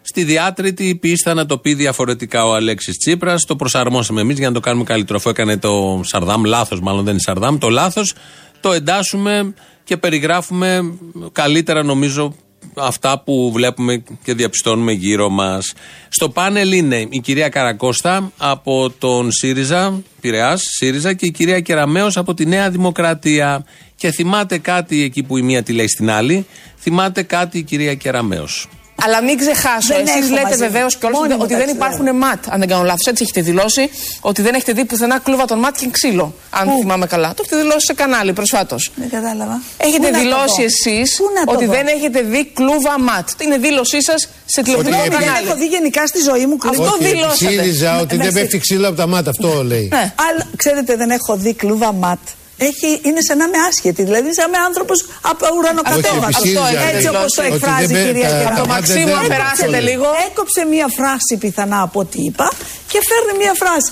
στη 0.03 0.25
διάτρετη 0.25 0.99
πίστα 1.01 1.35
να 1.35 1.47
το 1.47 1.59
πει 1.59 1.75
διαφορετικά 1.75 2.47
ο 2.47 2.55
Αλέξης 2.55 2.97
Τσίπρας. 2.97 3.45
Το 3.45 3.57
προσαρμόσαμε 3.57 4.21
εμείς 4.21 4.39
για 4.39 4.49
να 4.49 4.55
το 4.55 4.61
κάνουμε 4.61 4.85
καλύτερο. 4.85 5.19
Αφού 5.19 5.29
έκανε 5.29 5.57
το 5.57 6.01
Σαρδάμ, 6.05 6.45
λάθος 6.45 6.81
μάλλον 6.81 7.05
δεν 7.05 7.13
είναι 7.13 7.23
Σαρδάμ, 7.23 7.59
το 7.59 7.69
λάθος 7.69 8.15
το 8.61 8.73
εντάσσουμε 8.73 9.55
και 9.85 9.97
περιγράφουμε 9.97 10.99
καλύτερα 11.33 11.83
νομίζω 11.83 12.35
αυτά 12.75 13.23
που 13.25 13.51
βλέπουμε 13.53 14.03
και 14.23 14.35
διαπιστώνουμε 14.35 14.93
γύρω 14.93 15.29
μας. 15.29 15.73
Στο 16.09 16.29
πάνελ 16.29 16.73
είναι 16.73 17.07
η 17.11 17.21
κυρία 17.21 17.49
Καρακώστα 17.49 18.33
από 18.37 18.91
τον 18.99 19.33
ΣΥΡΙΖΑ, 19.33 20.03
Πειραιάς, 20.21 20.63
ΣΥΡΙΖΑ 20.77 21.13
και 21.13 21.27
η 21.27 21.31
κυρία 21.31 21.61
Κεραμέο 21.61 22.09
από 22.15 22.35
τη 22.35 22.47
Νέα 22.47 22.71
Δημοκρατία. 22.71 23.65
Και 24.03 24.11
θυμάται 24.11 24.59
κάτι 24.59 25.03
εκεί 25.03 25.23
που 25.23 25.37
η 25.37 25.43
μία 25.43 25.62
τη 25.62 25.73
λέει 25.73 25.88
στην 25.88 26.11
άλλη, 26.11 26.47
θυμάται 26.81 27.23
κάτι 27.23 27.59
η 27.59 27.62
κυρία 27.62 27.95
Κεραμέο. 27.95 28.47
Αλλά 29.05 29.23
μην 29.23 29.38
ξεχάσω, 29.38 29.95
Δεν 29.95 30.07
εσείς 30.07 30.25
έχω 30.25 30.35
λέτε 30.35 30.49
μαζί. 30.49 30.57
βεβαίως 30.67 30.97
κιόλα 30.97 31.17
Μόνη 31.19 31.29
μου 31.35 31.38
ότι 31.41 31.53
τα 31.53 31.59
δεν 31.59 31.67
ξέρω. 31.67 31.79
υπάρχουν 31.85 32.17
ματ. 32.17 32.41
Αν 32.49 32.59
δεν 32.59 32.69
κάνω 32.69 32.83
λάθος, 32.83 33.07
έτσι 33.07 33.23
έχετε 33.23 33.41
δηλώσει 33.51 33.91
ότι 34.21 34.43
δεν 34.43 34.55
έχετε 34.55 34.73
δει 34.73 34.85
πουθενά 34.85 35.19
κλούβα 35.19 35.45
των 35.45 35.59
ματ 35.59 35.77
και 35.79 35.88
ξύλο. 35.91 36.35
Αν 36.51 36.65
Πού; 36.69 36.77
θυμάμαι 36.81 37.07
καλά. 37.07 37.29
Το 37.29 37.35
έχετε 37.41 37.57
δηλώσει 37.57 37.87
σε 37.87 37.95
κανάλι 37.95 38.33
προσφάτως. 38.33 38.91
Δεν 38.95 39.09
κατάλαβα. 39.11 39.62
Έχετε 39.77 39.97
Πού 39.99 40.03
να 40.05 40.11
το 40.12 40.19
δηλώσει 40.19 40.61
δω; 40.61 40.71
εσείς 40.73 41.17
Πού 41.17 41.25
να 41.38 41.45
το 41.45 41.53
ότι 41.53 41.65
δω; 41.65 41.73
δεν 41.73 41.87
έχετε 41.87 42.23
δει 42.23 42.45
κλούβα 42.59 42.95
ματ. 43.01 43.29
Είναι 43.45 43.57
δήλωσή 43.59 44.03
σας 44.03 44.29
σε 44.45 44.62
τηλεοπτικό 44.62 44.97
Ότι 44.99 45.09
δεν 45.09 45.19
κανάλι. 45.19 45.47
έχω 45.47 45.57
δει 45.57 45.67
γενικά 45.67 46.07
στη 46.07 46.19
ζωή 46.29 46.47
μου 46.47 46.57
κλούβα. 46.57 46.83
Αυτό 46.83 46.95
Ότι 46.95 47.05
επί 47.05 47.15
δηλώσατε. 47.15 47.51
ΣΥΡΙΖΑ 47.51 48.01
ότι 48.01 48.17
Ναι, 48.17 48.25
δεν 48.25 48.33
ναι, 48.33 48.41
πέφτει 48.41 48.59
ξύλο 48.59 48.87
από 48.88 48.97
τα 48.97 49.07
μάτια, 49.07 49.31
αυτό 49.31 49.65
λέει. 49.65 49.88
Ναι. 49.93 50.12
Αλλά 50.29 50.43
ξέρετε, 50.57 50.97
δεν 50.97 51.11
έχω 51.11 51.37
δει 51.37 51.53
κλούβα 51.55 51.93
ματ. 51.93 52.19
Έχει, 52.69 52.88
είναι 53.09 53.21
σαν 53.29 53.37
να 53.41 53.45
είμαι 53.45 53.59
άσχετη. 53.69 54.03
Δηλαδή, 54.09 54.29
σαν 54.38 54.51
να 54.51 54.57
είμαι 54.59 54.67
άνθρωπος 54.71 54.99
από 55.31 55.43
ουρανοκατέβατο. 55.57 56.27
Όχι, 56.27 56.37
επί 56.38 56.49
ΣΥΡΙΖΑ 56.49 56.83
Έτσι 56.91 57.07
δεν- 57.07 57.17
όπως 57.17 57.31
το 57.37 57.43
ότι 57.43 57.53
εκφράζει 57.55 57.87
δεν 57.87 57.97
η 57.97 57.99
πέ- 57.99 58.07
κυρία 58.07 58.29
τα- 58.31 58.37
Κεραμέο. 58.38 58.57
τα 58.57 58.62
Το 58.62 58.69
μάτια 58.73 58.75
Μαξίμου, 58.75 59.07
δεν- 59.07 59.23
αν 59.23 59.27
περάσετε 59.35 59.62
Έκοψε- 59.69 59.88
λίγο. 59.91 60.07
Έκοψε 60.29 60.61
μία 60.73 60.87
φράση 60.99 61.33
πιθανά 61.43 61.79
από 61.87 61.99
ό,τι 62.05 62.19
είπα 62.29 62.47
και 62.91 62.99
φέρνει 63.09 63.33
μία 63.43 63.55
φράση. 63.62 63.91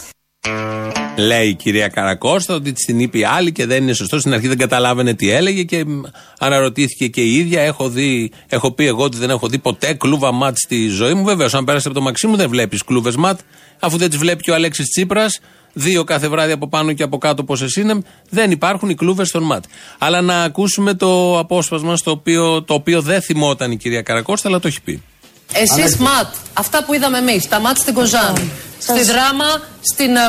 Λέει 1.17 1.49
η 1.49 1.55
κυρία 1.55 1.89
Καρακώστα 1.89 2.55
ότι 2.55 2.73
τη 2.73 2.85
την 2.85 3.01
είπε 3.01 3.19
η 3.19 3.25
άλλη 3.25 3.53
και 3.53 3.67
δεν 3.67 3.83
είναι 3.83 3.93
σωστό. 3.93 4.19
Στην 4.19 4.33
αρχή 4.33 4.49
δεν 4.49 4.59
καταλάβαινε 4.59 5.15
τι 5.15 5.31
έλεγε 5.31 5.63
και 5.63 5.85
μ, 5.85 6.01
αναρωτήθηκε 6.39 7.07
και 7.07 7.21
η 7.21 7.33
ίδια. 7.35 7.61
Έχω, 7.63 7.89
δει, 7.89 8.31
έχω 8.49 8.73
πει 8.73 8.87
εγώ 8.87 9.03
ότι 9.05 9.17
δεν 9.17 9.31
έχω 9.31 9.47
δει 9.49 9.59
ποτέ 9.59 9.95
κλούβα 9.95 10.33
ματ 10.33 10.57
στη 10.57 10.87
ζωή 10.89 11.15
μου. 11.15 11.25
Βεβαίω, 11.25 11.49
αν 11.53 11.65
πέρασε 11.65 11.89
από 11.89 11.97
το 11.97 12.03
Μαξίμου 12.03 12.37
δεν 12.37 12.49
βλέπεις 12.49 12.85
κλούβες 12.85 13.17
ματ. 13.17 13.39
Αφού 13.81 13.97
δεν 13.97 14.09
τις 14.09 14.19
βλέπει 14.19 14.43
και 14.43 14.51
ο 14.51 14.55
Αλέξης 14.55 14.87
Τσίπρας, 14.89 15.41
δύο 15.73 16.05
κάθε 16.05 16.29
βράδυ 16.29 16.53
από 16.53 16.69
πάνω 16.69 16.93
και 16.93 17.03
από 17.03 17.19
κάτω 17.19 17.45
πόσε 17.45 17.67
είναι, 17.77 18.03
δεν 18.31 18.51
υπάρχουν 18.51 18.89
οι 18.89 18.95
κλούβες 18.95 19.31
των 19.31 19.43
ματ. 19.43 19.65
Αλλά 19.99 20.21
να 20.21 20.43
ακούσουμε 20.43 20.95
το 20.95 21.39
απόσπασμα 21.39 21.97
στο 21.97 22.11
οποίο, 22.11 22.63
το 22.63 22.75
οποίο 22.75 23.01
δεν 23.03 23.23
θυμόταν 23.23 23.71
η 23.71 23.77
κυρία 23.77 24.03
Καρακώστα, 24.03 24.49
αλλά 24.49 24.59
το 24.61 24.69
έχει 24.69 24.81
πει. 24.83 25.03
Εσείς 25.53 25.97
ματ, 25.97 26.35
αυτά 26.53 26.85
που 26.85 26.95
είδαμε 26.95 27.19
εμείς, 27.19 27.49
τα 27.49 27.61
ματ 27.61 27.77
στην 27.77 27.95
Κοζάν, 27.95 28.51
στη 28.79 29.03
Δράμα, 29.05 29.45
στην. 29.81 30.17
α, 30.17 30.21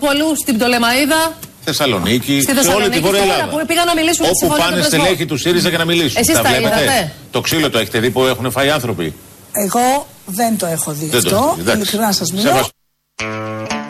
πού 0.00 0.08
αλλού, 0.08 0.32
στην 0.42 0.56
Πτολεμαίδα, 0.56 1.32
Θεσσαλονίκη, 1.64 2.40
Στη 2.40 2.50
σε 2.50 2.50
όλη 2.50 2.58
τη 2.60 2.64
Θεσσαλονίκη, 2.64 3.00
Βόρεια 3.00 3.18
στη 3.20 3.28
Ελλάδα. 3.28 3.50
χώρα 3.50 3.60
που 3.60 3.66
πήγαν 3.66 3.86
να 3.86 3.94
μιλήσουν 3.94 4.24
για 4.24 4.32
τη 4.32 4.44
Όπου 4.44 4.54
συμφωνία 4.54 4.64
πάνε 4.64 4.76
των 4.80 4.88
πρεσβών. 4.88 5.00
στελέχη 5.00 5.26
του 5.26 5.36
ΣΥΡΙΖΑ 5.36 5.68
για 5.68 5.78
να 5.78 5.84
μιλήσουν. 5.84 6.20
Εσείς 6.20 6.34
τα 6.34 6.42
βλέπετε; 6.42 6.82
είδατε; 6.82 7.12
Το 7.30 7.40
ξύλο 7.40 7.70
το 7.70 7.78
έχετε 7.78 7.98
δει 7.98 8.10
που 8.10 8.24
έχουν 8.24 8.50
φάει 8.50 8.70
άνθρωποι; 8.70 9.14
Εγώ 9.52 10.06
δεν 10.26 10.58
το 10.58 10.66
έχω 10.66 10.92
δει 10.92 11.06
Δεν 11.06 11.22
το 11.22 11.28
αυτό. 11.28 11.36
έχετε 11.36 11.54
δει, 11.54 11.60
εντάξει. 11.60 11.80
Ειλικρινά 11.80 12.12
σας 12.12 12.32
μιλώ. 12.32 12.68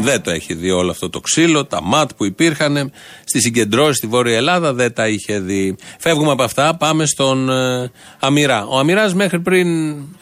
Σεβαστό. 0.02 0.10
Δεν 0.10 0.22
το 0.22 0.30
έχει 0.30 0.54
δει 0.54 0.70
όλο 0.70 0.90
αυτό 0.90 1.10
το 1.10 1.20
ξύλο, 1.20 1.64
τα 1.64 1.82
ματ 1.82 2.10
που 2.16 2.24
υπήρχαν 2.24 2.92
στι 3.24 3.40
συγκεντρώσει 3.40 3.94
στη 3.94 4.06
Βόρεια 4.06 4.36
Ελλάδα, 4.36 4.72
δεν 4.72 4.92
τα 4.92 5.08
είχε 5.08 5.38
δει. 5.38 5.76
Φεύγουμε 5.98 6.30
από 6.30 6.42
αυτά, 6.42 6.76
πάμε 6.76 7.06
στον 7.06 7.50
ε, 7.50 7.90
Αμυρά. 8.18 8.66
Ο 8.66 8.78
Αμυράς 8.78 9.14
μέχρι 9.14 9.40
πριν 9.40 9.68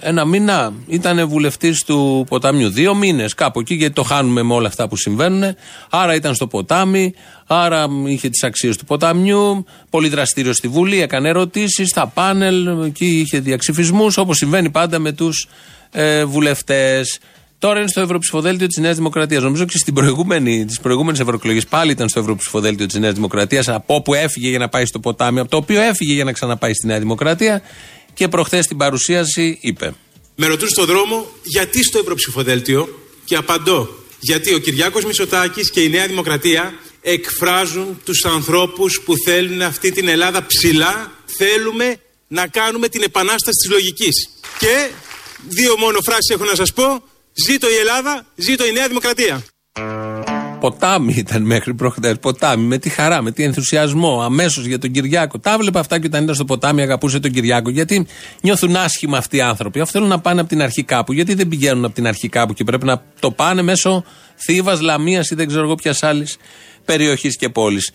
ένα 0.01 0.25
μήνα 0.25 0.73
ήταν 0.87 1.29
βουλευτής 1.29 1.85
του 1.85 2.27
ποταμιού. 2.29 2.69
Δύο 2.71 2.95
μήνες 2.95 3.35
κάπου 3.35 3.61
εκεί, 3.61 3.75
γιατί 3.75 3.95
το 3.95 4.03
χάνουμε 4.03 4.43
με 4.43 4.55
όλα 4.55 4.69
αυτά 4.69 4.89
που 4.89 4.97
συμβαίνουν. 4.97 5.55
Άρα 5.91 6.15
ήταν 6.15 6.35
στο 6.35 6.47
ποτάμι, 6.47 7.15
άρα 7.47 7.87
είχε 8.07 8.29
τις 8.29 8.43
αξίες 8.43 8.77
του 8.77 8.85
ποταμιού. 8.85 9.65
Πολύ 9.91 10.09
δραστήριος 10.09 10.57
στη 10.57 10.69
Βουλή, 10.69 11.01
έκανε 11.03 11.29
ερωτήσεις 11.29 11.89
στα 11.89 12.07
πάνελ, 12.07 12.85
εκεί 12.85 13.07
είχε 13.07 13.39
διαξυφισμούς, 13.39 14.17
όπως 14.17 14.37
συμβαίνει 14.37 14.71
πάντα 14.71 14.99
με 14.99 15.13
τους 15.13 15.49
ε, 15.91 16.25
βουλευτές. 16.25 17.19
Τώρα 17.61 17.79
είναι 17.79 17.89
στο 17.89 18.01
Ευρωψηφοδέλτιο 18.01 18.67
της 18.67 18.77
Νέας 18.77 18.97
Δημοκρατίας. 18.97 19.43
Νομίζω 19.43 19.65
και 19.65 19.79
στην 19.79 19.95
προηγούμενη, 19.95 20.65
τις 20.65 20.81
προηγούμενες 20.81 21.21
ευρωεκλογές 21.21 21.67
πάλι 21.67 21.91
ήταν 21.91 22.09
στο 22.09 22.21
Ευρωψηφοδέλτιο 22.21 22.87
της 22.87 22.99
Νέας 22.99 23.15
Δημοκρατίας. 23.15 23.69
Από 23.69 23.95
όπου 23.95 24.15
έφυγε 24.15 24.49
για 24.49 24.59
να 24.59 24.69
πάει 24.69 24.87
στο 24.87 25.01
ποτάμι, 25.01 25.41
από 25.41 25.51
το 25.51 25.57
οποίο 25.57 25.81
έφυγε 25.81 26.13
για 26.13 26.25
να 26.25 26.33
ξαναπάει 26.33 26.75
στη 26.75 26.87
Νέα 26.87 26.99
Δημοκρατία. 26.99 27.63
Και 28.15 28.29
προχθές 28.29 28.65
στην 28.65 28.77
παρουσίαση 28.77 29.59
είπε. 29.61 29.95
Με 30.37 30.47
ρωτούν 30.47 30.69
στον 30.69 30.87
δρόμο 30.87 31.27
γιατί 31.43 31.85
στο 31.85 31.99
Ευρωψηφοδέλτιο 31.99 32.89
και 33.25 33.37
απαντώ 33.37 33.89
γιατί 34.21 34.55
ο 34.55 34.59
Κυριάκος 34.59 35.05
Μητσοτάκης 35.05 35.71
και 35.71 35.81
η 35.81 35.89
Νέα 35.89 36.07
Δημοκρατία 36.07 36.75
εκφράζουν 37.01 38.01
τους 38.05 38.25
ανθρώπους 38.25 39.01
που 39.05 39.15
θέλουν 39.25 39.63
αυτή 39.63 39.93
την 39.93 40.09
Ελλάδα 40.09 40.47
ψηλά 40.47 41.13
θέλουμε 41.25 41.97
να 42.29 42.47
κάνουμε 42.47 42.89
την 42.89 43.03
επανάσταση 43.03 43.57
της 43.63 43.71
λογικής 43.71 44.31
και 44.59 44.91
δύο 45.49 45.77
μόνο 45.79 45.99
φράσεις 46.01 46.31
έχω 46.35 46.45
να 46.45 46.55
σας 46.55 46.73
πω 46.73 47.03
ζήτω 47.47 47.71
η 47.71 47.75
Ελλάδα, 47.75 48.27
ζήτω 48.35 48.67
η 48.67 48.73
Νέα 48.73 48.89
Δημοκρατία 48.89 49.43
Ποτάμι 50.61 51.15
ήταν 51.17 51.43
μέχρι 51.43 51.75
προχθέ. 51.75 52.15
Ποτάμι, 52.15 52.65
με 52.65 52.79
τη 52.79 52.89
χαρά, 52.89 53.23
με 53.23 53.31
τι 53.31 53.43
ενθουσιασμό, 53.43 54.23
αμέσως 54.23 54.65
για 54.65 54.79
τον 54.79 54.91
Κυριάκο. 54.91 55.39
Τα 55.39 55.53
έβλεπε 55.53 55.79
αυτά 55.79 55.99
και 55.99 56.07
όταν 56.07 56.23
ήταν 56.23 56.35
στο 56.35 56.45
ποτάμι 56.45 56.83
αγαπούσε 56.83 57.21
τον 57.21 57.31
Κυριάκο. 57.31 57.71
Γιατί 57.71 58.07
νιώθουν 58.41 58.77
άσχημα 58.77 59.19
αυτοί 59.19 59.37
οι 59.37 59.41
άνθρωποι. 59.41 59.81
Αφού 59.81 59.93
θέλουν 59.93 60.09
να 60.09 60.21
πάνε 60.21 60.41
από 60.41 60.49
την 60.49 60.63
αρχή 60.63 60.83
κάπου. 60.83 61.13
Γιατί 61.13 61.35
δεν 61.35 61.49
πηγαίνουν 61.49 61.85
από 61.85 61.95
την 61.95 62.07
αρχή 62.07 62.29
κάπου 62.29 62.53
και 62.53 62.65
πρέπει 62.65 62.87
να 62.87 63.03
το 63.21 63.31
πάνε 63.31 63.63
μέσω 63.63 64.05
Θήβας, 64.37 64.81
Λαμίας 64.81 65.31
ή 65.31 65.35
δεν 65.35 65.47
ξέρω 65.47 65.63
εγώ 65.63 65.75
ποιας 65.75 66.03
άλλης 66.03 66.37
περιοχής 66.85 67.37
και 67.37 67.49
πόλης. 67.49 67.93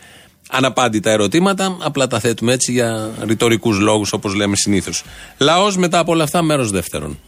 Αναπάντητα 0.49 1.11
ερωτήματα, 1.11 1.77
απλά 1.81 2.07
τα 2.07 2.19
θέτουμε 2.19 2.53
έτσι 2.53 2.71
για 2.71 3.11
ρητορικούς 3.21 3.79
λόγους 3.79 4.13
όπως 4.13 4.33
λέμε 4.33 4.55
συνήθως. 4.55 5.03
Λαός 5.37 5.77
μετά 5.77 5.99
από 5.99 6.11
όλα 6.11 6.23
αυτά, 6.23 6.41
μέρος 6.41 6.71
δεύτερον. 6.71 7.19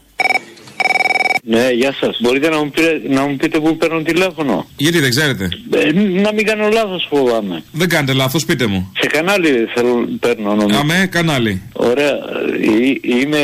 Ναι, 1.49 1.69
γεια 1.71 1.93
σας. 1.99 2.17
Μπορείτε 2.21 2.49
να 2.49 2.57
μου, 2.57 2.69
πείτε, 2.69 3.01
να 3.09 3.21
μου 3.21 3.35
πείτε 3.35 3.59
πού 3.59 3.77
παίρνω 3.77 4.01
τηλέφωνο; 4.01 4.67
Γιατί 4.77 4.99
δεν 4.99 5.09
ξέρετε; 5.09 5.49
Ε, 5.71 5.91
να 6.21 6.33
μην 6.33 6.45
κάνω 6.45 6.67
λάθος, 6.69 7.07
φοβάμαι. 7.09 7.63
Δεν 7.71 7.89
κάνετε 7.89 8.13
λάθος, 8.13 8.45
πείτε 8.45 8.65
μου. 8.67 8.91
Σε 8.99 9.07
κανάλι 9.07 9.67
θέλω, 9.73 10.07
παίρνω 10.19 10.55
νομίζω. 10.55 10.79
Αμέ, 10.79 11.07
κανάλι. 11.11 11.61
Ωραία. 11.73 12.09
Ε, 12.09 13.17
Είμαι 13.19 13.37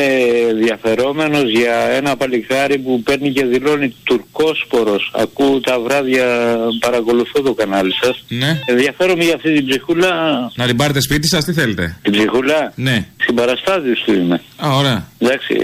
ενδιαφερόμενος 0.50 1.50
για 1.50 1.74
ένα 1.74 2.16
παλικάρι 2.16 2.78
που 2.78 3.02
παίρνει 3.02 3.30
και 3.32 3.44
δηλώνει 3.44 3.94
τουρκόσπορος. 4.04 5.10
Ακούω 5.14 5.60
τα 5.60 5.80
βράδια, 5.80 6.56
παρακολουθώ 6.80 7.42
το 7.42 7.54
κανάλι 7.54 7.92
σας. 8.02 8.24
Ναι. 8.28 8.60
Ενδιαφέρομαι 8.66 9.24
για 9.24 9.34
αυτή 9.34 9.52
την 9.54 9.66
ψυχούλα. 9.66 10.10
Να 10.54 10.66
την 10.66 10.76
πάρετε 10.76 11.00
σπίτι 11.00 11.28
σας, 11.28 11.44
τι 11.44 11.52
θέλετε; 11.52 11.98
Την 12.02 12.12
ψυχούλα; 12.12 12.72
Ναι. 12.74 13.06
Συμπαραστάτη 13.26 13.92
του 14.04 14.12
είμαι. 14.12 14.40
Α, 14.64 14.76
ωραία. 14.76 15.08
Εντάξει, 15.18 15.54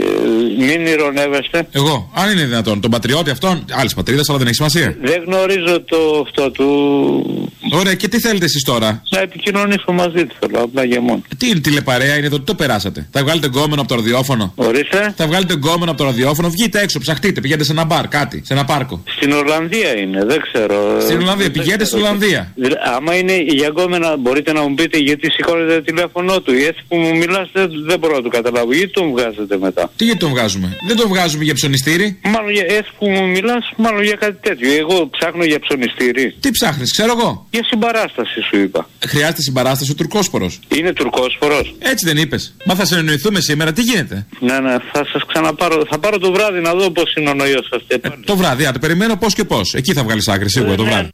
ε, 0.59 0.64
μην 0.64 0.87
ηρωνεύεστε. 0.87 1.66
Εγώ, 1.72 2.11
αν 2.14 2.30
είναι 2.31 2.45
δυνατόν. 2.45 2.81
Τον 2.81 2.90
πατριώτη 2.90 3.31
αυτόν, 3.31 3.64
άλλη 3.71 3.90
πατρίδα, 3.95 4.23
αλλά 4.29 4.38
δεν 4.38 4.47
έχει 4.47 4.57
σημασία. 4.57 4.97
Δεν 5.01 5.23
γνωρίζω 5.27 5.83
το 5.85 6.25
αυτό 6.27 6.51
του. 6.51 7.53
Ωραία, 7.72 7.94
και 7.94 8.09
τι 8.09 8.20
θέλετε 8.20 8.44
εσείς 8.44 8.62
τώρα; 8.64 9.02
Να 9.11 9.20
επικοινωνήσω 9.20 9.92
μαζί 9.92 10.26
τους, 10.26 10.37
θέλω 10.40 10.61
απλά 10.62 10.87
και 10.87 11.00
μόνο. 11.00 11.22
Τι 11.37 11.48
είναι 11.48 11.61
τηλεπαρέα, 11.61 12.16
είναι 12.16 12.26
εδώ, 12.26 12.38
τι 12.38 12.44
το 12.44 12.54
περάσατε; 12.54 13.09
Θα 13.11 13.22
βγάλετε 13.22 13.46
γκόμενο 13.46 13.80
από 13.80 13.88
το 13.88 13.94
ραδιόφωνο; 13.94 14.52
Ορίστε. 14.56 15.14
Θα 15.16 15.26
βγάλετε 15.26 15.54
γκόμενο 15.54 15.90
από 15.90 16.00
το 16.00 16.04
ραδιόφωνο, 16.04 16.48
βγείτε 16.50 16.80
έξω, 16.80 16.98
ψαχτείτε, 16.98 17.40
πηγαίνετε 17.40 17.64
σε 17.64 17.72
ένα 17.72 17.85
μπαρ, 17.85 18.09
κάτι, 18.09 18.42
σε 18.44 18.52
ένα 18.52 18.64
πάρκο. 18.64 19.02
Στην 19.16 19.33
Ορλανδία 19.33 19.98
είναι, 19.98 20.24
δεν 20.24 20.40
ξέρω. 20.40 21.00
Στην 21.00 21.20
Ολλανδία, 21.20 21.44
Δεν 21.44 21.52
πηγαίνετε 21.52 21.85
στην 21.85 21.98
ξέρω. 21.98 22.11
Ολλανδία. 22.12 22.52
Δηλαδή, 22.54 22.74
Άμα 22.96 23.14
είναι 23.16 23.37
για 23.46 23.68
γκόμενα, 23.68 24.16
μπορείτε 24.16 24.52
να 24.52 24.61
μου 24.62 24.74
πείτε 24.74 24.98
γιατί 24.98 25.30
σηκώνετε 25.30 25.74
το 25.74 25.83
τηλέφωνό 25.83 26.40
του. 26.40 26.52
Έτσι 26.52 26.83
που 26.88 26.96
μου 26.96 27.16
μιλάτε, 27.16 27.66
δεν 27.87 27.98
μπορώ 27.98 28.14
να 28.16 28.22
το 28.22 28.28
καταλάβω. 28.28 28.72
Γιατί 28.72 28.92
τον 28.92 29.11
βγάζετε 29.11 29.59
μετά; 29.59 29.92
Τι 29.96 30.04
γιατί 30.04 30.18
τον 30.20 30.30
βγάζουμε; 30.30 30.76
Δεν 30.87 30.96
τον 30.96 31.09
βγάζουμε 31.09 31.44
για 31.44 31.54
ψωνιστήρι; 31.54 32.18
Μάλλον 32.22 32.50
για, 32.50 32.64
έτσι 32.68 32.90
που 32.98 33.09
μου 33.09 33.28
μιλάς, 33.28 33.72
μάλλον 33.76 34.02
για 34.02 34.16
κάτι 34.16 34.37
τέτοιο. 34.48 34.72
Εγώ 34.72 35.09
ψάχνω 35.09 35.44
για 35.44 35.59
ψωνιστήρι. 35.59 36.35
Τι 36.40 36.50
ψάχνεις, 36.50 36.92
ξέρω 36.92 37.14
εγώ. 37.18 37.46
Για 37.50 37.60
συμπαράσταση 37.64 38.40
σου 38.49 38.57
είπα. 38.57 38.88
Χρειάζεται 39.07 39.42
συμπαράσταση 39.42 39.90
ο 39.90 39.94
τουρκόσπορος. 39.94 40.61
Είναι 40.77 40.92
τουρκόσπορος. 40.92 41.75
Έτσι 41.79 42.05
δεν 42.07 42.16
είπες. 42.16 42.55
Μα 42.64 42.75
θα 42.75 42.85
συνεννοηθούμε 42.85 43.40
σήμερα, 43.40 43.73
τι 43.73 43.83
γίνεται; 43.83 44.27
Ναι, 44.40 44.59
ναι, 44.59 44.77
θα 44.92 45.07
σας 45.12 45.23
ξαναπάρω. 45.27 45.83
Θα 45.90 45.99
πάρω 45.99 46.18
το 46.18 46.33
βράδυ 46.33 46.61
να 46.61 46.75
δω 46.75 46.90
πώς 46.90 47.14
είναι 47.14 47.31
ο 47.31 47.35
νοϊό 47.35 47.61
σας. 47.70 47.83
Το 48.25 48.37
βράδυ, 48.37 48.66
άντε 48.66 48.79
περιμένω 48.79 49.16
πώς 49.16 49.35
και 49.35 49.44
πώς. 49.44 49.75
Εκεί 49.75 49.92
θα 49.92 50.03
βγάλεις 50.03 50.29
άκρη 50.29 50.51
σίγουρα 50.51 50.75
το 50.75 50.85
βράδυ. 50.85 51.09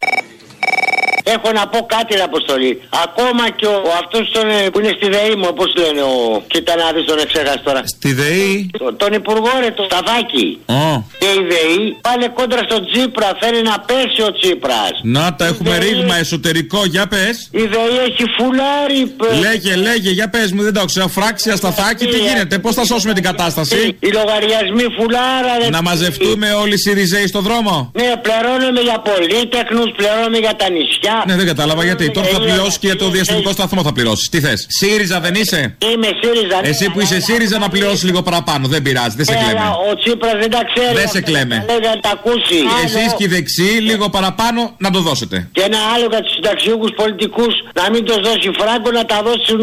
Έχω 1.35 1.49
να 1.59 1.65
πω 1.73 1.79
κάτι, 1.95 2.11
ρε 2.19 2.23
Αποστολή. 2.31 2.73
Ακόμα 3.07 3.45
και 3.59 3.67
ο, 3.67 3.77
ο 3.91 3.93
αυτός 4.03 4.25
που 4.73 4.79
είναι 4.81 4.93
στη 4.99 5.07
ΔΕΗ 5.15 5.35
μου, 5.41 5.47
όπως 5.55 5.69
λένε 5.83 6.03
ο. 6.03 6.43
Κοίτα 6.53 6.73
να 6.77 6.87
δεις 6.95 7.05
τον 7.11 7.19
εξέχασε 7.25 7.61
τώρα. 7.65 7.81
Στη 7.97 8.13
ΔΕΗ; 8.21 8.71
Το- 8.79 8.95
τον 9.03 9.13
υπουργό, 9.21 9.51
ρε, 9.63 9.71
το 9.79 9.83
Σταβάκι. 9.91 10.47
Ω. 10.67 10.89
Και 11.21 11.29
η 11.41 11.43
ΔΕΗ 11.53 11.79
πάλι 12.07 12.25
κόντρα 12.39 12.61
στον 12.69 12.81
Τσίπρα. 12.91 13.29
Θέλει 13.41 13.63
να 13.71 13.77
πέσει 13.89 14.21
ο 14.29 14.31
Τσίπρας. 14.39 14.95
Να 15.03 15.35
τα 15.39 15.45
έχουμε 15.47 15.75
ρήγμα 15.79 16.17
εσωτερικό, 16.17 16.81
για 16.95 17.07
πες. 17.07 17.37
Η 17.63 17.65
ΔΕΗ 17.75 17.95
έχει 18.09 18.25
φουλάρι. 18.37 19.01
παι- 19.19 19.35
Λέγε, 19.47 19.73
λέγε, 19.89 20.11
για 20.11 20.29
πες 20.35 20.53
μου, 20.53 20.63
δεν 20.63 20.75
το 20.75 20.85
ξέρω. 20.85 21.09
Φράξια 21.09 21.57
σταθάκι, 21.57 22.05
τι 22.07 22.19
γίνεται, 22.19 22.59
πώς 22.59 22.75
θα 22.75 22.85
σώσουμε 22.85 23.13
την 23.13 23.23
κατάσταση; 23.23 23.97
Οι 24.01 24.09
λογαριασμοί 24.19 24.85
φουλάρα, 24.99 25.53
ρε. 25.61 25.69
Να 25.71 25.83
μαζευτούμε 25.83 26.49
όλοι 26.63 26.75
οι 26.75 26.79
Σιριζέοι 26.85 27.27
στο 27.27 27.41
δρόμο; 27.41 27.91
Ναι, 28.01 28.11
πληρώνουμε 28.25 28.81
για 28.81 28.99
πολίτεχνου, 29.09 29.83
πληρώνουμε 29.97 30.39
για 30.39 30.55
τα 30.61 30.67
νησιά. 30.71 31.16
Ναι, 31.27 31.35
δεν 31.37 31.47
κατάλαβα 31.47 31.85
γιατί. 31.85 32.11
Τώρα 32.11 32.27
θα 32.27 32.39
πληρώσει 32.41 32.79
και 32.79 32.95
το 32.95 33.09
διαστημικό 33.11 33.51
σταθμό 33.53 33.83
θα 33.83 33.93
πληρώσει. 33.93 34.31
Τι 34.31 34.41
θες. 34.41 34.67
ΣΥΡΙΖΑ 34.69 35.21
δεν 35.21 35.35
είσαι; 35.35 35.77
Είμαι 35.93 36.09
ΣΥΡΙΖΑ. 36.23 36.61
ναι, 36.63 36.69
Εσύ 36.69 36.91
που 36.91 37.01
είσαι 37.01 37.21
ΣΥΡΙΖΑ 37.21 37.59
να 37.59 37.69
πληρώσει 37.69 38.05
λίγο 38.05 38.23
παραπάνω. 38.23 38.69
Δεν 38.69 38.83
πειράζει, 38.83 39.17
δεν 39.17 39.25
σε 39.25 39.33
Ε, 39.33 39.37
κλαίμε. 39.37 39.51
αλλά 39.61 39.71
Ο 39.91 39.95
Τσίπρας 39.97 40.33
δεν 40.41 40.51
τα 40.51 40.61
ξέρει. 40.75 40.95
Δεν 41.01 41.09
σε 41.09 41.19
αυτά. 41.19 41.21
κλαίμε. 41.21 41.65
Λέει 41.69 41.79
να 41.95 42.01
τα 42.01 42.11
ακούσει. 42.11 42.59
Εσείς 42.85 43.15
και 43.17 43.25
οι 43.25 43.27
δεξιοί 43.27 43.79
λίγο 43.83 44.09
παραπάνω 44.09 44.75
να 44.79 44.91
το 44.91 45.01
δώσετε. 45.01 45.49
Και 45.53 45.63
ένα 45.63 45.79
άλλο 45.95 46.07
για 46.11 46.21
τους 46.21 46.33
συνταξιούχους 46.35 46.91
πολιτικούς 46.97 47.55
να 47.81 47.91
μην 47.91 48.05
τους 48.05 48.17
δώσει 48.27 48.51
φράγκο, 48.59 48.91
να 48.91 49.05
τα 49.05 49.19
δώσουν 49.27 49.63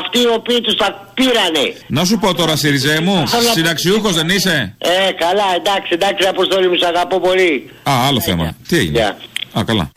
αυτοί 0.00 0.18
οι 0.24 0.30
οποίοι 0.38 0.60
τους 0.60 0.74
τα 0.76 1.10
πήρανε. 1.14 1.64
Να 1.86 2.04
σου 2.04 2.18
πω 2.18 2.34
τώρα, 2.34 2.56
ΣΥΡΙΖΑ 2.56 3.02
μου, 3.02 3.22
συνταξιούχος 3.54 4.14
δεν 4.14 4.28
είσαι; 4.28 4.74
Ε, 4.78 5.12
καλά, 5.24 5.46
εντάξει, 5.56 5.90
εντάξει, 5.92 6.26
Αποστολή 6.28 6.68
μου, 6.68 6.76
σ' 6.76 6.82
αγαπώ 6.84 7.20
πολύ. 7.20 7.70
Α, 7.82 7.92
άλλο 8.06 8.20
θέμα. 8.20 8.56
Τι 8.68 8.76
έγινε; 8.78 9.16
Α, 9.58 9.64
καλά. 9.66 9.90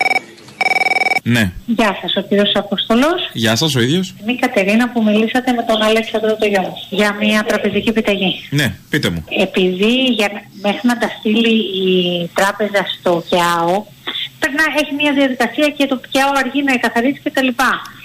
Ναι. 1.28 1.52
Γεια 1.66 1.98
σας, 2.02 2.16
ο 2.16 2.22
κύριος 2.22 2.52
Αποστολός. 2.56 3.30
Γεια 3.34 3.56
σας, 3.56 3.76
ο 3.76 3.80
ίδιος. 3.80 4.16
Είμαι 4.22 4.32
η 4.32 4.36
Κατερίνα 4.36 4.90
που 4.90 5.04
μιλήσατε 5.04 5.52
με 5.52 5.64
τον 5.64 5.82
Αλέξανδρο 5.82 6.36
το 6.36 6.46
γιο 6.46 6.62
μου 6.62 6.74
για 6.90 7.16
μια 7.22 7.44
τραπεζική 7.44 7.90
επιταγή. 7.90 8.48
Ναι, 8.50 8.76
πείτε 8.90 9.10
μου. 9.10 9.24
Επειδή 9.30 9.94
για, 10.18 10.30
μέχρι 10.62 10.88
να 10.88 10.98
τα 10.98 11.10
στείλει 11.20 11.56
η 11.88 12.30
τράπεζα 12.34 12.82
στο 13.00 13.24
ΚΕΑΟ, 13.30 13.86
πρέπει 14.40 14.56
να 14.56 14.66
έχει 14.82 14.94
μια 15.02 15.14
διαδικασία 15.14 15.68
και 15.78 15.86
το 15.86 16.00
ΚΕΑΟ 16.12 16.32
αργεί 16.36 16.64
να 16.64 16.74
εκκαθαρίσει 16.74 17.22
κτλ. 17.24 17.48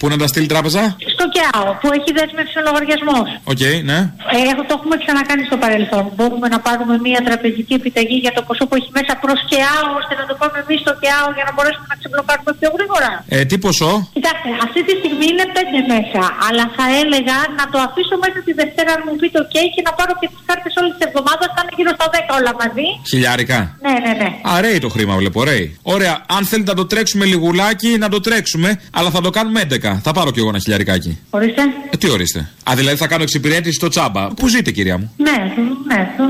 Πού 0.02 0.08
να 0.14 0.18
τα 0.22 0.26
στείλει 0.32 0.48
τράπεζα; 0.54 0.82
Στο 1.14 1.24
ΚΕΑΟ 1.34 1.68
που 1.80 1.88
έχει 1.96 2.10
δέσμευση 2.18 2.54
ο 2.60 2.62
λογαριασμός. 2.68 3.26
Οκ, 3.52 3.62
ναι. 3.90 3.98
Ε, 4.34 4.36
έχω- 4.52 4.64
το 4.68 4.74
έχουμε 4.78 4.96
ξανακάνει 5.02 5.42
στο 5.50 5.56
παρελθόν. 5.64 6.04
Μπορούμε 6.16 6.46
να 6.54 6.58
πάρουμε 6.66 6.94
μια 7.06 7.20
τραπεζική 7.28 7.74
επιταγή 7.80 8.16
για 8.24 8.32
το 8.36 8.40
ποσό 8.48 8.64
που 8.68 8.74
έχει 8.78 8.90
μέσα 8.98 9.12
προς 9.24 9.38
ΚΕΑΟ, 9.50 9.86
ώστε 10.00 10.12
να 10.20 10.24
το 10.30 10.34
πάμε 10.40 10.56
εμείς 10.64 10.78
στο 10.84 10.92
ΚΕΑΟ 11.02 11.28
για 11.36 11.44
να 11.48 11.52
μπορέσουμε 11.54 11.86
να 11.92 11.96
ξεμπλοκάρουμε 12.00 12.50
πιο 12.58 12.68
γρήγορα. 12.76 13.10
Ε, 13.36 13.38
τι 13.48 13.56
ποσό; 13.64 13.92
Κοιτάξτε, 14.16 14.48
αυτή 14.66 14.80
τη 14.88 14.92
στιγμή 15.00 15.26
είναι 15.32 15.46
πέντε 15.56 15.78
μέσα. 15.92 16.22
Αλλά 16.46 16.64
θα 16.76 16.84
έλεγα 17.02 17.36
να 17.58 17.64
το 17.72 17.78
αφήσω 17.86 18.14
μέχρι 18.24 18.40
τη 18.46 18.52
Δευτέρα 18.60 18.90
αν 18.96 19.00
μου 19.06 19.14
πείτε 19.20 19.36
OK 19.44 19.56
και 19.74 19.82
να 19.88 19.92
πάρω 19.98 20.12
και 20.20 20.26
τις 20.32 20.40
κάρτες 20.48 20.72
όλης 20.80 20.92
της 20.96 21.02
εβδομάδας. 21.08 21.48
Θα 21.54 21.60
είναι 21.62 21.74
γύρω 21.78 21.92
στα 21.98 22.06
10 22.14 22.30
όλα 22.38 22.52
μαζί. 22.62 22.86
Χιλιάρικα. 23.10 23.58
Ναι, 23.86 23.94
ναι, 24.04 24.12
ναι. 24.20 24.28
Αρέει 24.56 24.78
το 24.84 24.88
χρήμα, 24.94 25.14
βλέπω, 25.20 25.38
ρέει. 25.50 25.66
Ωραία, 25.94 26.14
αν 26.36 26.42
θέλετε 26.50 26.70
να 26.74 26.78
το 26.80 26.86
τρέξουμε 26.92 27.24
λιγουλάκι, 27.32 27.90
να 28.04 28.08
το 28.14 28.18
τρέξουμε, 28.26 28.68
αλλά 28.98 29.08
θα 29.16 29.20
το 29.26 29.30
κάνουμε 29.38 29.60
11. 29.70 29.91
Θα 30.02 30.12
πάρω 30.12 30.30
κι 30.30 30.38
εγώ 30.38 30.48
ένα 30.48 30.58
χιλιαρικάκι. 30.58 31.18
Ορίστε. 31.30 31.62
Ε, 31.90 31.96
τι 31.96 32.10
ορίστε. 32.10 32.50
Α, 32.70 32.72
δηλαδή 32.74 32.96
θα 32.96 33.06
κάνω 33.06 33.22
εξυπηρέτηση 33.22 33.74
στο 33.74 33.88
τσάμπα. 33.88 34.28
Πού 34.28 34.48
ζείτε, 34.48 34.70
κυρία 34.70 34.98
μου; 34.98 35.12
Ναι, 35.16 35.52
ναι. 35.86 36.08
Θα 36.16 36.24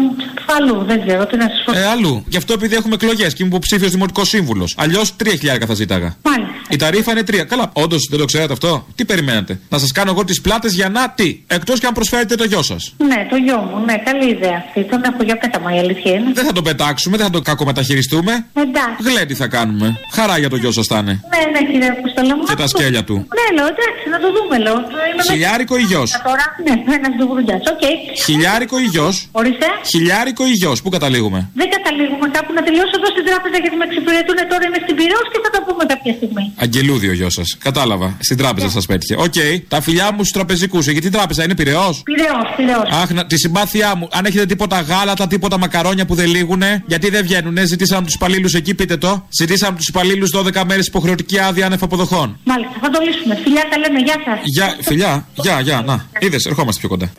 Αλλού, 0.57 0.85
δεν 0.85 1.07
ξέρω 1.07 1.27
τι 1.27 1.37
να 1.37 1.49
σας 1.49 1.63
πω. 1.65 1.79
Ε, 1.79 1.87
αλλού. 1.87 2.25
Γι' 2.29 2.37
αυτό 2.37 2.53
επειδή 2.53 2.75
έχουμε 2.75 2.95
εκλογές 2.95 3.35
και 3.35 3.43
είμαι 3.43 3.49
υποψήφιος 3.49 3.91
δημοτικός 3.91 4.29
σύμβουλος. 4.29 4.75
Αλλιώς 4.79 5.15
3.000 5.25 5.67
θα 5.67 5.75
ζήταγα. 5.75 6.17
Μάλιστα. 6.23 6.55
Η 6.69 6.77
ταρήφα 6.77 7.11
είναι 7.11 7.23
3. 7.23 7.45
Καλά, 7.45 7.71
όντως 7.73 8.07
δεν 8.11 8.19
το 8.19 8.25
ξέρετε 8.25 8.53
αυτό. 8.53 8.87
Τι 8.95 9.05
περιμένετε; 9.05 9.61
Να 9.69 9.79
σας 9.79 9.93
κάνω 9.93 10.11
εγώ 10.11 10.25
τις 10.25 10.41
πλάτες 10.41 10.73
για 10.75 10.89
να 10.89 11.11
τι; 11.11 11.43
Εκτός 11.47 11.81
και 11.81 11.87
αν 11.87 11.93
προσφέρετε 11.93 12.35
το 12.35 12.45
γιο 12.45 12.63
σας. 12.63 12.95
Ναι, 12.99 13.27
το 13.31 13.37
γιο 13.37 13.59
μου, 13.59 13.85
ναι, 13.85 13.95
καλή 14.05 14.31
ιδέα 14.31 14.63
αυτή. 14.67 14.85
Τον 14.85 15.03
έχω 15.05 15.23
για 15.23 15.39
πέταμα 15.39 15.75
η 15.75 15.79
αλήθεια 15.79 16.13
είναι. 16.13 16.31
Δεν 16.35 16.45
θα 16.45 16.53
το 16.53 16.63
πετάξουμε, 16.63 17.17
δεν 17.17 17.27
θα 17.27 17.33
το 17.33 17.41
κακομεταχειριστούμε. 17.41 18.47
Εντάξει. 18.55 19.11
Γλέντι 19.11 19.35
θα 19.35 19.47
κάνουμε. 19.47 19.99
Χαρά 20.13 20.39
για 20.39 20.51
το 20.51 20.57
γιο 20.57 20.73
σας 20.73 20.87
θα 20.87 20.99
είναι. 20.99 21.21
Ναι, 21.33 21.61
ναι, 21.61 21.73
κύριε 21.73 21.89
Αποστολό 21.89 22.37
μου. 22.37 22.45
Και 22.45 22.55
τα 22.55 22.67
σκέλια 22.67 23.05
του. 23.05 23.15
Ναι, 23.15 23.52
λέω, 23.57 23.67
εντάξει, 23.75 24.05
να 24.15 24.19
το 24.25 24.29
δούμε, 24.37 24.55
λέω. 24.65 24.77
Είμαι 25.11 25.23
Χιλιάρικο 25.31 25.75
ή 25.83 25.85
γιος; 25.91 26.09
Τώρα, 26.29 26.45
ναι, 26.67 26.75
ένα 26.99 27.09
ντουβουρντζά. 27.17 27.57
Οκ. 27.73 27.85
Χιλιάρικο 28.27 28.77
ή 28.85 28.87
γιο. 28.95 29.09
Ορίστε. 29.41 29.67
Χιλιάρικο 29.93 30.43
ή 30.53 30.55
γιο. 30.61 30.73
Πού 30.85 30.89
καταλήγουμε; 30.97 31.39
Δεν 31.61 31.69
καταλήγουμε 31.77 32.27
κάπου 32.37 32.51
να 32.59 32.63
τελειώσω 32.67 32.95
εδώ 32.99 33.09
στην 33.15 33.25
τράπεζα 33.29 33.57
γιατί 33.63 33.77
με 33.81 33.85
εξυπηρετούν 33.89 34.39
τώρα 34.51 34.65
είμαι 34.67 34.79
στην 34.85 34.95
Πυραιός 34.99 35.27
και 35.33 35.39
θα 35.45 35.51
τα 35.55 35.61
πούμε 35.67 35.83
κάποια 35.93 36.13
στιγμή. 36.19 36.45
Αγγελούδι 36.65 37.09
ο 37.13 37.15
γιος 37.21 37.33
σας. 37.39 37.49
Κατάλαβα. 37.69 38.09
Στην 38.27 38.37
τράπεζα 38.43 38.69
σας 38.77 38.85
πέτυχε. 38.91 39.15
Οκ. 39.27 39.39
Τα 39.75 39.79
φιλιά 39.87 40.07
μου 40.15 40.21
στους 40.25 40.31
τραπεζικούς. 40.39 40.83
Γιατί 40.97 41.09
τράπεζα 41.17 41.41
είναι 41.45 41.55
πυρεό. 41.61 41.89
Πυραιός, 42.09 42.47
Πυραιός. 42.57 42.89
Αχ, 43.03 43.09
να- 43.11 43.27
τη 43.27 43.37
συμπάθειά 43.39 43.91
μου. 43.97 44.09
Αν 44.13 44.25
έχετε 44.25 44.47
τίποτα 44.47 44.81
γάλατα, 44.81 45.27
τίποτα 45.27 45.57
μακαρόνια 45.59 46.05
που 46.07 46.15
δεν 46.15 46.29
λήγουνε, 46.29 46.83
γιατί 46.87 47.11
δεν 47.11 47.23
βγαίνουνε, 47.23 47.65
ζητήσαμε 47.65 47.97
από 47.99 48.07
τους 48.07 48.15
υπαλλήλους 48.15 48.55
εκεί, 48.55 48.75
πείτε 48.75 48.97
το. 48.97 49.27
Ζητήσαμε 49.41 49.69
από 49.69 49.79
τους 49.79 49.89
υπαλλήλους 49.89 50.31
12 50.31 50.65
μέρες 50.65 50.87
υποχρεωτική 50.87 51.39
άδεια 51.39 51.67
άνευ 51.67 51.83
αποδοχών. 51.83 52.39
Μάλιστα, 52.45 52.75
θα 52.81 52.91
το 52.91 52.99
λύσουμε. 53.07 53.39
Φιλιά, 53.43 53.69
τα 53.71 53.79
λέμε, 53.79 53.99
γεια 53.99 54.17
σας. 54.25 54.41
Γεια, 54.43 54.79
φιλιά, 54.83 55.29
γεια, 55.35 55.61
γεια, 55.61 55.83
να. 55.83 56.09
Είδες, 56.19 56.45
ερχόμαστε 56.45 56.81
πιο 56.81 56.89
κοντά. 56.89 57.13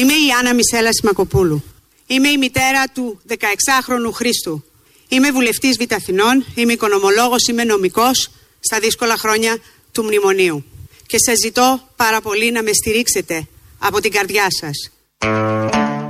Είμαι 0.00 0.12
η 0.12 0.26
Άννα 0.38 0.54
Μισέλα 0.54 0.92
Σιμακοπούλου. 0.92 1.62
Είμαι 2.06 2.28
η 2.28 2.36
μητέρα 2.38 2.84
του 2.94 3.20
16χρονου 3.28 4.12
Χρήστου. 4.12 4.64
Είμαι 5.08 5.30
βουλευτής 5.30 5.76
Β' 5.76 5.94
Αθηνών, 5.94 6.44
είμαι 6.54 6.72
οικονομολόγος, 6.72 7.46
είμαι 7.48 7.64
νομικός 7.64 8.30
στα 8.60 8.78
δύσκολα 8.78 9.16
χρόνια 9.16 9.58
του 9.92 10.02
μνημονίου. 10.02 10.64
Και 11.06 11.16
σας 11.26 11.36
ζητώ 11.44 11.80
πάρα 11.96 12.20
πολύ 12.20 12.52
να 12.52 12.62
με 12.62 12.70
στηρίξετε 12.72 13.46
από 13.78 14.00
την 14.00 14.12
καρδιά 14.12 14.46
σας. 14.60 14.90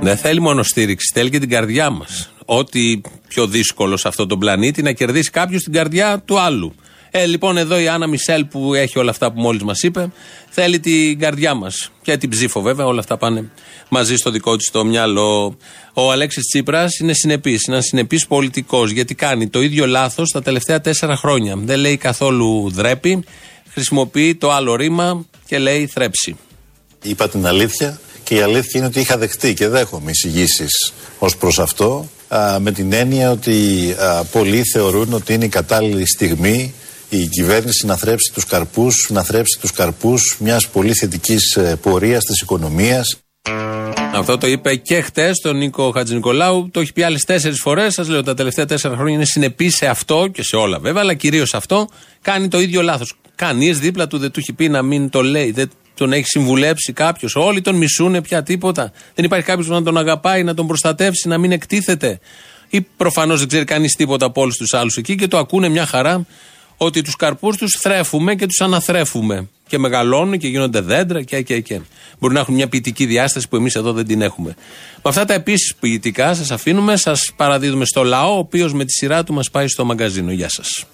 Δεν 0.01 0.17
θέλει 0.17 0.41
μόνο 0.41 0.63
στήριξη, 0.63 1.11
θέλει 1.13 1.29
και 1.29 1.39
την 1.39 1.49
καρδιά 1.49 1.89
μας. 1.89 2.33
Ό,τι 2.45 3.01
πιο 3.27 3.47
δύσκολο 3.47 3.97
σε 3.97 4.07
αυτόν 4.07 4.27
τον 4.27 4.39
πλανήτη 4.39 4.81
να 4.81 4.91
κερδίσει 4.91 5.29
κάποιος 5.29 5.63
την 5.63 5.73
καρδιά 5.73 6.19
του 6.25 6.39
άλλου. 6.39 6.75
Ε, 7.13 7.25
λοιπόν, 7.25 7.57
εδώ 7.57 7.79
η 7.79 7.87
Άννα 7.87 8.07
Μισελ 8.07 8.45
που 8.45 8.73
έχει 8.73 8.99
όλα 8.99 9.09
αυτά 9.09 9.31
που 9.31 9.39
μόλις 9.41 9.63
μας 9.63 9.81
είπε, 9.81 10.11
θέλει 10.49 10.79
την 10.79 11.19
καρδιά 11.19 11.53
μας. 11.53 11.91
Και 12.01 12.17
την 12.17 12.29
ψήφο, 12.29 12.61
βέβαια, 12.61 12.85
όλα 12.85 12.99
αυτά 12.99 13.17
πάνε 13.17 13.49
μαζί 13.89 14.15
στο 14.15 14.31
δικό 14.31 14.55
της 14.55 14.71
το 14.71 14.85
μυαλό. 14.85 15.57
Ο 15.93 16.11
Αλέξης 16.11 16.47
Τσίπρας 16.47 16.99
είναι 16.99 17.13
συνεπής, 17.13 17.63
είναι 17.67 17.75
ένας 17.75 17.87
συνεπής 17.87 18.27
πολιτικός, 18.27 18.91
γιατί 18.91 19.15
κάνει 19.15 19.47
το 19.47 19.61
ίδιο 19.61 19.85
λάθος 19.87 20.31
τα 20.31 20.41
τελευταία 20.41 20.81
τέσσερα 20.81 21.15
χρόνια. 21.15 21.55
Δεν 21.57 21.79
λέει 21.79 21.97
καθόλου 21.97 22.71
δρέπη, 22.71 23.23
χρησιμοποιεί 23.69 24.35
το 24.35 24.51
άλλο 24.51 24.75
ρήμα 24.75 25.25
και 25.45 25.57
λέει 25.57 25.87
θρέψη. 25.87 26.37
Είπα 27.01 27.29
την 27.29 27.45
αλήθεια 27.47 27.99
και 28.23 28.35
η 28.35 28.41
αλήθεια 28.41 28.71
είναι 28.73 28.85
ότι 28.85 28.99
είχα 28.99 29.17
δεχτεί 29.17 29.53
και 29.53 29.67
δέχομαι 29.67 30.11
εισηγήσεις 30.11 30.93
ως 31.19 31.37
προς 31.37 31.59
αυτό. 31.59 32.09
α, 32.27 32.59
με 32.59 32.71
την 32.71 32.93
έννοια 32.93 33.31
ότι 33.31 33.51
α, 33.99 34.23
πολλοί 34.23 34.61
θεωρούν 34.73 35.13
ότι 35.13 35.33
είναι 35.33 35.45
η 35.45 35.49
κατάλληλη 35.49 36.07
στιγμή 36.07 36.73
η 37.13 37.27
κυβέρνηση 37.27 37.85
να 37.85 37.95
θρέψει 37.95 38.31
τους 38.33 38.45
καρπούς, 38.45 39.07
να 39.09 39.23
θρέψει 39.23 39.59
τους 39.61 39.71
καρπούς 39.71 40.37
μιας 40.39 40.67
πολύ 40.67 40.93
θετικής 40.93 41.55
ε, 41.55 41.75
πορείας 41.81 42.23
της 42.23 42.41
οικονομίας. 42.41 43.17
Αυτό 44.13 44.37
το 44.37 44.47
είπε 44.47 44.75
και 44.75 45.01
χτες 45.01 45.39
τον 45.41 45.57
Νίκο 45.57 45.91
Χατζηνικολάου. 45.91 46.69
Το 46.71 46.79
έχει 46.79 46.93
πει 46.93 47.03
άλλες 47.03 47.23
τέσσερις 47.23 47.59
φορές. 47.59 47.93
Σας 47.93 48.07
λέω 48.07 48.23
τα 48.23 48.33
τελευταία 48.33 48.65
τέσσερα 48.65 48.95
χρόνια 48.95 49.13
είναι 49.13 49.25
συνεπή 49.25 49.69
σε 49.69 49.87
αυτό 49.87 50.27
και 50.33 50.43
σε 50.43 50.55
όλα 50.55 50.79
βέβαια, 50.79 51.01
αλλά 51.01 51.13
κυρίως 51.13 51.49
σε 51.49 51.57
αυτό. 51.57 51.87
Κάνει 52.21 52.47
το 52.47 52.59
ίδιο 52.59 52.81
λάθος. 52.81 53.13
Κανείς 53.35 53.79
δίπλα 53.79 54.07
του 54.07 54.17
δεν 54.17 54.31
του 54.31 54.39
έχει 54.39 54.53
πει 54.53 54.69
να 54.69 54.81
μην 54.81 55.09
το 55.09 55.21
λέει. 55.21 55.51
Δεν 55.51 55.69
τον 55.93 56.13
έχει 56.13 56.25
συμβουλέψει 56.25 56.93
κάποιος. 56.93 57.35
Όλοι 57.35 57.61
τον 57.61 57.75
μισούνε 57.75 58.21
πια 58.21 58.43
τίποτα. 58.43 58.91
Δεν 59.15 59.25
υπάρχει 59.25 59.45
κάποιος 59.45 59.67
που 59.67 59.73
να 59.73 59.83
τον 59.83 59.97
αγαπάει, 59.97 60.43
να 60.43 60.53
τον 60.53 60.67
προστατεύσει, 60.67 61.27
να 61.27 61.37
μην 61.37 61.51
εκτίθεται. 61.51 62.19
Ή 62.69 62.81
προφανώς 62.81 63.39
δεν 63.39 63.47
ξέρει 63.47 63.65
κανείς 63.65 63.95
τίποτα 63.95 64.25
από 64.25 64.41
όλους 64.41 64.57
τους 64.57 64.73
άλλους 64.73 64.97
εκεί 64.97 65.15
και 65.15 65.27
το 65.27 65.37
ακούνε 65.37 65.69
μια 65.69 65.85
χαρά 65.85 66.25
ότι 66.85 67.01
τους 67.01 67.15
καρπούς 67.15 67.57
τους 67.57 67.71
θρέφουμε 67.79 68.35
και 68.35 68.45
τους 68.45 68.61
αναθρέφουμε. 68.61 69.49
Και 69.67 69.77
μεγαλώνουν 69.77 70.37
και 70.37 70.47
γίνονται 70.47 70.79
δέντρα 70.81 71.21
και, 71.23 71.41
και, 71.41 71.59
και. 71.59 71.79
Μπορεί 72.19 72.33
να 72.33 72.39
έχουν 72.39 72.53
μια 72.53 72.67
ποιητική 72.67 73.05
διάσταση 73.05 73.47
που 73.49 73.55
εμείς 73.55 73.75
εδώ 73.75 73.91
δεν 73.93 74.05
την 74.05 74.21
έχουμε. 74.21 74.55
Με 74.95 75.09
αυτά 75.09 75.25
τα 75.25 75.33
επίσης 75.33 75.75
ποιητικά 75.79 76.33
σας 76.33 76.51
αφήνουμε, 76.51 76.95
σας 76.95 77.33
παραδίδουμε 77.35 77.85
στο 77.85 78.03
λαό, 78.03 78.35
ο 78.35 78.37
οποίος 78.37 78.73
με 78.73 78.83
τη 78.85 78.91
σειρά 78.91 79.23
του 79.23 79.33
μας 79.33 79.49
πάει 79.51 79.67
στο 79.67 79.85
μαγκαζίνο. 79.85 80.31
Γεια 80.31 80.49
σας. 80.49 80.85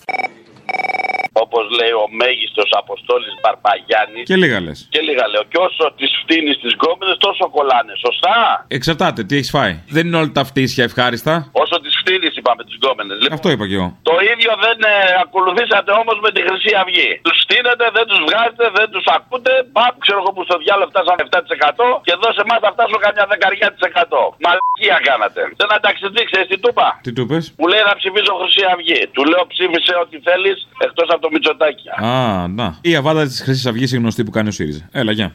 Όπως 1.43 1.63
λέει 1.79 1.93
ο 2.03 2.05
μέγιστος 2.21 2.69
Αποστόλης 2.81 3.33
Μπαρμπαγιάννης. 3.41 4.23
Και 4.29 4.35
λίγα 4.43 4.59
λες. 4.65 4.87
Και 4.93 5.01
λίγα 5.07 5.25
λέω. 5.31 5.43
Και 5.51 5.59
όσο 5.67 5.83
τι 5.97 6.05
φτύνεις 6.21 6.55
τις 6.63 6.73
γκόμενες, 6.77 7.17
τόσο 7.27 7.43
κολλάνε. 7.55 7.93
Σωστά; 8.05 8.35
Εξαρτάται, 8.77 9.23
τι 9.27 9.33
έχεις 9.35 9.49
φάει. 9.49 9.73
Δεν 9.95 10.03
είναι 10.07 10.17
όλα 10.21 10.31
τα 10.39 10.43
φτύσια 10.49 10.83
ευχάριστα. 10.83 11.33
Όσο 11.63 11.75
τι 11.83 11.89
φτύνεις, 11.99 12.26
είπαμε 12.47 12.63
τι 12.67 12.73
γκόμενες. 12.79 13.17
Αυτό 13.37 13.47
είπα 13.53 13.65
κι 13.69 13.77
εγώ. 13.79 13.89
Το 14.09 14.15
ίδιο 14.31 14.51
δεν 14.65 14.77
ε, 14.91 14.95
ακολουθήσατε 15.25 15.91
όμως 16.01 16.17
με 16.25 16.29
τη 16.35 16.39
Χρυσή 16.47 16.71
Αυγή. 16.81 17.09
Τους 17.25 17.37
στείνετε, 17.45 17.85
δεν 17.97 18.05
τους 18.09 18.19
βγάζετε, 18.25 18.65
δεν 18.79 18.87
τους 18.93 19.05
ακούτε. 19.17 19.51
Παπ, 19.75 19.93
ξέρω 20.05 20.19
εγώ 20.23 20.31
που 20.35 20.41
στο 20.47 20.55
διάλογο 20.63 20.89
φτάσαμε 20.93 21.21
7% 21.31 22.05
και 22.05 22.11
εδώ 22.17 22.27
σε 22.35 22.41
εμάς 22.45 22.59
θα 22.65 22.69
φτάσουν 22.75 22.99
καμιά 23.05 23.25
δεκαριά 23.33 23.67
τη 23.73 23.79
εκατό. 23.89 24.21
Μαλακία 24.45 24.97
κάνατε. 25.09 25.41
Δεν 25.59 25.69
ανταξιδεί, 25.77 26.21
ξέρει 26.29 26.45
τι 26.51 26.57
του 26.61 26.69
είπα. 26.73 26.87
Τι 27.05 27.11
του 27.17 27.23
πες; 27.29 27.43
Μου 27.59 27.67
λέει 27.71 27.83
να 27.89 27.93
ψηφίσω 27.99 28.31
Χρυσή 28.41 28.63
Αυγή. 28.73 28.99
Του 29.15 29.23
λέω 29.31 29.43
ψήφισε 29.53 29.93
ό,τι 30.03 30.15
θέλεις 30.27 30.57
εκτός 30.85 31.07
από 31.13 31.21
το 31.25 31.29
Μητσοτάκι. 31.33 31.87
Α, 32.09 32.11
να. 32.59 32.67
Η 32.89 32.91
αβάδα 32.99 33.23
της 33.29 33.37
Χρυσής 33.45 33.65
Αυγής 33.69 33.89
είναι 33.91 34.01
γνωστή 34.03 34.21
που 34.25 34.33
κάνει 34.37 34.47
ο 34.53 34.55
ΣΥΡΙΖΑ. 34.57 34.83
Έλα, 34.99 35.11
γεια. 35.17 35.27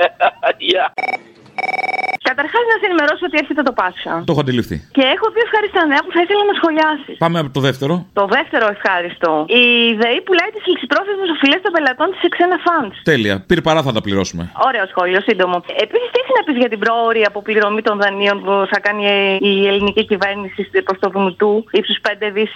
Γεια. 0.68 0.84
Καταρχάς, 2.30 2.62
να 2.70 2.76
σε 2.80 2.84
ενημερώσω 2.90 3.24
ότι 3.28 3.36
έρχεται 3.42 3.62
το 3.68 3.72
Πάσχα. 3.80 4.14
Το 4.28 4.32
έχω 4.34 4.42
αντιληφθεί. 4.44 4.76
Και 4.96 5.04
έχω 5.14 5.26
δύο 5.34 5.44
ευχάριστα 5.48 5.80
νέα 5.92 6.02
που 6.06 6.12
θα 6.16 6.20
ήθελα 6.24 6.42
να 6.50 6.54
σχολιάσεις. 6.60 7.14
Πάμε 7.24 7.36
από 7.42 7.50
το 7.56 7.62
δεύτερο. 7.68 7.94
Το 8.20 8.24
δεύτερο 8.36 8.66
ευχάριστο. 8.76 9.30
Η 9.62 9.64
ΔΕΗ 10.00 10.18
πουλάει 10.26 10.50
τις 10.56 10.64
ληξιπρόθεσμες 10.70 11.28
οφειλές 11.34 11.60
των 11.64 11.72
πελατών 11.76 12.06
της 12.12 12.18
σε 12.22 12.28
ξένα 12.34 12.56
φαντς. 12.66 12.96
Τέλεια. 13.12 13.34
Πήρε 13.48 13.62
παρά 13.68 13.80
θα 13.86 13.92
τα 13.96 14.00
πληρώσουμε. 14.06 14.42
Ωραίο 14.68 14.84
σχόλιο, 14.92 15.20
σύντομο. 15.28 15.56
Επίσης, 15.84 16.08
τι 16.12 16.18
έχεις 16.22 16.34
να 16.38 16.42
πεις 16.46 16.56
για 16.62 16.70
την 16.72 16.80
πρόορη 16.84 17.22
αποπληρωμή 17.30 17.82
των 17.88 17.94
δανείων 18.02 18.36
που 18.44 18.52
θα 18.72 18.78
κάνει 18.86 19.02
η 19.50 19.54
ελληνική 19.70 20.02
κυβέρνηση 20.10 20.60
προς 20.86 20.98
το 21.02 21.08
Βουνουτού 21.14 21.52
ύψους 21.78 21.98
5 22.06 22.30
δις 22.36 22.52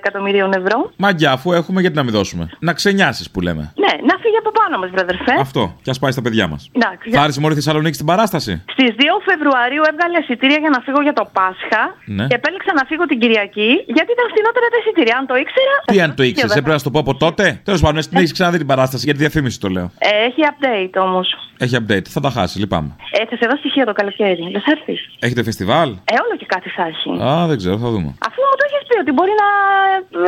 εκατομμυρίων 0.00 0.50
ευρώ; 0.60 0.78
Μαγκιά, 1.04 1.30
αφού 1.36 1.48
έχουμε, 1.60 1.78
γιατί 1.80 1.96
να 2.00 2.04
μην 2.06 2.12
δώσουμε; 2.18 2.44
Να 2.68 2.72
ξενιάσεις 2.78 3.26
που 3.32 3.40
λέμε. 3.46 3.62
Ναι, 3.84 3.92
να 4.08 4.14
φύγει 4.22 4.38
από 4.42 4.50
πάνω 4.60 4.74
μας, 4.80 4.90
βραδερφέ. 4.90 5.34
Αυτό. 5.46 5.62
Και 5.82 5.90
ας 5.90 5.98
πάει 5.98 6.12
στα 6.16 6.22
παιδιά 6.22 6.46
μας. 6.52 6.70
Εντάξει. 6.72 7.10
Θα 7.10 7.20
άρεσε 7.20 7.40
μόλι 7.40 7.54
Θεσσαλονίκη 7.54 7.94
στην 7.94 8.06
παράσταση. 8.06 8.62
Στις 8.74 8.90
2 8.98 9.13
Φεβρουαρίου 9.28 9.82
έβγαλε 9.90 10.16
εισιτήρια 10.22 10.58
για 10.64 10.70
να 10.76 10.80
φύγω 10.86 11.00
για 11.06 11.14
το 11.18 11.24
Πάσχα 11.36 11.82
Ναι. 12.16 12.26
και 12.30 12.36
επέλεξα 12.40 12.72
να 12.78 12.84
φύγω 12.90 13.04
την 13.10 13.18
Κυριακή 13.22 13.70
γιατί 13.96 14.10
ήταν 14.16 14.26
φθηνότερα 14.32 14.66
τα 14.72 14.78
εισιτήρια. 14.80 15.14
Αν 15.20 15.24
το 15.30 15.34
ήξερα. 15.42 15.74
Τι 15.90 15.96
αν 16.04 16.10
το 16.18 16.22
και 16.22 16.28
ήξερες, 16.30 16.50
δεν 16.52 16.58
έπρεπε 16.62 16.74
να 16.76 16.80
σου 16.82 16.86
το 16.88 16.92
πω 16.94 17.00
από 17.04 17.12
τότε. 17.24 17.44
Τέλος 17.68 17.80
πάντων, 17.84 17.96
εσύ 18.00 18.08
την 18.08 18.18
έχει 18.22 18.32
ξαναδεί 18.38 18.58
την 18.62 18.68
παράσταση, 18.72 19.02
για 19.08 19.14
τη 19.16 19.20
διαφήμιση 19.24 19.56
το 19.64 19.68
λέω. 19.76 19.86
Ε, 19.98 20.08
έχει 20.28 20.40
update 20.52 20.94
όμως. 21.06 21.26
Έχει 21.58 21.74
update, 21.80 22.06
θα 22.08 22.20
τα 22.20 22.30
χάσει, 22.36 22.58
λυπάμαι. 22.58 22.90
Ε, 23.18 23.24
θα 23.30 23.36
σε 23.40 23.46
δω 23.50 23.56
στοιχείο 23.56 23.84
το 23.84 23.92
καλοκαίρι. 23.92 24.42
Δεν 24.52 24.62
θα 24.66 24.70
έρθεις. 24.76 25.00
Έχετε 25.18 25.42
φεστιβάλ; 25.42 25.88
Ε, 25.90 26.14
όλο 26.24 26.34
και 26.40 26.46
κάτι 26.54 26.68
θα 26.76 26.82
έχει. 26.92 27.10
Α, 27.22 27.46
δεν 27.46 27.56
ξέρω, 27.56 27.76
θα 27.84 27.88
δούμε. 27.94 28.10
Αφού 28.28 28.38
μου 28.48 28.54
το 28.58 28.62
έχει 28.63 28.63
πει 28.94 29.00
ότι 29.00 29.12
μπορεί 29.12 29.30
να 29.42 29.48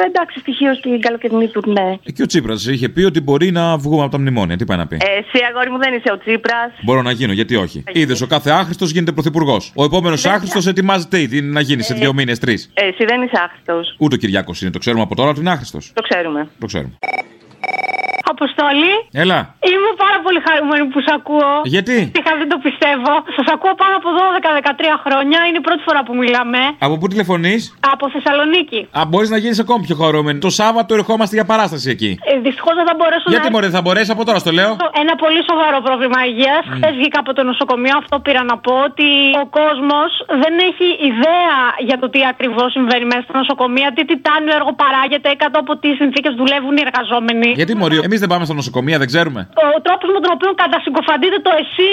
ε, 0.03 0.07
εντάξει 0.07 0.39
στοιχείο 0.39 0.75
στην 0.75 1.01
καλοκαιρινή 1.01 1.49
του, 1.49 1.62
ναι. 1.67 1.89
Ε, 2.05 2.11
Και 2.12 2.23
ο 2.23 2.27
Τσίπρας 2.27 2.67
είχε 2.67 2.89
πει 2.89 3.03
ότι 3.03 3.21
μπορεί 3.21 3.51
να 3.51 3.77
βγούμε 3.77 4.03
από 4.03 4.11
τα 4.11 4.19
μνημόνια. 4.19 4.57
Τι 4.57 4.64
πάει 4.64 4.79
να 4.79 4.87
πει; 4.87 4.97
Ε, 4.97 5.19
εσύ, 5.19 5.45
αγόρι 5.51 5.71
μου, 5.71 5.79
δεν 5.79 5.95
είσαι 5.95 6.12
ο 6.12 6.19
Τσίπρας. 6.19 6.71
Μπορώ 6.85 7.03
να 7.03 7.11
γίνω, 7.11 7.33
γιατί 7.33 7.57
όχι. 7.57 7.85
Είδες, 7.93 8.21
ο 8.21 8.27
κάθε 8.27 8.51
άχρηστος 8.51 8.91
γίνεται 8.91 9.12
πρωθυπουργός. 9.12 9.73
Ο 9.75 9.85
επόμενος 9.85 10.25
άχρηστος 10.27 10.67
ετοιμάζεται 10.67 11.21
ήδη 11.21 11.41
να 11.41 11.61
γίνει 11.61 11.83
σε 11.83 11.95
δύο 11.95 12.12
μήνες, 12.12 12.39
τρεις. 12.39 12.71
Ε, 12.75 12.87
εσύ 12.87 13.05
δεν 13.05 13.23
είσαι 13.23 13.41
άχρηστος. 13.45 13.95
Ούτε 13.99 14.14
ο 14.14 14.19
Κυριάκος 14.19 14.62
είναι, 14.62 14.71
το 14.71 14.79
ξέρουμε 14.79 15.03
από 15.03 15.14
τώρα 15.14 15.31
ότι 15.31 15.41
είναι 15.41 15.51
άχρηστος. 15.51 15.91
Το 15.95 16.03
ξέρουμε. 16.03 16.49
Το 16.59 16.67
ξέρουμε. 16.67 16.93
Αποστόλη. 18.37 18.93
Έλα. 19.22 19.39
Είμαι 19.70 19.91
πάρα 20.05 20.18
πολύ 20.24 20.41
χαρούμενη 20.47 20.84
που 20.93 21.01
σ' 21.07 21.12
ακούω. 21.18 21.51
Γιατί; 21.74 21.97
Είχα, 22.18 22.32
δεν 22.41 22.49
το 22.53 22.59
πιστεύω. 22.66 23.12
Σας 23.37 23.47
ακούω 23.55 23.74
πάνω 23.82 23.95
από 24.01 24.09
12-13 24.18 24.95
χρόνια. 25.05 25.39
Είναι 25.49 25.59
η 25.62 25.64
πρώτη 25.68 25.82
φορά 25.89 26.01
που 26.07 26.14
μιλάμε. 26.22 26.61
Από 26.87 26.95
πού 27.01 27.07
τηλεφωνείς; 27.12 27.61
Από 27.93 28.05
Θεσσαλονίκη. 28.14 28.80
Α, 28.99 29.01
μπορείς 29.11 29.30
να 29.34 29.39
γίνεις 29.43 29.59
ακόμη 29.64 29.80
πιο 29.89 29.97
χαρούμενη. 30.03 30.39
Το 30.47 30.51
Σάββατο 30.61 30.91
ερχόμαστε 31.01 31.34
για 31.39 31.47
παράσταση 31.53 31.87
εκεί. 31.97 32.11
Ε, 32.30 32.32
Δυστυχώς 32.47 32.74
δεν 32.78 32.87
θα 32.91 32.95
μπορέσω 32.99 33.26
Γιατί 33.34 33.49
να. 33.49 33.55
μωρέ, 33.55 33.68
θα 33.76 33.80
μπορέσεις; 33.84 34.11
Από 34.16 34.22
τώρα, 34.28 34.39
στο 34.45 34.51
λέω. 34.59 34.72
Ένα 35.03 35.14
πολύ 35.24 35.41
σοβαρό 35.51 35.78
πρόβλημα 35.87 36.18
υγείας. 36.30 36.62
Μμ. 36.66 36.72
Χθες 36.76 36.93
βγήκα 37.01 37.18
από 37.24 37.32
το 37.39 37.43
νοσοκομείο. 37.51 37.95
Αυτό 38.03 38.14
πήρα 38.26 38.43
να 38.51 38.57
πω 38.64 38.74
ότι 38.89 39.09
ο 39.43 39.47
κόσμος 39.61 40.11
δεν 40.43 40.55
έχει 40.68 40.87
ιδέα 41.11 41.55
για 41.89 41.97
το 42.03 42.07
τι 42.12 42.20
ακριβώς 42.32 42.68
συμβαίνει 42.76 43.05
μέσα 43.12 43.22
στα 43.26 43.34
νοσοκομεία, 43.43 43.89
τι 43.97 44.03
τιτάνιο 44.11 44.53
έργο 44.59 44.72
παράγεται, 44.82 45.28
κάτω 45.43 45.57
από 45.64 45.72
τι 45.82 45.89
συνθήκες 46.01 46.32
δουλεύουν 46.41 46.74
οι 46.78 46.82
εργαζόμενοι. 46.89 47.49
Γιατί 47.61 47.72
μωρή, 47.80 47.97
εμείς 48.09 48.20
δεν 48.27 48.35
δεν 48.35 48.45
πάμε 48.45 48.51
στα 48.51 48.57
νοσοκομεία, 48.61 48.99
δεν 49.03 49.09
ξέρουμε. 49.12 49.41
Ο 49.77 49.81
τρόπος 49.87 50.09
με 50.14 50.20
τον 50.24 50.33
οποίο 50.37 50.51
κατασυγκοφαντείτε 50.62 51.39
το 51.47 51.53
εσύ 51.62 51.91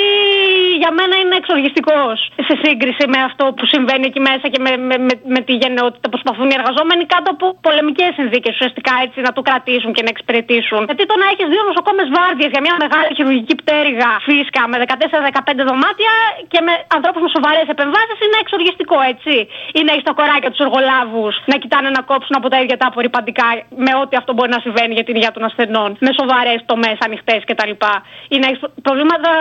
για 0.81 0.91
μένα 0.97 1.15
είναι 1.21 1.35
εξοργιστικός. 1.41 2.15
Σε 2.47 2.55
σύγκριση 2.63 3.03
με 3.13 3.19
αυτό 3.29 3.43
που 3.55 3.63
συμβαίνει 3.73 4.05
εκεί 4.09 4.21
μέσα 4.29 4.45
και 4.53 4.59
με, 4.65 4.71
με, 4.89 4.95
με, 5.07 5.13
με 5.35 5.39
τη 5.47 5.53
γενναιότητα 5.61 6.05
που 6.09 6.13
προσπαθούν 6.15 6.47
οι 6.51 6.55
εργαζόμενοι 6.59 7.03
κάτω 7.13 7.27
από 7.35 7.45
πολεμικές 7.67 8.11
συνθήκες 8.19 8.51
ουσιαστικά 8.57 8.93
έτσι 9.05 9.17
να 9.27 9.31
το 9.35 9.41
κρατήσουν 9.47 9.89
και 9.95 10.03
να 10.05 10.09
εξυπηρετήσουν. 10.13 10.81
Γιατί 10.89 11.03
το 11.11 11.15
να 11.21 11.25
έχεις 11.31 11.47
δύο 11.53 11.63
νοσοκόμες 11.69 12.07
βάρδιες 12.15 12.49
για 12.55 12.61
μια 12.65 12.75
μεγάλη 12.83 13.09
χειρουργική 13.17 13.55
πτέρυγα 13.61 14.09
φύσκα 14.27 14.61
με 14.71 14.75
14-15 15.59 15.69
δωμάτια 15.69 16.13
και 16.51 16.59
με 16.67 16.73
ανθρώπους 16.97 17.21
με 17.25 17.29
σοβαρές 17.35 17.67
επεμβάσεις 17.75 18.17
είναι 18.25 18.37
εξοργιστικό 18.43 18.97
έτσι. 19.13 19.35
Ή 19.77 19.79
να 19.85 19.91
έχεις 19.93 20.05
τα 20.09 20.13
κοράκια 20.19 20.49
τους 20.53 20.61
εργολάβους 20.65 21.33
να 21.51 21.55
κοιτάνε 21.61 21.89
να 21.97 22.01
κόψουν 22.09 22.35
από 22.39 22.47
τα 22.51 22.57
ίδια 22.63 22.77
τα 22.81 22.87
απορριπαντικά 22.91 23.47
με 23.85 23.91
ό,τι 24.01 24.13
αυτό 24.21 24.31
μπορεί 24.35 24.51
να 24.57 24.61
συμβαίνει 24.65 24.93
για 24.97 25.05
την 25.07 25.15
υγεία 25.17 25.33
των 25.35 25.43
ασθενών. 25.49 25.89
Με 26.05 26.11
σοβαρέ 26.23 26.55
τομέ 26.71 26.91
ανοιχτές 27.07 27.41
κτλ. 27.47 27.73
Ή 28.33 28.35
να 28.41 28.47
έχει 28.49 28.59
προβλήματα, 28.87 29.31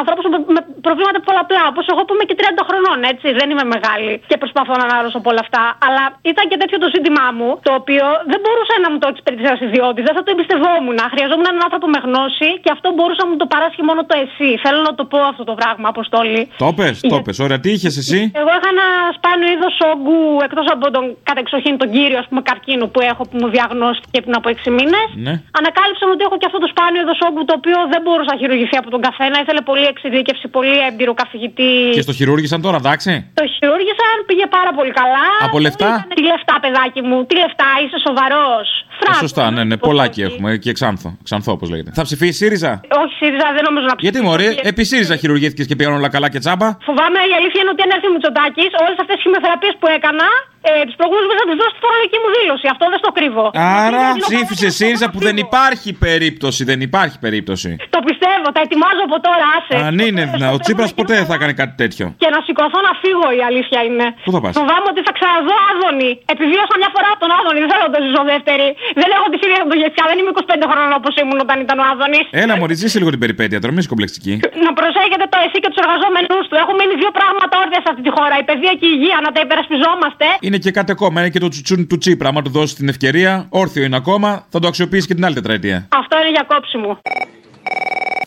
ανθρώπους 0.00 0.24
με 0.56 0.60
προβλήματα 0.86 1.18
πολλαπλά. 1.28 1.62
Όπως 1.72 1.84
εγώ 1.92 2.00
που 2.06 2.12
είμαι 2.14 2.26
και 2.28 2.36
30 2.40 2.62
χρονών, 2.68 2.98
έτσι. 3.12 3.26
Δεν 3.40 3.46
είμαι 3.52 3.66
μεγάλη 3.74 4.12
και 4.30 4.36
προσπαθώ 4.42 4.72
να 4.80 4.84
ανάρρωσω 4.88 5.18
από 5.22 5.28
όλα 5.32 5.42
αυτά. 5.46 5.62
Αλλά 5.86 6.04
ήταν 6.32 6.44
και 6.50 6.56
τέτοιο 6.62 6.78
το 6.84 6.88
ζήτημά 6.94 7.26
μου, 7.38 7.48
το 7.66 7.70
οποίο 7.80 8.04
δεν 8.30 8.38
μπορούσε 8.42 8.74
να 8.84 8.88
μου 8.90 8.98
το 9.02 9.06
εξυπηρετήσει 9.12 9.48
ένα 9.52 9.58
ιδιώτη. 9.68 10.00
Δεν 10.06 10.14
θα 10.16 10.22
το 10.24 10.30
εμπιστευόμουν. 10.34 10.98
Χρειαζόμουν 11.14 11.46
έναν 11.52 11.62
άνθρωπο 11.66 11.86
με 11.94 11.98
γνώση 12.06 12.48
και 12.64 12.70
αυτό 12.76 12.86
μπορούσε 12.96 13.20
να 13.24 13.28
μου 13.30 13.36
το 13.42 13.46
παράσχει 13.52 13.82
μόνο 13.88 14.00
το 14.10 14.14
εσύ. 14.24 14.50
Θέλω 14.64 14.80
να 14.88 14.92
το 14.98 15.04
πω 15.12 15.18
αυτό 15.32 15.44
το 15.50 15.54
πράγμα, 15.60 15.86
Αποστόλη. 15.94 16.42
Το 16.64 16.68
πες, 16.78 16.94
το 17.12 17.18
πες. 17.24 17.36
Ωραία, 17.46 17.58
τι 17.64 17.70
είχες 17.76 17.94
εσύ; 18.02 18.20
Εγώ 18.40 18.50
είχα 18.56 18.68
ένα 18.76 18.86
σπάνιο 19.16 19.48
είδος 19.54 19.74
όγκου 19.92 20.18
εκτός 20.46 20.66
από 20.74 20.86
τον 20.94 21.04
κατεξοχήν 21.28 21.74
τον 21.82 21.88
κύριο 21.94 22.18
ας 22.22 22.26
πούμε, 22.28 22.40
καρκίνο 22.50 22.84
που 22.92 23.00
έχω 23.10 23.22
που 23.28 23.36
μου 23.40 23.48
διαγνώστηκε 23.54 24.18
πριν 24.24 24.34
από 24.40 24.48
6 24.48 24.70
μήνες. 24.78 25.08
Ναι. 25.26 25.34
Ανακάλυψα 25.60 26.04
ότι 26.14 26.24
έχω 26.28 26.36
και 26.40 26.46
αυτό 26.50 26.58
το 26.64 26.68
σπάνιο 26.72 27.00
είδο 27.04 27.14
όγκου 27.26 27.42
το 27.50 27.54
οποίο 27.60 27.78
δεν 27.92 28.00
μπορούσε 28.04 28.30
να 28.34 28.38
χειρουργηθεί 28.40 28.76
από 28.82 28.90
τον 28.94 29.00
καθένα. 29.06 29.36
Ήθελε 29.44 29.60
πολύ 29.70 29.86
εξειδίκευση, 29.92 30.46
πολύ 30.56 30.76
έμπειρο 30.88 31.12
καθηγητή. 31.22 31.72
Και 31.96 32.04
στο 32.06 32.12
χειρούργησαν 32.18 32.58
τώρα, 32.66 32.78
εντάξει; 32.82 33.12
Το 33.40 33.44
χειρούργησαν, 33.54 34.16
πήγε 34.28 34.46
πάρα 34.58 34.72
πολύ 34.78 34.92
καλά. 35.00 35.26
Από 35.46 35.58
λεφτά; 35.66 35.90
Τι 36.18 36.22
λεφτά, 36.32 36.54
παιδάκι 36.64 37.00
μου, 37.08 37.16
τι 37.28 37.34
λεφτά, 37.42 37.68
είσαι 37.82 37.98
σοβαρός. 38.06 38.68
Ε, 39.10 39.14
σωστά, 39.24 39.44
ναι, 39.54 39.62
ναι, 39.64 39.76
πολλάκι 39.88 40.20
έχουμε 40.28 40.50
και 40.64 40.72
ξάνθο. 40.78 41.08
Ξανθό, 41.28 41.50
όπως 41.52 41.68
λέγεται. 41.72 41.90
Θα 41.98 42.02
ψηφίσει 42.08 42.32
ΣΥΡΙΖΑ; 42.40 42.72
Όχι, 43.02 43.14
ΣΥΡΙΖΑ 43.20 43.46
δεν 43.56 43.62
νομίζω 43.68 43.86
να 43.90 43.94
ψηφίσει. 43.96 44.06
Γιατί 44.06 44.18
μωρή, 44.28 44.48
επί 44.70 44.82
ΣΥΡΙΖΑ 44.90 45.16
χειρουργήθηκες 45.22 45.66
και 45.68 45.76
πήγαν 45.76 45.92
όλα 45.98 46.08
καλά 46.16 46.28
και 46.32 46.40
τσάμπα; 46.44 46.68
Φοβάμαι 46.88 47.20
η 47.32 47.34
αλήθεια 47.38 47.60
είναι 47.62 47.72
ότι 47.74 47.82
αν 47.86 47.90
έρθει 47.96 48.06
ο 48.10 48.12
Μητσοτάκης, 48.16 48.70
όλες 48.84 48.96
αυτές 49.02 49.14
τις 49.16 49.22
χημειοθεραπείε 49.24 49.72
που 49.80 49.86
έκανα, 49.96 50.26
ε, 50.70 50.72
τους 50.88 50.96
προηγούμενους 51.00 51.26
μήνε 51.28 51.40
θα 51.42 51.46
τους 51.50 51.58
δώσω 51.60 51.72
τη 51.76 51.80
φορολογική 51.84 52.18
μου 52.22 52.30
δήλωση. 52.36 52.66
Αυτό 52.74 52.84
δεν 52.92 52.98
στο 53.04 53.10
κρύβω. 53.18 53.44
Άρα 53.86 54.04
ψήφισε 54.24 54.68
ΣΥΡΙΖΑ 54.78 55.06
που 55.12 55.20
δεν 55.28 55.36
υπάρχει 55.46 55.90
περίπτωση. 56.06 56.60
Δεν 56.70 56.78
υπάρχει 56.88 57.16
περίπτωση. 57.26 57.70
Το 57.96 58.00
πιστεύω, 58.08 58.46
τα 58.56 58.60
ετοιμάζω 58.66 59.02
από 59.08 59.16
τώρα, 59.26 59.44
άσε. 59.56 59.76
Αν 59.88 59.94
είναι 60.06 60.22
δυνατό. 60.34 60.54
Ο 60.56 60.58
Τσίπρας 60.64 60.90
ποτέ 60.98 61.14
δεν 61.20 61.26
θα 61.30 61.34
έκανε 61.38 61.54
κάτι 61.60 61.74
τέτοιο. 61.82 62.04
Και 62.22 62.28
να 62.34 62.38
σηκωθώ 62.46 62.78
να 62.88 62.92
φύγω, 63.02 63.26
η 63.40 63.40
αλήθεια 63.50 63.78
είναι. 63.88 64.06
Πού 64.26 64.30
θα 64.36 64.40
πας; 64.44 64.52
Φοβάμαι 64.60 64.86
ότι 64.92 65.00
θα 65.06 65.12
ξαναδώ 65.18 65.54
Άδωνη. 65.70 66.10
Επιβίωσα 66.34 66.74
μια 66.82 66.90
φορά 66.94 67.08
από 67.14 67.20
τον 67.24 67.30
Άδωνη, 67.38 67.58
δεν 67.62 67.68
θέλω 67.72 67.84
να 67.88 67.92
το 67.96 68.00
ζήσω 68.06 68.22
δεύτερη. 68.32 68.66
Δεν 69.00 69.08
έχω 69.16 69.26
τη 69.32 69.36
σειρά 69.40 69.54
του 69.70 69.76
Γεσιά, 69.82 70.04
δεν 70.10 70.16
είμαι 70.20 70.30
25 70.36 70.66
χρόνων 70.72 70.92
όπως 71.00 71.12
ήμουν 71.22 71.38
όταν 71.46 71.56
ήταν 71.64 71.76
ο 71.82 71.84
Άδωνης. 71.92 72.26
Έλα, 72.42 72.54
Μωρή, 72.60 72.74
ζήσει 72.82 72.96
λίγο 73.00 73.10
την 73.14 73.20
περιπέτεια, 73.24 73.58
τώρα 73.62 73.72
μην 73.74 73.80
είσαι 73.82 73.90
κομπλεξική. 73.94 74.34
Να 74.66 74.70
προσέχετε 74.80 75.24
το 75.32 75.36
εσύ 75.46 75.58
και 75.62 75.68
τους 75.72 75.80
εργαζόμενους 75.84 76.44
του. 76.48 76.54
Έχουμε 76.62 76.76
μείνει 76.80 76.94
δύο 77.02 77.12
πράγματα 77.18 77.52
όρθια 77.62 77.80
σε 77.84 77.88
αυτή 77.92 78.02
τη 78.06 78.10
χώρα. 78.16 78.34
Η 78.42 78.44
παιδεία 78.48 78.72
και 78.80 78.86
η 78.90 78.92
υγεία, 78.96 79.16
να 79.26 79.30
τα 79.34 79.40
υπερασπιζόμαστε. 79.46 80.26
Είναι 80.46 80.55
και 80.58 80.70
κάτι 80.70 80.92
ακόμα, 80.92 81.20
είναι 81.20 81.30
και 81.30 81.38
το 81.38 81.48
τσουτσούν 81.48 81.86
του 81.86 81.98
Τσίπρα. 81.98 82.28
Άμα 82.28 82.42
του 82.42 82.50
δώσεις 82.50 82.74
την 82.74 82.88
ευκαιρία, 82.88 83.46
όρθιο 83.48 83.84
είναι 83.84 83.96
ακόμα, 83.96 84.46
θα 84.48 84.58
το 84.58 84.68
αξιοποιήσει 84.68 85.06
και 85.06 85.14
την 85.14 85.24
άλλη 85.24 85.34
τετραετία. 85.34 85.86
Αυτό 85.88 86.16
είναι 86.18 86.30
για 86.30 86.44
κόψιμο. 86.48 86.98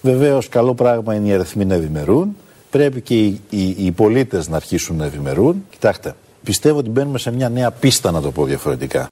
Βεβαίως, 0.02 0.50
καλό 0.50 0.74
πράγμα 0.74 1.16
είναι 1.16 1.28
οι 1.28 1.34
αριθμοί 1.34 1.66
να 1.66 1.76
ευημερούν. 1.76 2.36
Πρέπει 2.70 3.02
και 3.02 3.16
οι, 3.16 3.42
οι, 3.50 3.76
οι 3.78 3.92
πολίτες 3.92 4.48
να 4.48 4.56
αρχίσουν 4.56 4.96
να 4.96 5.06
ευημερούν. 5.06 5.66
Κοιτάξτε, 5.70 6.16
πιστεύω 6.44 6.78
ότι 6.78 6.90
μπαίνουμε 6.90 7.18
σε 7.18 7.32
μια 7.32 7.50
νέα 7.50 7.72
πίστα, 7.72 8.12
να 8.12 8.22
το 8.22 8.32
πω 8.32 8.46
διαφορετικά. 8.46 9.08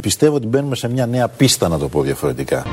Πιστεύω 0.00 0.34
ότι 0.34 0.46
μπαίνουμε 0.46 0.76
σε 0.76 0.88
μια 0.88 1.06
νέα 1.06 1.28
πίστα, 1.28 1.68
να 1.68 1.78
το 1.78 1.88
πω 1.88 2.02
διαφορετικά. 2.02 2.64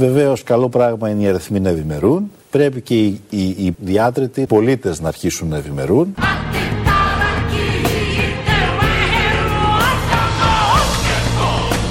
Βεβαίως, 0.00 0.42
καλό 0.42 0.68
πράγμα 0.68 1.08
είναι 1.08 1.22
οι 1.22 1.28
αριθμοί 1.28 1.60
να 1.60 1.68
ευημερούν. 1.68 2.30
Πρέπει 2.50 2.80
και 2.80 2.94
οι, 2.94 3.20
οι, 3.30 3.42
οι 3.42 3.74
διάτρετοι 3.78 4.46
πολίτες 4.46 5.00
να 5.00 5.08
αρχίσουν 5.08 5.48
να 5.48 5.56
ευημερούν. 5.56 6.14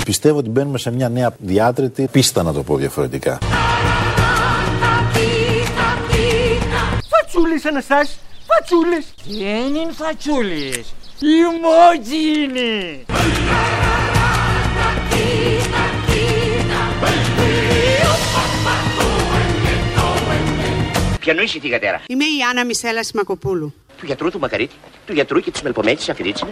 Πιστεύω 0.05 0.37
ότι 0.37 0.49
μπαίνουμε 0.49 0.77
σε 0.77 0.91
μια 0.91 1.09
νέα 1.09 1.35
διάτρετη 1.39 2.07
πίστα, 2.11 2.43
να 2.43 2.53
το 2.53 2.63
πω 2.63 2.75
διαφορετικά. 2.75 3.37
Φατσούλης 7.09 7.65
Αναστάς, 7.65 8.19
φατσούλης. 8.47 9.13
Δεν 9.27 9.75
είναι 9.75 9.91
φατσούλης; 9.91 10.93
Λιμότζι 11.19 12.43
είναι. 12.43 13.05
Ποιανού 21.27 21.41
είσαι 21.41 21.59
τη 21.59 21.67
γατέρα. 21.67 22.01
Είμαι 22.07 22.23
η 22.23 22.41
Άννα 22.49 22.65
Μισέλα 22.65 23.03
Σιμακοπούλου. 23.03 23.73
Του 23.97 24.05
γιατρού 24.05 24.31
του 24.31 24.39
Μακαρίτη, 24.39 24.75
του 25.05 25.13
γιατρού 25.13 25.39
και 25.39 25.51
της 25.51 25.61
μελπομένη 25.61 25.95
της 25.95 26.09
Αφιρίτσινα. 26.09 26.51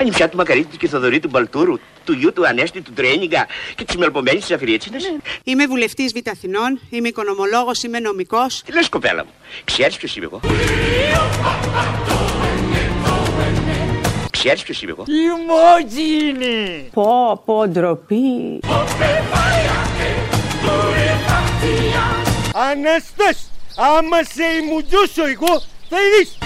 Ανιψιά 0.00 0.28
του 0.28 0.36
Μακαρίτη 0.36 0.76
και 0.76 0.88
Θοδωρή 0.88 1.20
του 1.20 1.28
Μπαλτούρου, 1.28 1.78
του 2.04 2.12
γιου 2.12 2.32
του 2.32 2.46
Ανέστη 2.46 2.80
του 2.80 2.92
Τρένιγκα 2.92 3.46
και 3.74 3.84
της 3.84 3.96
μελπομένη 3.96 4.38
της 4.38 4.50
Αφιρίτσινα. 4.50 4.96
Είμαι 5.44 5.66
βουλευτής 5.66 6.12
Β' 6.12 6.28
Αθηνών, 6.28 6.80
είμαι 6.90 7.08
οικονομολόγος, 7.08 7.82
είμαι 7.82 7.98
νομικός. 7.98 8.62
Τι 8.64 8.72
λες, 8.72 8.88
κοπέλα 8.88 9.24
μου, 9.24 9.30
ξέρεις 9.64 9.96
ποιος 9.96 10.16
είμαι 10.16 10.24
εγώ; 10.24 10.40
Ξέρεις 14.30 14.62
ποιος 14.62 14.82
είμαι 14.82 14.90
εγώ; 14.90 15.04
Λιμότζι 15.06 16.26
είναι. 16.28 16.88
Πω, 16.92 17.42
πω, 17.44 17.68
ντροπή. 17.68 18.60
Αναστάς, 22.70 23.50
άμα 23.76 24.22
σε 24.22 24.44
ημουντώσω 24.62 25.26
εγώ, 25.26 25.62
θα 25.88 25.96
δεις. 26.18 26.38